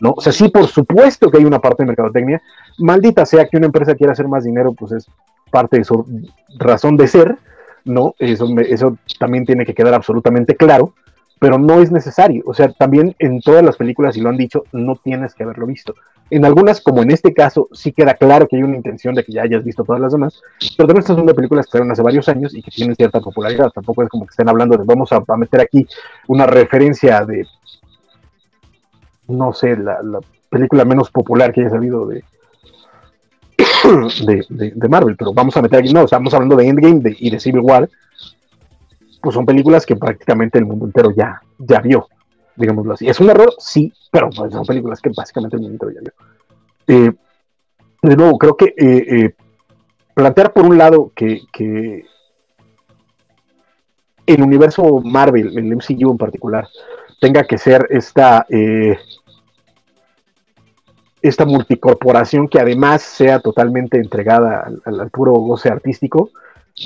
[0.00, 0.12] ¿no?
[0.14, 2.42] O sea, sí, por supuesto que hay una parte de mercadotecnia.
[2.76, 5.06] Maldita sea que una empresa quiera hacer más dinero, pues es
[5.50, 6.04] parte de su
[6.58, 7.36] razón de ser,
[7.84, 8.14] ¿no?
[8.18, 10.94] Eso, eso también tiene que quedar absolutamente claro,
[11.38, 12.42] pero no es necesario.
[12.46, 15.66] O sea, también en todas las películas, y lo han dicho, no tienes que haberlo
[15.66, 15.94] visto.
[16.28, 19.32] En algunas, como en este caso, sí queda claro que hay una intención de que
[19.32, 20.42] ya hayas visto todas las demás,
[20.76, 23.20] pero también estas son de películas que salieron hace varios años y que tienen cierta
[23.20, 23.70] popularidad.
[23.70, 25.86] Tampoco es como que estén hablando de vamos a, meter aquí
[26.26, 27.46] una referencia de,
[29.28, 30.00] no sé, la,
[30.50, 32.24] película menos popular que haya salido de,
[34.26, 37.60] de, Marvel, pero vamos a meter aquí, no, estamos hablando de Endgame y de Civil
[37.62, 37.88] War,
[39.20, 42.08] pues son películas que prácticamente el mundo entero ya, ya vio
[42.56, 43.08] digámoslo así.
[43.08, 43.54] ¿Es un error?
[43.58, 46.12] Sí, pero son películas que básicamente el mundo ya vio.
[46.88, 47.12] Eh,
[48.02, 49.34] de nuevo, creo que eh, eh,
[50.14, 52.04] plantear por un lado que, que,
[54.26, 56.66] el universo Marvel, el MCU en particular,
[57.20, 58.44] tenga que ser esta,
[61.28, 66.30] esta multicorporación que además sea totalmente entregada al puro goce artístico,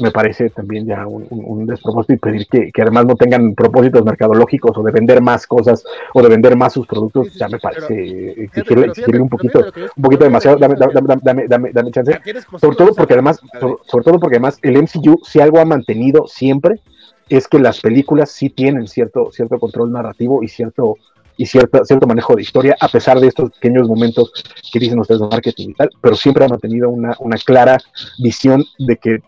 [0.01, 4.83] me parece también ya un, despropósito y pedir que, además no tengan propósitos mercadológicos o
[4.85, 5.83] de vender más cosas
[6.15, 9.59] o de vender más sus productos, ya me parece exigirle, un poquito,
[9.97, 12.21] un poquito demasiado, dame, dame, dame, dame, chance.
[12.61, 13.41] Sobre todo porque además,
[13.87, 16.81] sobre, todo porque además el MCU si algo ha mantenido siempre
[17.29, 20.97] es que las películas sí tienen cierto, cierto control narrativo y cierto
[21.41, 24.31] y cierto, cierto manejo de historia, a pesar de estos pequeños momentos
[24.71, 27.79] que dicen ustedes de marketing y tal, pero siempre ha mantenido una, una clara
[28.19, 29.23] visión de que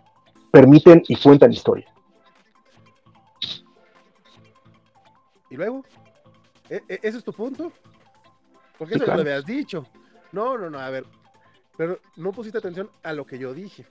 [0.50, 1.86] permiten y cuentan historia.
[5.48, 5.86] ¿Y luego?
[6.68, 7.72] ¿E, e, ¿Ese es tu punto?
[8.76, 9.86] Porque eso lo habías dicho.
[10.32, 11.06] No, no, no, a ver.
[11.78, 13.86] Pero no pusiste atención a lo que yo dije.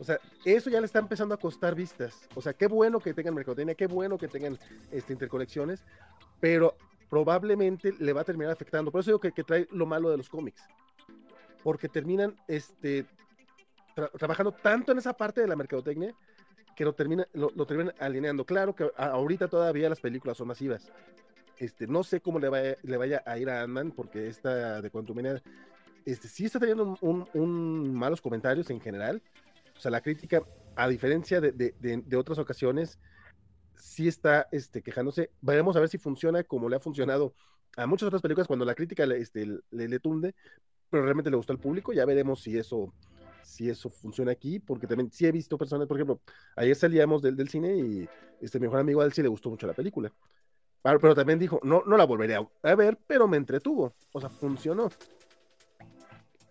[0.00, 2.26] O sea, eso ya le está empezando a costar vistas.
[2.34, 4.58] O sea, qué bueno que tengan mercadotecnia, qué bueno que tengan
[4.90, 5.84] este, interconexiones,
[6.40, 6.74] pero
[7.10, 8.90] probablemente le va a terminar afectando.
[8.90, 10.62] Por eso digo que, que trae lo malo de los cómics.
[11.62, 13.04] Porque terminan este,
[14.18, 16.14] trabajando tanto en esa parte de la mercadotecnia
[16.74, 18.46] que lo termina, lo, terminan alineando.
[18.46, 20.90] Claro que ahorita todavía las películas son masivas.
[21.58, 24.90] Este, no sé cómo le vaya, le vaya a ir a Ant-Man, porque esta de
[24.90, 25.42] Quantumania
[26.06, 29.20] este, sí está teniendo un, malos comentarios en general.
[29.76, 30.42] O sea, la crítica,
[30.76, 32.98] a diferencia de, de, de, otras ocasiones,
[33.80, 35.30] sí está este, quejándose.
[35.40, 37.34] Veremos a ver si funciona como le ha funcionado
[37.76, 40.34] a muchas otras películas cuando la crítica le, este, le, tunde,
[40.90, 41.92] pero realmente le gustó al público.
[41.92, 42.92] Ya veremos si eso
[43.42, 46.20] si eso funciona aquí, porque también sí he visto personas, por ejemplo,
[46.54, 48.08] ayer salíamos del, cine y
[48.40, 50.12] este mejor amigo al sí le gustó mucho la película.
[50.82, 53.94] Pero, también dijo, no, no la volveré a, ver, pero me entretuvo.
[54.12, 54.88] O sea, funcionó.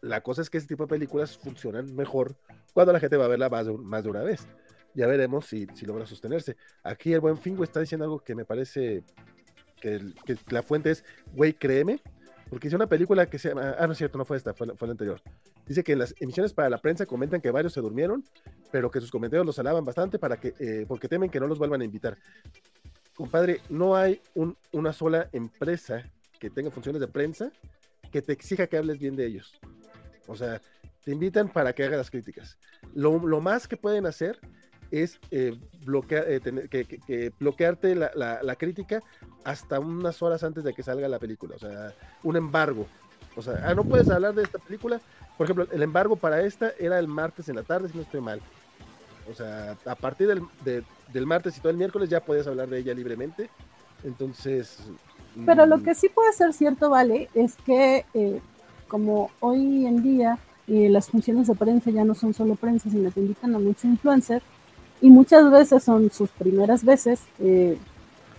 [0.02, 2.36] La cosa es que ese tipo de películas funcionan mejor
[2.74, 4.48] cuando la gente va a verla más más de una vez.
[4.94, 6.58] Ya veremos si, si logra sostenerse.
[6.84, 9.04] Aquí el buen Fingo está diciendo algo que me parece
[9.80, 10.02] que,
[10.50, 11.04] la fuente es,
[11.34, 12.02] güey, créeme,
[12.50, 13.76] porque hice una película que se llama.
[13.78, 15.22] Ah, no es cierto, no fue esta, fue la, anterior.
[15.66, 18.24] Dice que en las emisiones para la prensa comentan que varios se durmieron,
[18.72, 21.60] pero que sus comentarios los alaban bastante para que, eh, porque temen que no los
[21.60, 22.18] vuelvan a invitar.
[23.16, 24.22] Compadre, no hay
[24.72, 26.10] una sola empresa
[26.40, 27.52] que tenga funciones de prensa
[28.12, 29.60] que te exija que hables bien de ellos.
[30.26, 30.62] O sea,
[31.04, 32.58] te invitan para que hagas las críticas.
[32.96, 34.40] Lo, lo más que pueden hacer
[34.92, 35.56] es eh,
[35.86, 39.02] bloquear, eh, que, bloquearte la, la, crítica
[39.44, 41.94] hasta unas horas antes de que salga la película, o sea,
[42.24, 42.88] un embargo.
[43.36, 45.00] O sea, ah, no puedes hablar de esta película.
[45.38, 48.22] Por ejemplo, el embargo para esta era el martes en la tarde, si no estoy
[48.22, 48.42] mal.
[49.30, 50.42] O sea, a partir del,
[51.14, 53.50] del martes y todo el miércoles ya podías hablar de ella libremente.
[54.04, 54.80] Entonces...
[55.46, 58.42] Pero lo mm, que sí puede ser cierto, Vale, es que eh,
[58.88, 63.20] como hoy en día las funciones de prensa ya no son solo prensa, sino que
[63.20, 64.44] invitan a muchos influencers,
[65.02, 67.78] y muchas veces son sus primeras veces, eh,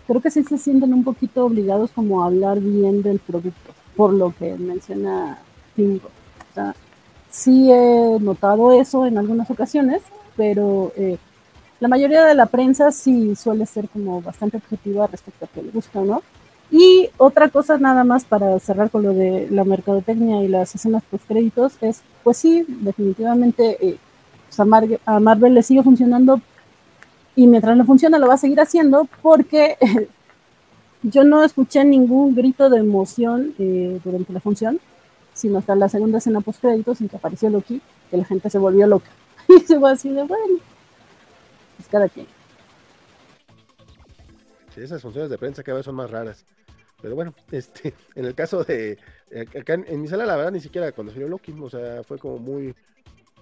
[0.06, 4.12] creo que sí se sienten un poquito obligados como a hablar bien del producto, por
[4.12, 5.38] lo que menciona
[5.74, 6.10] Pingo.
[6.54, 6.74] Sea,
[7.30, 10.02] sí he notado eso en algunas ocasiones,
[10.36, 11.18] pero eh,
[11.80, 15.70] la mayoría de la prensa sí suele ser como bastante objetiva respecto a que le
[15.70, 16.22] gusta no.
[16.70, 21.02] Y otra cosa nada más para cerrar con lo de la mercadotecnia y las escenas
[21.10, 23.98] post créditos es, pues sí, definitivamente eh,
[25.06, 26.40] a, Marvel le sigue funcionando
[27.36, 29.76] y mientras no funciona lo va a seguir haciendo porque
[31.02, 34.80] yo no escuché ningún grito de emoción eh, durante la función,
[35.32, 37.80] sino hasta la segunda escena post créditos en que apareció Loki,
[38.10, 39.10] que la gente se volvió loca.
[39.48, 40.58] Y se fue así de bueno,
[41.76, 42.26] pues cada quien.
[44.74, 46.44] Sí, esas funciones de prensa cada vez son más raras.
[47.00, 48.98] Pero bueno, este, en el caso de
[49.30, 52.18] eh, acá en, mi sala, la verdad, ni siquiera cuando salió Loki, o sea, fue
[52.18, 52.74] como muy,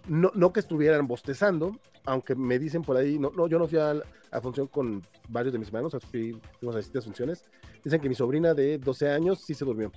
[0.09, 3.79] no, no que estuvieran bostezando, aunque me dicen por ahí, no, no yo no fui
[3.79, 3.95] a,
[4.31, 7.45] a función con varios de mis hermanos, fui, fuimos a distintas funciones,
[7.85, 9.93] dicen que mi sobrina de 12 años sí se durmió,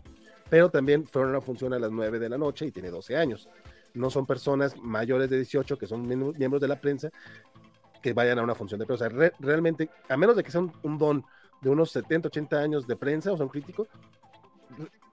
[0.50, 3.16] pero también fueron a una función a las 9 de la noche y tiene 12
[3.16, 3.50] años.
[3.94, 7.10] No son personas mayores de 18 que son miembros de la prensa,
[8.02, 9.08] que vayan a una función de prensa.
[9.08, 11.24] O sea, realmente, a menos de que sea un, don
[11.62, 13.88] de unos 70, 80 años de prensa, o sea, un crítico,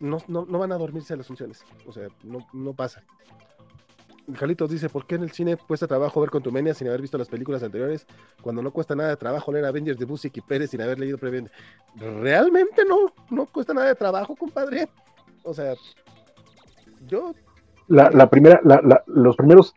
[0.00, 1.64] no, no, van a dormirse a las funciones.
[1.86, 3.04] O sea, no, no pasa.
[4.34, 7.28] Jalitos dice, ¿por qué en el cine cuesta trabajo ver Contumenia sin haber visto las
[7.28, 8.06] películas anteriores?
[8.42, 11.18] Cuando no cuesta nada de trabajo leer Avengers de Busiek y Pérez sin haber leído
[11.18, 11.54] previamente.
[11.96, 14.88] Realmente no, no cuesta nada de trabajo, compadre.
[15.44, 15.74] O sea,
[17.06, 17.34] yo...
[17.88, 18.60] La, primera,
[19.06, 19.74] los primeros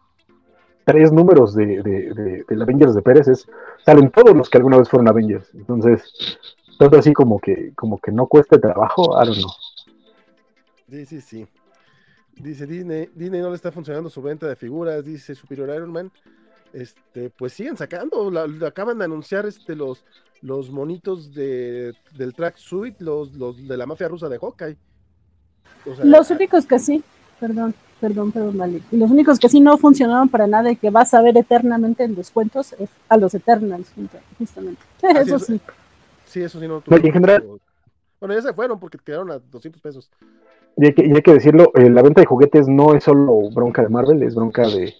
[0.85, 3.47] tres números de, de, de, Avengers de Pérez es,
[3.85, 5.49] salen todos los que alguna vez fueron Avengers.
[5.53, 6.03] Entonces,
[6.77, 9.51] todo así como que, como que no cuesta trabajo, I don't know.
[10.89, 11.47] Sí, sí, sí.
[12.35, 16.11] Dice Disney, Disney no le está funcionando su venta de figuras, dice Superior Iron Man.
[16.73, 18.31] Este, pues siguen sacando,
[18.65, 20.05] acaban de anunciar este, los,
[20.41, 24.77] los monitos de, del track suite, los, los de la mafia rusa de Hawkeye.
[26.03, 27.03] los únicos que sí,
[27.39, 28.81] perdón, perdón, perdón, vale.
[28.91, 32.15] Los únicos que sí no funcionaron para nada y que vas a ver eternamente en
[32.15, 33.91] descuentos es a los Eternals,
[34.37, 34.81] justamente.
[35.21, 35.59] eso sí.
[36.25, 36.81] Sí, eso sí no.
[36.87, 37.43] en general.
[38.19, 40.09] Bueno, ya se fueron porque quedaron a 200 pesos
[40.77, 44.23] y hay, que, decirlo, eh, la venta de juguetes no es solo bronca de Marvel,
[44.23, 44.93] es bronca de,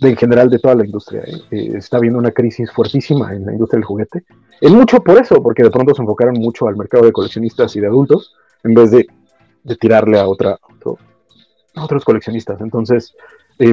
[0.00, 1.22] en general de toda la industria.
[1.22, 1.40] ¿eh?
[1.50, 4.24] Eh, está habiendo una crisis fuertísima en la industria del juguete.
[4.60, 7.80] Es mucho por eso, porque de pronto se enfocaron mucho al mercado de coleccionistas y
[7.80, 8.34] de adultos,
[8.64, 9.06] en vez de,
[9.78, 10.58] tirarle a, otra,
[11.74, 12.60] a otros coleccionistas.
[12.60, 13.14] Entonces,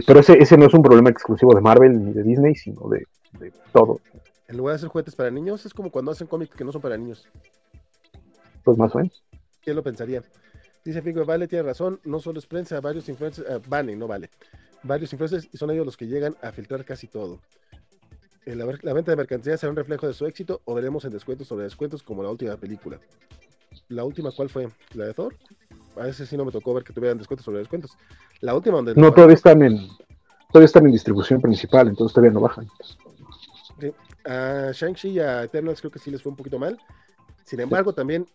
[0.05, 3.05] pero ese, ese no es un problema exclusivo de Marvel ni de Disney, sino de,
[3.39, 3.99] de todo.
[4.47, 6.81] En lugar de hacer juguetes para niños, es como cuando hacen cómics que no son
[6.81, 7.27] para niños.
[8.63, 9.23] Pues más o menos.
[9.61, 10.23] ¿Quién lo pensaría?
[10.83, 14.29] Dice Figo, vale, tiene razón, no solo es prensa, varios influencers, uh, no vale,
[14.83, 17.39] varios influencers y son ellos los que llegan a filtrar casi todo.
[18.45, 21.47] Eh, la, venta de mercancías será un reflejo de su éxito o veremos en descuentos
[21.47, 22.99] sobre descuentos como la última película.
[23.89, 24.69] ¿La última cuál fue?
[24.93, 25.35] ¿La de Thor?
[25.95, 27.97] A veces sí no me tocó ver que tuvieran descuentos sobre descuentos.
[28.39, 28.95] La última donde...
[28.95, 29.87] No, todavía están en,
[30.51, 32.67] todavía están en distribución principal, entonces todavía no bajan.
[34.25, 36.79] A Shang-Chi y a Eternals creo que sí les fue un poquito mal.
[37.43, 38.25] Sin embargo, también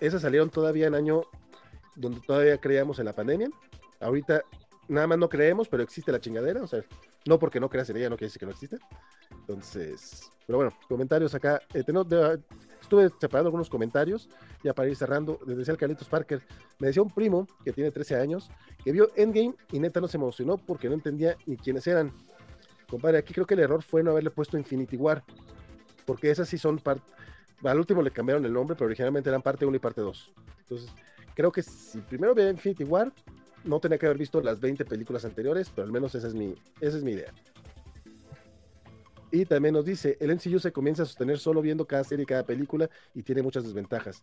[0.00, 1.22] esas salieron todavía en año
[1.96, 3.48] donde todavía creíamos en la pandemia.
[4.00, 4.42] Ahorita
[4.88, 6.62] nada más no creemos, pero existe la chingadera.
[6.62, 6.82] O sea,
[7.26, 8.78] no porque no creas en ella, no quiere decir que no existe.
[9.30, 11.60] Entonces, pero bueno, comentarios acá.
[11.72, 11.84] Eh,
[12.80, 14.28] estuve separando algunos comentarios
[14.62, 15.40] ya para ir cerrando.
[15.46, 16.42] Les decía el Carlitos Parker,
[16.78, 18.50] me decía un primo que tiene 13 años
[18.84, 22.12] que vio Endgame y neta no se emocionó porque no entendía ni quiénes eran.
[22.88, 25.24] Compadre, aquí creo que el error fue no haberle puesto Infinity War,
[26.04, 27.10] porque esas sí son parte.
[27.62, 30.32] Al último le cambiaron el nombre, pero originalmente eran parte 1 y parte 2.
[30.60, 30.90] Entonces,
[31.34, 33.12] creo que si primero ve Infinity War,
[33.64, 36.54] no tenía que haber visto las 20 películas anteriores, pero al menos esa es mi,
[36.80, 37.32] esa es mi idea.
[39.30, 42.26] Y también nos dice, el MCU se comienza a sostener solo viendo cada serie y
[42.26, 44.22] cada película y tiene muchas desventajas.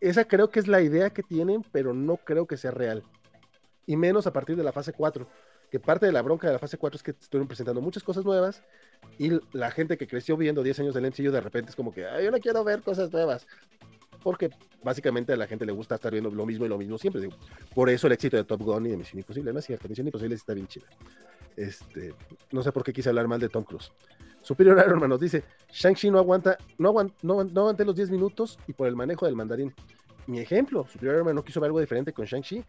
[0.00, 3.04] esa creo que es la idea que tienen, pero no creo que sea real.
[3.86, 5.28] Y menos a partir de la fase 4,
[5.70, 8.24] que parte de la bronca de la fase 4 es que estuvieron presentando muchas cosas
[8.24, 8.62] nuevas
[9.18, 12.06] y la gente que creció viendo 10 años del MCU de repente es como que,
[12.06, 13.46] Ay, yo no quiero ver cosas nuevas
[14.24, 14.50] porque
[14.82, 17.28] básicamente a la gente le gusta estar viendo lo mismo y lo mismo siempre.
[17.74, 20.08] por eso el éxito de Top Gun y de Misión Imposible, no es cierto, Misión
[20.08, 20.86] Imposible está bien chida.
[21.56, 22.12] Este,
[22.50, 23.92] no sé por qué quise hablar mal de Tom Cruise.
[24.42, 28.72] Superior Iron Man nos dice, Shang-Chi no aguanta, no, no, aguanté los 10 minutos y
[28.72, 29.72] por el manejo del mandarín.
[30.26, 32.64] Mi ejemplo, Superior Iron Man no quiso ver algo diferente con Shang-Chi.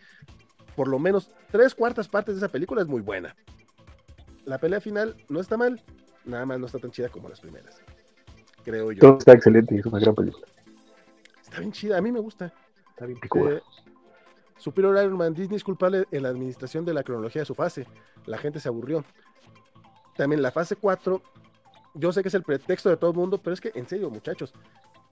[0.75, 3.35] Por lo menos tres cuartas partes de esa película es muy buena.
[4.43, 5.81] La pelea final no está mal,
[6.25, 7.81] nada más no está tan chida como las primeras.
[8.63, 8.99] Creo yo.
[8.99, 10.45] Todo está excelente es una gran película.
[11.55, 12.51] Está bien chida, a mí me gusta.
[12.89, 13.17] Está bien.
[13.17, 13.61] Eh,
[14.57, 17.87] Superior Iron Man, Disney es culpable en la administración de la cronología de su fase.
[18.25, 19.05] La gente se aburrió.
[20.17, 21.21] También la fase 4,
[21.93, 24.09] yo sé que es el pretexto de todo el mundo, pero es que, en serio,
[24.09, 24.53] muchachos,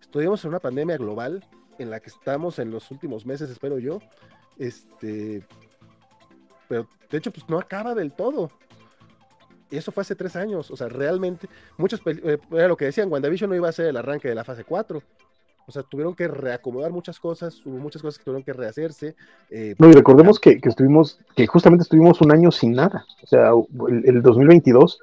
[0.02, 1.46] estuvimos en una pandemia global
[1.80, 4.00] en la que estamos en los últimos meses, espero yo.
[4.58, 5.48] Este,
[6.68, 8.52] pero de hecho, pues no acaba del todo.
[9.72, 10.70] Y eso fue hace tres años.
[10.72, 11.48] O sea, realmente,
[11.78, 14.44] muchos, eh, era lo que decían, WandaVision no iba a ser el arranque de la
[14.44, 15.02] fase 4.
[15.66, 19.16] O sea, tuvieron que reacomodar muchas cosas, hubo muchas cosas que tuvieron que rehacerse.
[19.50, 23.06] Eh, no, y recordemos que, estuvimos, que justamente estuvimos un año sin nada.
[23.24, 23.52] O sea,
[23.88, 25.00] el, 2022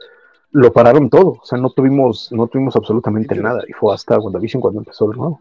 [0.52, 1.38] lo pararon todo.
[1.42, 3.62] O sea, no tuvimos, no tuvimos absolutamente nada.
[3.68, 5.40] Y fue hasta WandaVision cuando empezó de nuevo.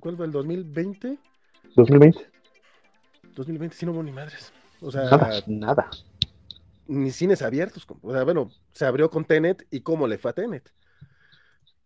[0.00, 1.18] ¿Cuál fue el 2020?
[1.74, 2.26] 2020.
[3.34, 4.52] 2020 sí no hubo ni madres.
[4.80, 5.90] O sea, nada, nada.
[6.86, 7.86] Ni cines abiertos.
[8.02, 10.70] O sea, bueno, se abrió con Tenet y cómo le fue a Tenet.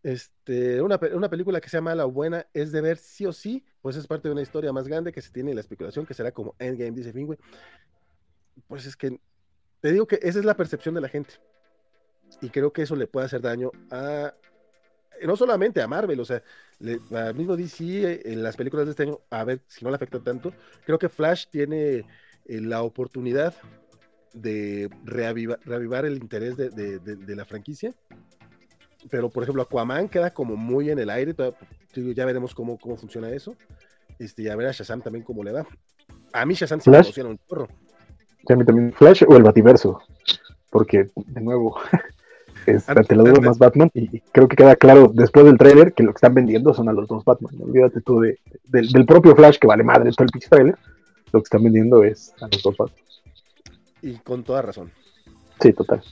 [0.06, 3.96] Este, una, película que sea mala o buena es de ver sí o sí, pues
[3.96, 6.54] es parte de una historia más grande que se tiene la especulación que será como
[6.60, 7.36] Endgame, dice Fingüe.
[8.68, 9.18] Pues es que
[9.80, 11.34] te digo que esa es la percepción de la gente.
[12.40, 14.32] Y creo que eso le puede hacer daño a
[15.24, 16.40] no solamente a Marvel, o sea,
[17.10, 20.20] al mismo DC en las películas de este año, a ver si no le afecta
[20.20, 20.52] tanto.
[20.84, 22.04] Creo que Flash tiene
[22.44, 23.56] eh, la oportunidad
[24.32, 27.92] de reavivar el interés de, la franquicia.
[29.10, 31.34] Pero, por ejemplo, Aquaman queda como muy en el aire.
[31.94, 33.56] ya veremos cómo, cómo funciona eso.
[34.18, 35.66] Este, y a ver a Shazam también cómo le va.
[36.32, 37.68] A mí Shazam se me emociona un chorro.
[38.44, 40.00] también Flash o el Bativerso.
[40.70, 41.78] Porque, de nuevo,
[42.66, 43.90] es ante la duda más Batman.
[43.94, 46.92] Y creo que queda claro después del trailer que lo que están vendiendo son a
[46.92, 47.54] los dos Batman.
[47.60, 50.76] Olvídate tú de, del, propio Flash que vale madre todo el pinche trailer.
[51.32, 53.04] Lo que están vendiendo es a los dos Batman.
[54.02, 54.90] Y con toda razón.
[55.60, 56.02] Sí, total.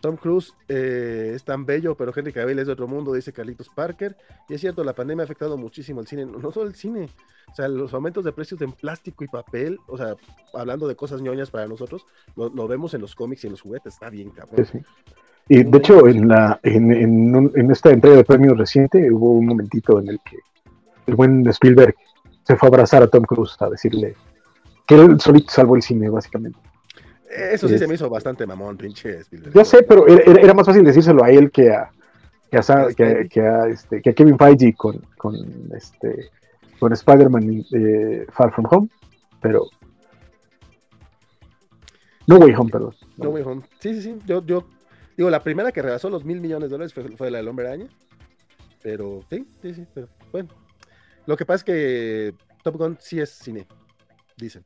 [0.00, 3.68] Tom Cruise eh, es tan bello, pero Henry Cavill es de otro mundo, dice Carlitos
[3.68, 4.16] Parker.
[4.48, 7.08] Y es cierto, la pandemia ha afectado muchísimo el cine, no solo el cine,
[7.50, 10.14] o sea, los aumentos de precios en plástico y papel, o sea,
[10.54, 12.06] hablando de cosas ñoñas para nosotros,
[12.36, 14.64] lo, vemos en los cómics y en los juguetes, está bien, cabrón.
[14.64, 14.84] Sí, sí.
[15.48, 19.98] Y de hecho, en, la, en, en, esta entrega de premios reciente hubo un momentito
[19.98, 20.36] en el que
[21.06, 21.96] el buen Spielberg
[22.44, 24.14] se fue a abrazar a Tom Cruise a decirle
[24.86, 26.58] que él solito salvó el cine, básicamente.
[27.30, 29.54] Eso sí se me hizo bastante mamón, pinche Spielberg.
[29.54, 31.90] Ya sé, pero era, más fácil decírselo a él que a,
[32.50, 35.36] que a, este, que a Kevin Feige con, con,
[35.74, 36.30] este,
[36.80, 38.88] con Spider-Man eh, Far From Home,
[39.40, 39.64] pero...
[42.26, 42.94] No Way Home, perdón.
[43.16, 43.62] No, Way Home.
[43.78, 44.18] Sí, sí, sí.
[44.26, 44.66] Yo, yo
[45.16, 47.68] digo, la primera que rebasó los mil millones de dólares fue, fue la del Hombre
[47.68, 47.88] Araña.
[48.82, 50.48] Pero sí, sí, sí, pero bueno.
[51.26, 53.66] Lo que pasa es que Top Gun sí es cine,
[54.36, 54.64] dicen.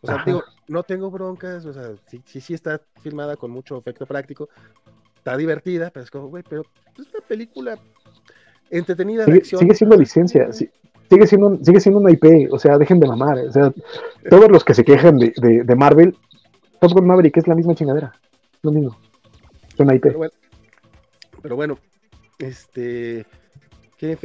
[0.00, 3.76] O sea, digo, no tengo broncas, o sea, sí, sí, sí está filmada con mucho
[3.76, 4.48] efecto práctico,
[5.16, 6.62] está divertida, pero es como, güey, pero
[6.96, 7.78] es una película
[8.70, 13.08] entretenida sigue, Sigue siendo licencia, sigue, siendo, sigue siendo una IP, o sea, dejen de
[13.08, 13.72] mamar, o sea,
[14.30, 16.16] todos los que se quejan de, de, Marvel,
[16.80, 18.12] Top Gun Maverick es la misma chingadera,
[18.62, 18.96] lo mismo,
[19.68, 20.02] es una IP.
[20.02, 20.32] Pero bueno,
[21.42, 21.78] pero bueno
[22.38, 23.26] este,
[23.96, 24.16] Kevin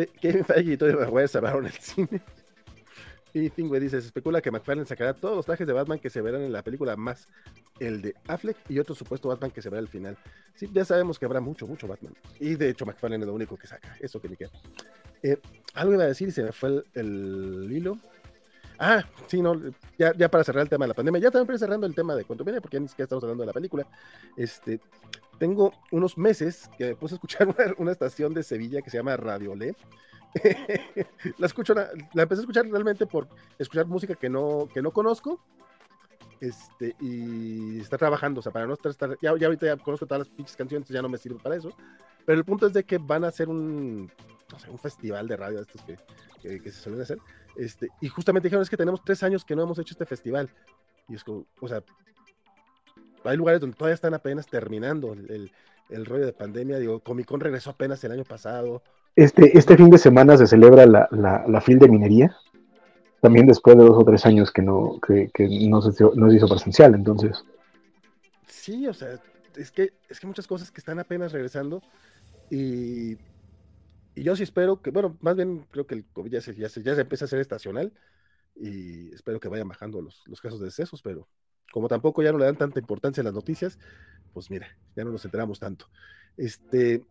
[0.45, 2.21] Feige y Tony Maguire salvaron el cine.
[3.33, 6.21] Y Fingüe dice, se especula que McFarlane sacará todos los trajes de Batman que se
[6.21, 7.27] verán en la película, más
[7.79, 10.17] el de Affleck y otro supuesto Batman que se verá al final.
[10.53, 12.13] Sí, ya sabemos que habrá mucho, mucho Batman.
[12.39, 14.51] Y de hecho McFarlane es lo único que saca, eso que me queda.
[15.23, 15.39] Eh,
[15.73, 17.97] algo iba a decir y se me fue el, hilo.
[18.77, 19.59] Ah, sí, no,
[19.97, 22.25] ya, ya, para cerrar el tema de la pandemia, ya también cerrando el tema de
[22.25, 23.87] cuánto viene, porque ya ni siquiera estamos hablando de la película.
[24.37, 24.79] Este,
[25.39, 29.17] tengo unos meses que puse a escuchar una, una estación de Sevilla que se llama
[29.17, 29.75] Radiolé
[31.37, 35.39] la escucho, la, empecé a escuchar realmente por escuchar música que no, que no conozco.
[36.39, 40.35] Este, y está trabajando, o sea, para no estar, ya, ahorita ya conozco todas las
[40.35, 41.73] pinches canciones, ya no me sirve para eso.
[42.25, 44.11] Pero el punto es de que van a hacer un,
[44.51, 45.97] no sé, un festival de radio estos que,
[46.41, 47.17] que, se suelen hacer.
[47.55, 50.49] Este, y justamente dijeron, es que tenemos tres años que no hemos hecho este festival.
[51.07, 51.81] Y es como, o sea,
[53.23, 55.51] hay lugares donde todavía están apenas terminando el,
[55.89, 56.77] el rollo de pandemia.
[56.77, 58.83] Digo, Comic Con regresó apenas el año pasado.
[59.15, 62.35] Este, este fin de semana se celebra la, la, FIL de minería,
[63.21, 65.29] también después de dos o tres años que no, que,
[65.69, 67.43] no, se, no hizo presencial, entonces.
[68.47, 69.19] Sí, o sea,
[69.55, 71.83] es que, es que muchas cosas que están apenas regresando
[72.49, 73.13] y,
[74.15, 76.69] y yo sí espero que, bueno, más bien creo que el COVID ya se, ya
[76.69, 77.93] se, ya se empieza a ser estacional
[78.55, 81.27] y espero que vayan bajando los, los casos de decesos, pero
[81.71, 83.77] como tampoco ya no le dan tanta importancia a las noticias,
[84.33, 85.87] pues mira, ya no nos enteramos tanto.
[86.35, 87.03] Este,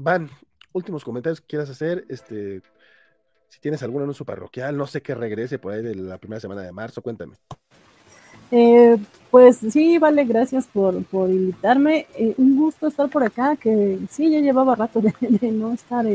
[0.00, 0.30] Van,
[0.72, 2.62] últimos comentarios que quieras hacer, este,
[3.48, 6.62] si tienes algún anuncio parroquial, no sé qué regrese por ahí de la primera semana
[6.62, 7.36] de marzo, cuéntame.
[8.50, 8.96] Eh,
[9.30, 12.06] pues sí, vale, gracias por, invitarme.
[12.16, 16.06] Eh, un gusto estar por acá, que sí, ya llevaba rato de, no estar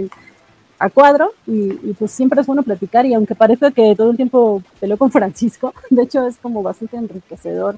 [0.79, 4.63] a cuadro y, pues siempre es bueno platicar y aunque parezca que todo el tiempo
[4.79, 7.77] peleo con Francisco, de hecho es como bastante enriquecedor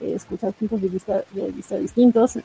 [0.00, 2.38] eh, escuchar puntos de vista, de vista distintos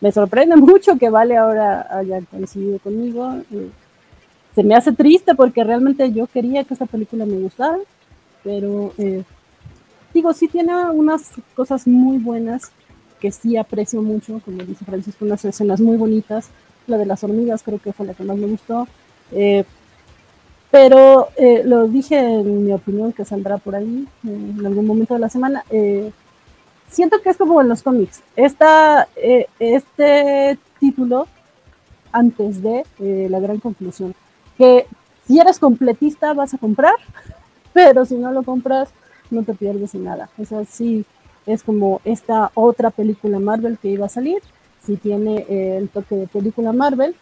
[0.00, 3.36] me sorprende mucho que Vale ahora haya coincidido conmigo.
[3.52, 3.70] Eh,
[4.54, 7.78] se me hace triste porque realmente yo quería que esta película me gustara,
[8.42, 9.22] pero eh,
[10.12, 12.72] digo, sí tiene unas cosas muy buenas
[13.20, 16.48] que sí aprecio mucho, como dice Francisco, unas escenas muy bonitas.
[16.86, 18.88] La de las hormigas creo que fue la que más me gustó.
[19.30, 19.64] Eh,
[20.70, 21.28] pero
[21.64, 25.64] lo dije en mi opinión que saldrá por ahí en algún momento de la semana
[26.90, 28.22] siento que es como en los cómics.
[28.36, 31.26] Esta, eh, este título,
[32.12, 34.14] antes de eh, la gran conclusión,
[34.58, 34.86] que
[35.26, 36.96] si eres completista vas a comprar,
[37.72, 38.90] pero si no lo compras,
[39.30, 40.28] no te pierdes en nada.
[40.38, 41.04] O sea, sí,
[41.46, 44.42] es como esta otra película Marvel que iba a salir,
[44.84, 47.14] sí tiene eh, el toque de película Marvel,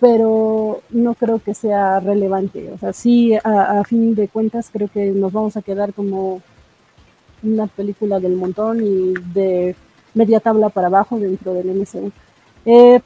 [0.00, 2.70] pero no creo que sea relevante.
[2.70, 6.42] O sea, sí, a fin de cuentas, creo que nos vamos a quedar como
[7.42, 9.74] una película del montón y de
[10.14, 12.10] media tabla para abajo dentro del MCU.
[12.64, 13.00] Eh,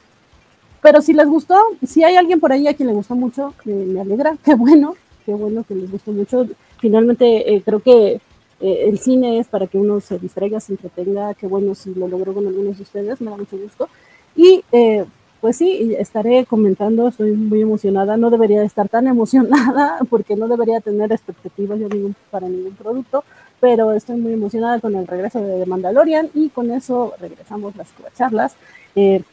[0.81, 4.01] pero si les gustó, si hay alguien por ahí a quien le gustó mucho, me
[4.01, 4.95] alegra, qué bueno,
[5.25, 6.47] qué bueno que les gustó mucho.
[6.79, 8.19] Finalmente eh, creo que
[8.61, 12.07] eh, el cine es para que uno se distraiga, se entretenga, qué bueno si lo
[12.07, 13.89] logró con algunos de ustedes, me da mucho gusto.
[14.35, 15.05] Y eh,
[15.41, 20.79] pues sí, estaré comentando, estoy muy emocionada, no debería estar tan emocionada porque no debería
[20.79, 23.23] tener expectativas yo ningún, para ningún producto,
[23.61, 28.55] pero estoy muy emocionada con el regreso de Mandalorian y con eso regresamos las charlas.
[28.95, 29.23] Eh,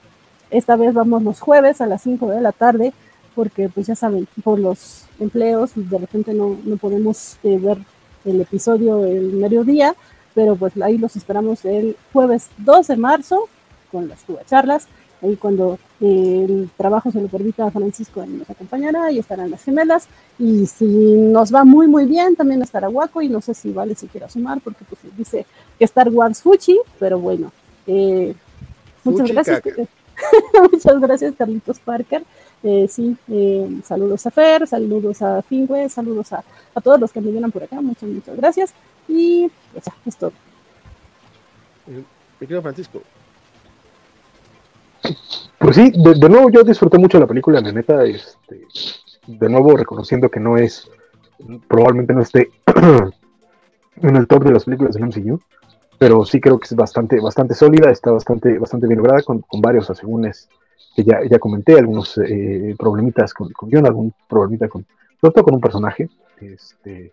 [0.50, 2.92] esta vez vamos los jueves a las 5 de la tarde
[3.34, 7.78] porque pues ya saben, por los empleos de repente no, no podemos ver
[8.24, 9.94] el episodio el mediodía,
[10.34, 13.48] pero pues ahí los esperamos el jueves 2 de marzo
[13.90, 14.86] con las charlas.
[15.20, 19.64] Ahí cuando eh, el trabajo se lo permita a Francisco nos acompañará y estarán las
[19.64, 20.06] gemelas.
[20.38, 23.94] Y si nos va muy muy bien, también estará Guaco y no sé si Vale
[23.94, 25.46] se quiera sumar porque pues dice
[25.78, 27.50] que Star Wars Fuchi, pero bueno.
[27.86, 28.34] Eh,
[29.04, 29.62] muchas gracias.
[30.72, 32.24] muchas gracias Carlitos Parker.
[32.62, 36.42] Eh, sí, eh, saludos a Fer, saludos a Fingüe, saludos a,
[36.74, 38.74] a, todos los que me vienen por acá, muchas, muchas gracias.
[39.06, 40.32] Y pues ya, es todo.
[41.86, 42.04] Mi
[42.40, 43.00] querido Francisco.
[45.58, 48.66] Pues sí, de, nuevo yo disfruté mucho la película, la neta, este,
[49.26, 50.88] de nuevo reconociendo que no es,
[51.66, 52.50] probablemente no esté
[53.96, 55.40] en el top de las películas del MCU,
[55.98, 59.60] pero sí creo que es bastante, bastante sólida, está bastante, bastante bien lograda con, con
[59.60, 60.48] varios asegúnes
[60.94, 64.86] que ya, ya comenté, algunos eh, problemitas con, con guion, algún problemita con,
[65.20, 66.08] todo con un personaje,
[66.40, 67.12] este,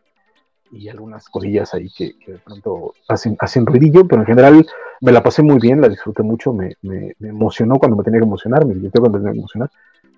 [0.76, 4.68] y algunas cosillas ahí que, de pronto hacen, hacen ruidillo, pero en general
[5.02, 8.26] me la pasé muy bien, la disfruté mucho, me, me, emocionó cuando me tenía que
[8.26, 9.72] emocionar, me divirtió cuando me tenía que emocionar,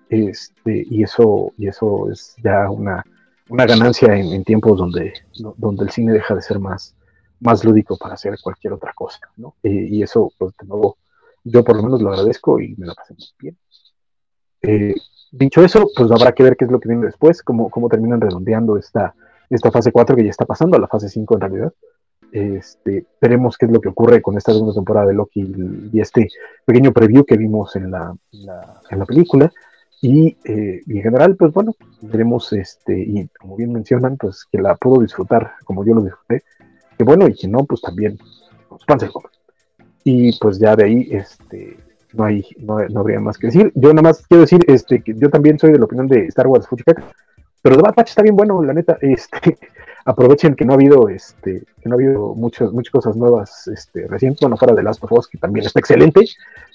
[0.08, 3.04] este, y, eso, y eso es ya una,
[3.48, 5.12] una ganancia en, tiempos donde,
[5.56, 6.94] donde el cine deja de ser más,
[7.40, 9.54] más lúdico para hacer cualquier otra cosa, ¿no?
[9.62, 10.98] y eso, pues de nuevo,
[11.44, 13.56] yo por lo menos lo agradezco y me la pasé muy bien.
[14.60, 14.94] Eh,
[15.30, 18.20] dicho eso, pues habrá que ver qué es lo que viene después, cómo, cómo terminan
[18.20, 19.14] redondeando esta,
[19.50, 21.72] esta fase 4 que ya está pasando a la fase 5 en realidad.
[22.30, 26.28] Este, veremos qué es lo que ocurre con esta segunda temporada de Loki y, este
[26.64, 28.14] pequeño preview que vimos en la,
[28.90, 29.50] en la película.
[30.00, 34.58] Y, eh, y, en general, pues bueno, veremos, este, y como bien mencionan, pues que
[34.58, 36.44] la puedo disfrutar como yo lo disfruté.
[36.96, 38.18] Que bueno, y que no, pues también,
[38.68, 39.10] pues, el
[40.04, 41.78] Y pues ya de ahí, este,
[42.12, 43.72] no hay, no, no, habría más que decir.
[43.74, 46.46] Yo nada más quiero decir, este, que yo también soy de la opinión de Star
[46.46, 47.02] Wars Fuchicak,
[47.62, 49.58] pero The Bad Batch está bien bueno, la neta, este,
[50.04, 54.06] aprovechen que no ha habido, este, que no ha habido muchas, muchas cosas nuevas, este,
[54.06, 56.24] recientes, bueno, fuera de Last of Us, que también está excelente,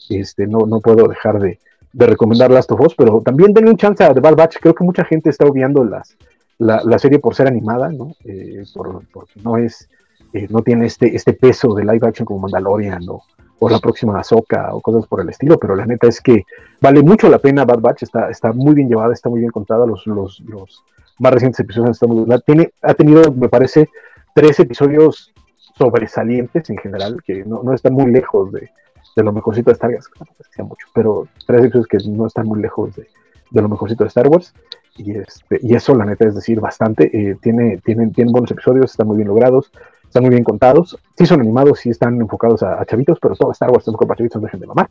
[0.10, 1.60] este, no, no puedo dejar de,
[1.94, 4.76] de recomendar Last of Us, pero también denle un chance a The Bad Batch, creo
[4.76, 6.18] que mucha gente está obviando las,
[6.58, 8.16] la, la serie por ser animada, ¿no?
[8.26, 9.90] Eh, por, porque no es,
[10.34, 13.22] eh, no tiene este, este peso de live action como Mandalorian, ¿no?
[13.64, 16.44] O la próxima Azoka o cosas por el estilo, pero la neta es que
[16.82, 19.86] vale mucho la pena Bad Batch, está, está muy bien llevada, está muy bien contada,
[19.86, 20.84] los, los, los
[21.20, 22.42] más recientes episodios están muy bien.
[22.46, 23.88] Tiene, ha tenido, me parece,
[24.36, 25.34] tres episodios
[25.78, 28.70] sobresalientes en general, que no, no están muy lejos de,
[29.16, 30.10] de lo mejorcito de Star Wars,
[30.54, 33.08] sea mucho, pero tres episodios que no están muy lejos de,
[33.50, 34.54] de lo mejorcito de Star Wars.
[34.98, 37.06] Y, este, y eso, la neta, es decir, bastante.
[37.06, 39.72] Eh, tiene, tienen, tienen buenos episodios, están muy bien logrados
[40.14, 40.96] están muy bien contados.
[41.18, 44.18] Sí son animados, sí están enfocados a, chavitos, pero todo Star Wars está enfocado para
[44.20, 44.88] chavitos, dejen de mamar.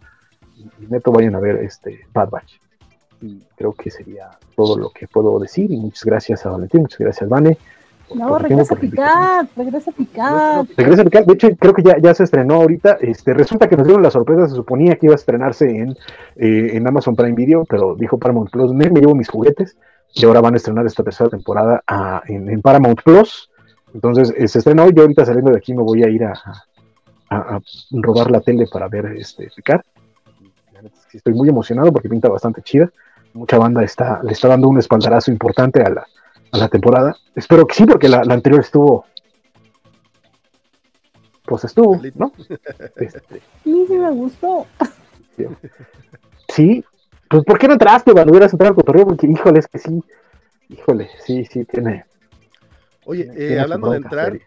[0.56, 2.54] Y, neto vayan a ver este Bad Batch.
[3.20, 5.70] Y creo que sería todo lo que puedo decir.
[5.70, 7.56] Y muchas gracias a Valentín, muchas gracias, Vane.
[8.16, 10.66] No, regresa a picar, regresa a picar.
[10.76, 11.24] Regresa a picar.
[11.24, 12.98] De hecho, creo que ya, ya se estrenó ahorita.
[13.00, 14.48] Este, resulta que nos dieron la sorpresa.
[14.48, 15.90] Se suponía que iba a estrenarse en,
[16.34, 19.76] eh, en Amazon Prime Video, pero dijo Paramount Plus, me, me llevo mis juguetes.
[20.14, 23.51] Y ahora van a estrenar esta tercera temporada ah, en, en, Paramount Plus.
[23.94, 26.32] Entonces, eh, se estrenó y yo ahorita saliendo de aquí me voy a ir a,
[27.30, 29.84] a, robar la tele para ver este picar.
[31.12, 32.90] Estoy muy emocionado porque pinta bastante chida.
[33.34, 36.06] Mucha banda está, le está dando un espaldarazo importante a la,
[36.52, 37.16] a la temporada.
[37.34, 39.04] Espero que sí, porque la, anterior estuvo.
[41.44, 42.32] Pues estuvo, ¿no?
[42.96, 43.20] Este,
[43.64, 44.66] sí, sí me gustó.
[46.48, 46.84] Sí,
[47.28, 50.02] pues ¿por qué no entraste, No Hubieras entrado al cotorreo porque, híjole, es que sí.
[50.68, 52.04] Híjole, sí, sí, tiene,
[53.04, 54.38] Oye, eh, hablando de entrar,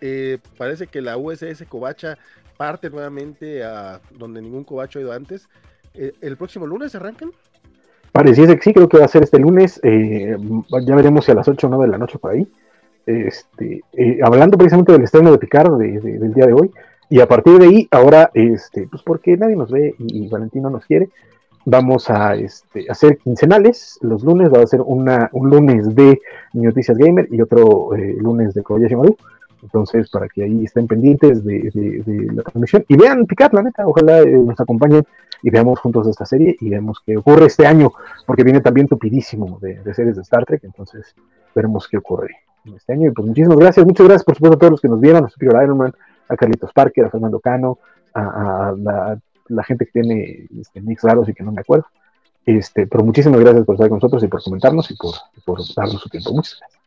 [0.00, 2.18] eh, parece que la USS Covacha
[2.56, 5.48] parte nuevamente a donde ningún Covacho ha ido antes.
[5.94, 7.30] Eh, ¿El próximo lunes arrancan?
[8.12, 9.80] Pareciese que sí, creo que va a ser este lunes.
[9.82, 12.46] ya veremos si a las 8 o 9 de la noche por ahí.
[13.04, 13.82] Este,
[14.22, 16.70] hablando precisamente del estreno de Picard del día de hoy.
[17.08, 20.84] Y a partir de ahí, ahora, este, pues porque nadie nos ve y, Valentino nos
[20.86, 21.08] quiere,
[21.66, 23.98] vamos a este, hacer quincenales.
[24.00, 26.20] Los lunes va a ser una, un lunes de
[26.54, 29.16] Noticias Gamer y otro eh, lunes de Kobayashi Maru.
[29.62, 34.20] Entonces, para que ahí estén pendientes de, la transmisión y vean Picar, la neta, ojalá
[34.20, 35.04] eh, nos acompañen
[35.42, 37.92] y veamos juntos esta serie y veamos qué ocurre este año,
[38.26, 41.14] porque viene también tupidísimo de, series de Star Trek, entonces
[41.54, 42.36] veremos qué ocurre
[42.76, 43.08] este año.
[43.08, 45.28] Y pues muchísimas gracias, muchas gracias por supuesto a todos los que nos vieron, a
[45.28, 45.92] Superior Ironman,
[46.28, 47.78] a Carlitos Parker, a Fernando Cano,
[48.14, 49.16] a,
[49.48, 51.86] la, gente que tiene este, mix raros y que no me acuerdo.
[52.44, 56.00] Este, pero muchísimas gracias por estar con nosotros y por comentarnos y por, por darnos
[56.00, 56.32] su tiempo.
[56.32, 56.86] Muchas gracias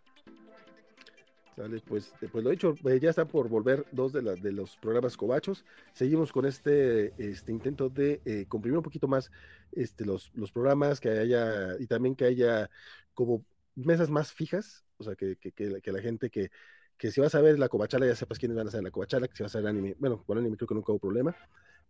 [1.87, 5.17] pues, eh, pues lo dicho, eh, ya está por volver dos de, de los programas
[5.17, 5.65] cobachos.
[5.93, 9.31] Seguimos con este, este intento de eh, comprimir un poquito más
[9.71, 12.69] este, los, los programas, que haya, y también que haya
[13.13, 13.43] como
[13.75, 16.49] mesas más fijas, o sea, que, que, que, la gente que,
[16.97, 19.27] que si vas a ver la cobachala ya sepas quiénes van a ser la cobachala,
[19.27, 21.35] que si vas a ver anime, bueno, con anime creo que nunca hubo problema.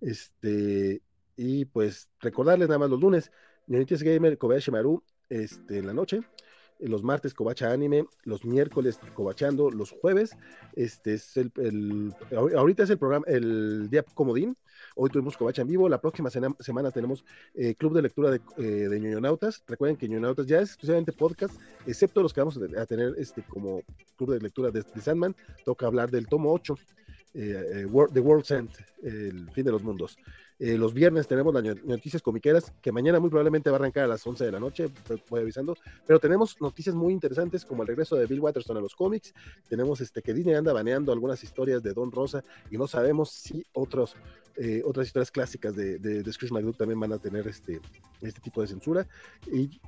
[0.01, 1.01] Este,
[1.35, 3.31] y pues recordarles nada más los lunes,
[3.67, 6.21] Nionitis Gamer, Kobayashi Maru, este, en la noche,
[6.79, 10.35] los martes Covacha Anime, los miércoles Covachando, los jueves,
[10.73, 14.55] este es el, ahorita es el programa, el día comodín,
[14.95, 18.87] hoy tuvimos Covacha en vivo, la próxima semana tenemos eh, Club de Lectura de, eh,
[18.87, 23.13] de Ñoñonautas, recuerden que Ñoñonautas ya es exclusivamente podcast, excepto los que vamos a tener
[23.17, 23.81] este como
[24.15, 26.75] Club de Lectura de, Sandman, toca hablar del tomo 8,
[27.33, 28.69] eh, The World's End,
[29.03, 30.17] el fin de los mundos.
[30.61, 34.08] Eh, los viernes tenemos las noticias comiqueras, que mañana muy probablemente va a arrancar a
[34.08, 34.90] las 11 de la noche,
[35.30, 35.77] voy avisando.
[36.06, 39.33] Pero tenemos noticias muy interesantes como el regreso de Bill Watterson a los cómics.
[39.69, 43.66] Tenemos este, que Disney anda baneando algunas historias de Don Rosa y no sabemos si
[43.72, 44.17] otros,
[44.58, 47.80] eh, otras historias clásicas de, de, Scrooge McDuck también van a tener este,
[48.19, 49.08] este tipo de censura.
[49.49, 49.80] Y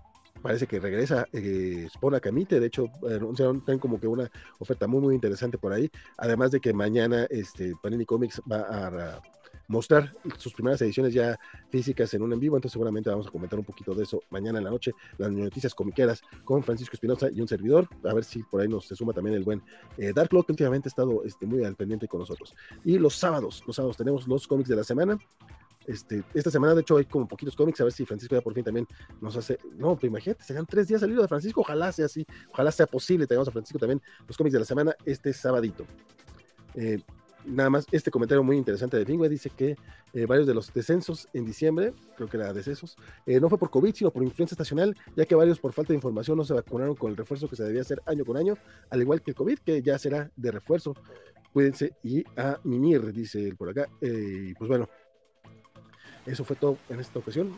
[0.41, 4.29] parece que regresa eh, Spona Camite, de hecho anunciaron como que una
[4.59, 9.21] oferta muy muy interesante por ahí, además de que mañana este Panini Comics va a,
[9.67, 11.39] mostrar sus primeras ediciones ya
[11.69, 14.57] físicas en un en vivo, entonces seguramente vamos a comentar un poquito de eso mañana
[14.57, 18.43] en la noche, las noticias comiqueras con Francisco Espinosa y un servidor, a ver si
[18.43, 19.61] por ahí nos se suma también el buen
[19.97, 22.53] eh, Dark Lord, que últimamente ha estado este, muy al pendiente con nosotros.
[22.83, 25.17] Y los sábados, los sábados tenemos los cómics de la semana,
[25.87, 28.53] este, esta semana, de hecho, hay como poquitos cómics, a ver si Francisco ya por
[28.53, 28.87] fin también
[29.19, 29.57] nos hace.
[29.75, 33.27] No, pero imagínate, serán tres días salido de Francisco, ojalá sea así, ojalá sea posible,
[33.27, 35.85] tengamos a Francisco también los cómics de la semana este sabadito.
[36.75, 36.99] Eh,
[37.45, 39.75] nada más este comentario muy interesante de Pingüe dice que
[40.13, 43.69] eh, varios de los descensos en diciembre, creo que era decesos, eh, no fue por
[43.69, 46.95] COVID, sino por influencia estacional, ya que varios por falta de información no se vacunaron
[46.95, 48.57] con el refuerzo que se debía hacer año con año,
[48.89, 50.95] al igual que el COVID, que ya será de refuerzo.
[51.53, 53.87] Cuídense y a mimir, dice él por acá.
[53.99, 54.87] Eh, pues bueno,
[56.25, 57.51] eso fue todo en esta ocasión.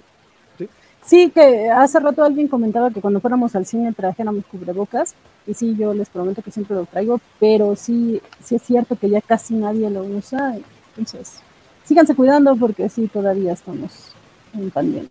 [0.57, 0.69] ¿Sí?
[1.03, 5.75] Sí, que hace rato alguien comentaba que cuando fuéramos al cine trajéramos cubrebocas, y sí,
[5.77, 9.55] yo les prometo que siempre lo traigo, pero sí, sí es cierto que ya casi
[9.55, 10.57] nadie lo usa,
[10.95, 11.41] entonces
[11.83, 14.13] síganse cuidando porque sí, todavía estamos
[14.53, 15.09] en pandemia.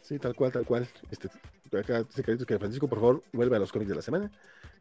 [0.00, 0.88] Sí, tal cual, tal cual.
[1.10, 1.28] Este,
[1.78, 4.30] acá dice que Francisco, por favor, vuelve a los cómics de la semana.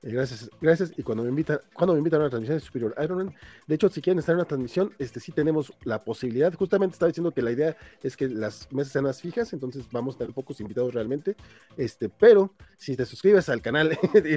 [0.03, 0.91] Gracias, gracias.
[0.97, 3.33] Y cuando me invitan, cuando me invitan a una transmisión de Superior Ironman,
[3.65, 6.53] de hecho, si quieren estar en una transmisión, este sí tenemos la posibilidad.
[6.53, 10.15] Justamente estaba diciendo que la idea es que las mesas sean más fijas, entonces vamos
[10.15, 11.37] a tener pocos invitados realmente.
[11.77, 14.35] Este, pero si te suscribes al canal y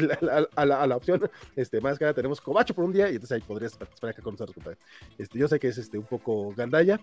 [0.55, 3.77] a, la, opción este, más cara, tenemos Cobacho por un día y entonces ahí podrías
[3.77, 4.77] participar acá con nosotros,
[5.19, 7.01] Este, yo sé que es este un poco gandalla,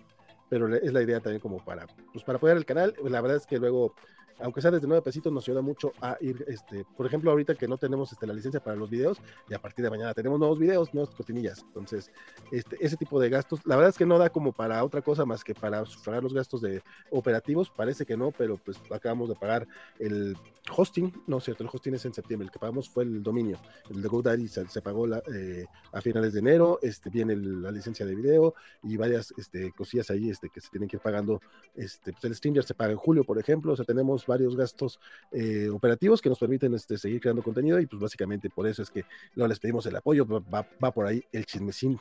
[0.48, 2.94] pero es la idea también como para, pues para apoyar el canal.
[3.04, 3.94] La verdad es que luego
[4.40, 7.68] aunque sea desde nueve pesitos, nos ayuda mucho a ir, este, por ejemplo, ahorita que
[7.68, 10.58] no tenemos este, la licencia para los videos, y a partir de mañana tenemos nuevos
[10.58, 11.62] videos, nuevas cortinillas.
[11.66, 12.10] Entonces,
[12.50, 15.24] este, ese tipo de gastos, la verdad es que no da como para otra cosa
[15.24, 19.34] más que para sufragar los gastos de operativos, parece que no, pero pues acabamos de
[19.34, 19.66] pagar
[19.98, 20.36] el
[20.74, 23.58] hosting, no es cierto, el hosting es en septiembre, el que pagamos fue el dominio,
[23.90, 28.06] el de GoDaddy se, se pagó eh, a finales de enero, este, viene la licencia
[28.06, 31.40] de video y varias este, cosillas ahí este, que se tienen que ir pagando,
[31.74, 35.00] este, pues el Stringer se paga en julio, por ejemplo, o sea, tenemos varios gastos
[35.32, 38.90] eh, operativos que nos permiten este, seguir creando contenido y pues básicamente por eso es
[38.90, 39.04] que
[39.36, 41.98] no les pedimos el apoyo, va, va por ahí el chismecín.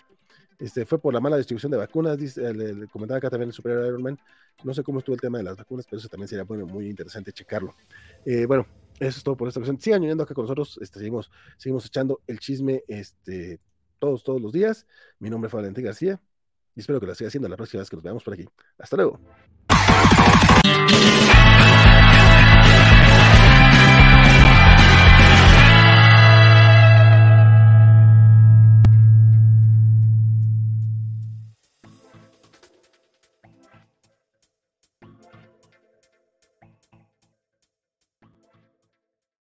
[0.60, 3.85] Este, fue por la mala distribución de vacunas, dice, le, comentaba acá también el Superior
[3.85, 4.18] Ironman.
[4.64, 7.34] No sé cómo estuvo el tema de las vacunas, pero eso también sería muy interesante
[7.34, 7.76] checarlo.
[8.26, 8.66] Eh, bueno,
[9.00, 9.82] eso es todo por esta ocasión.
[9.82, 13.60] Sigan yendo acá con nosotros, este, seguimos, seguimos echando el chisme este,
[14.00, 14.85] todos, todos los días.
[15.19, 16.22] Mi nombre fue Valentín García
[16.76, 18.48] y espero que lo siga haciendo la próxima vez que nos veamos por aquí.
[18.77, 19.19] Hasta luego.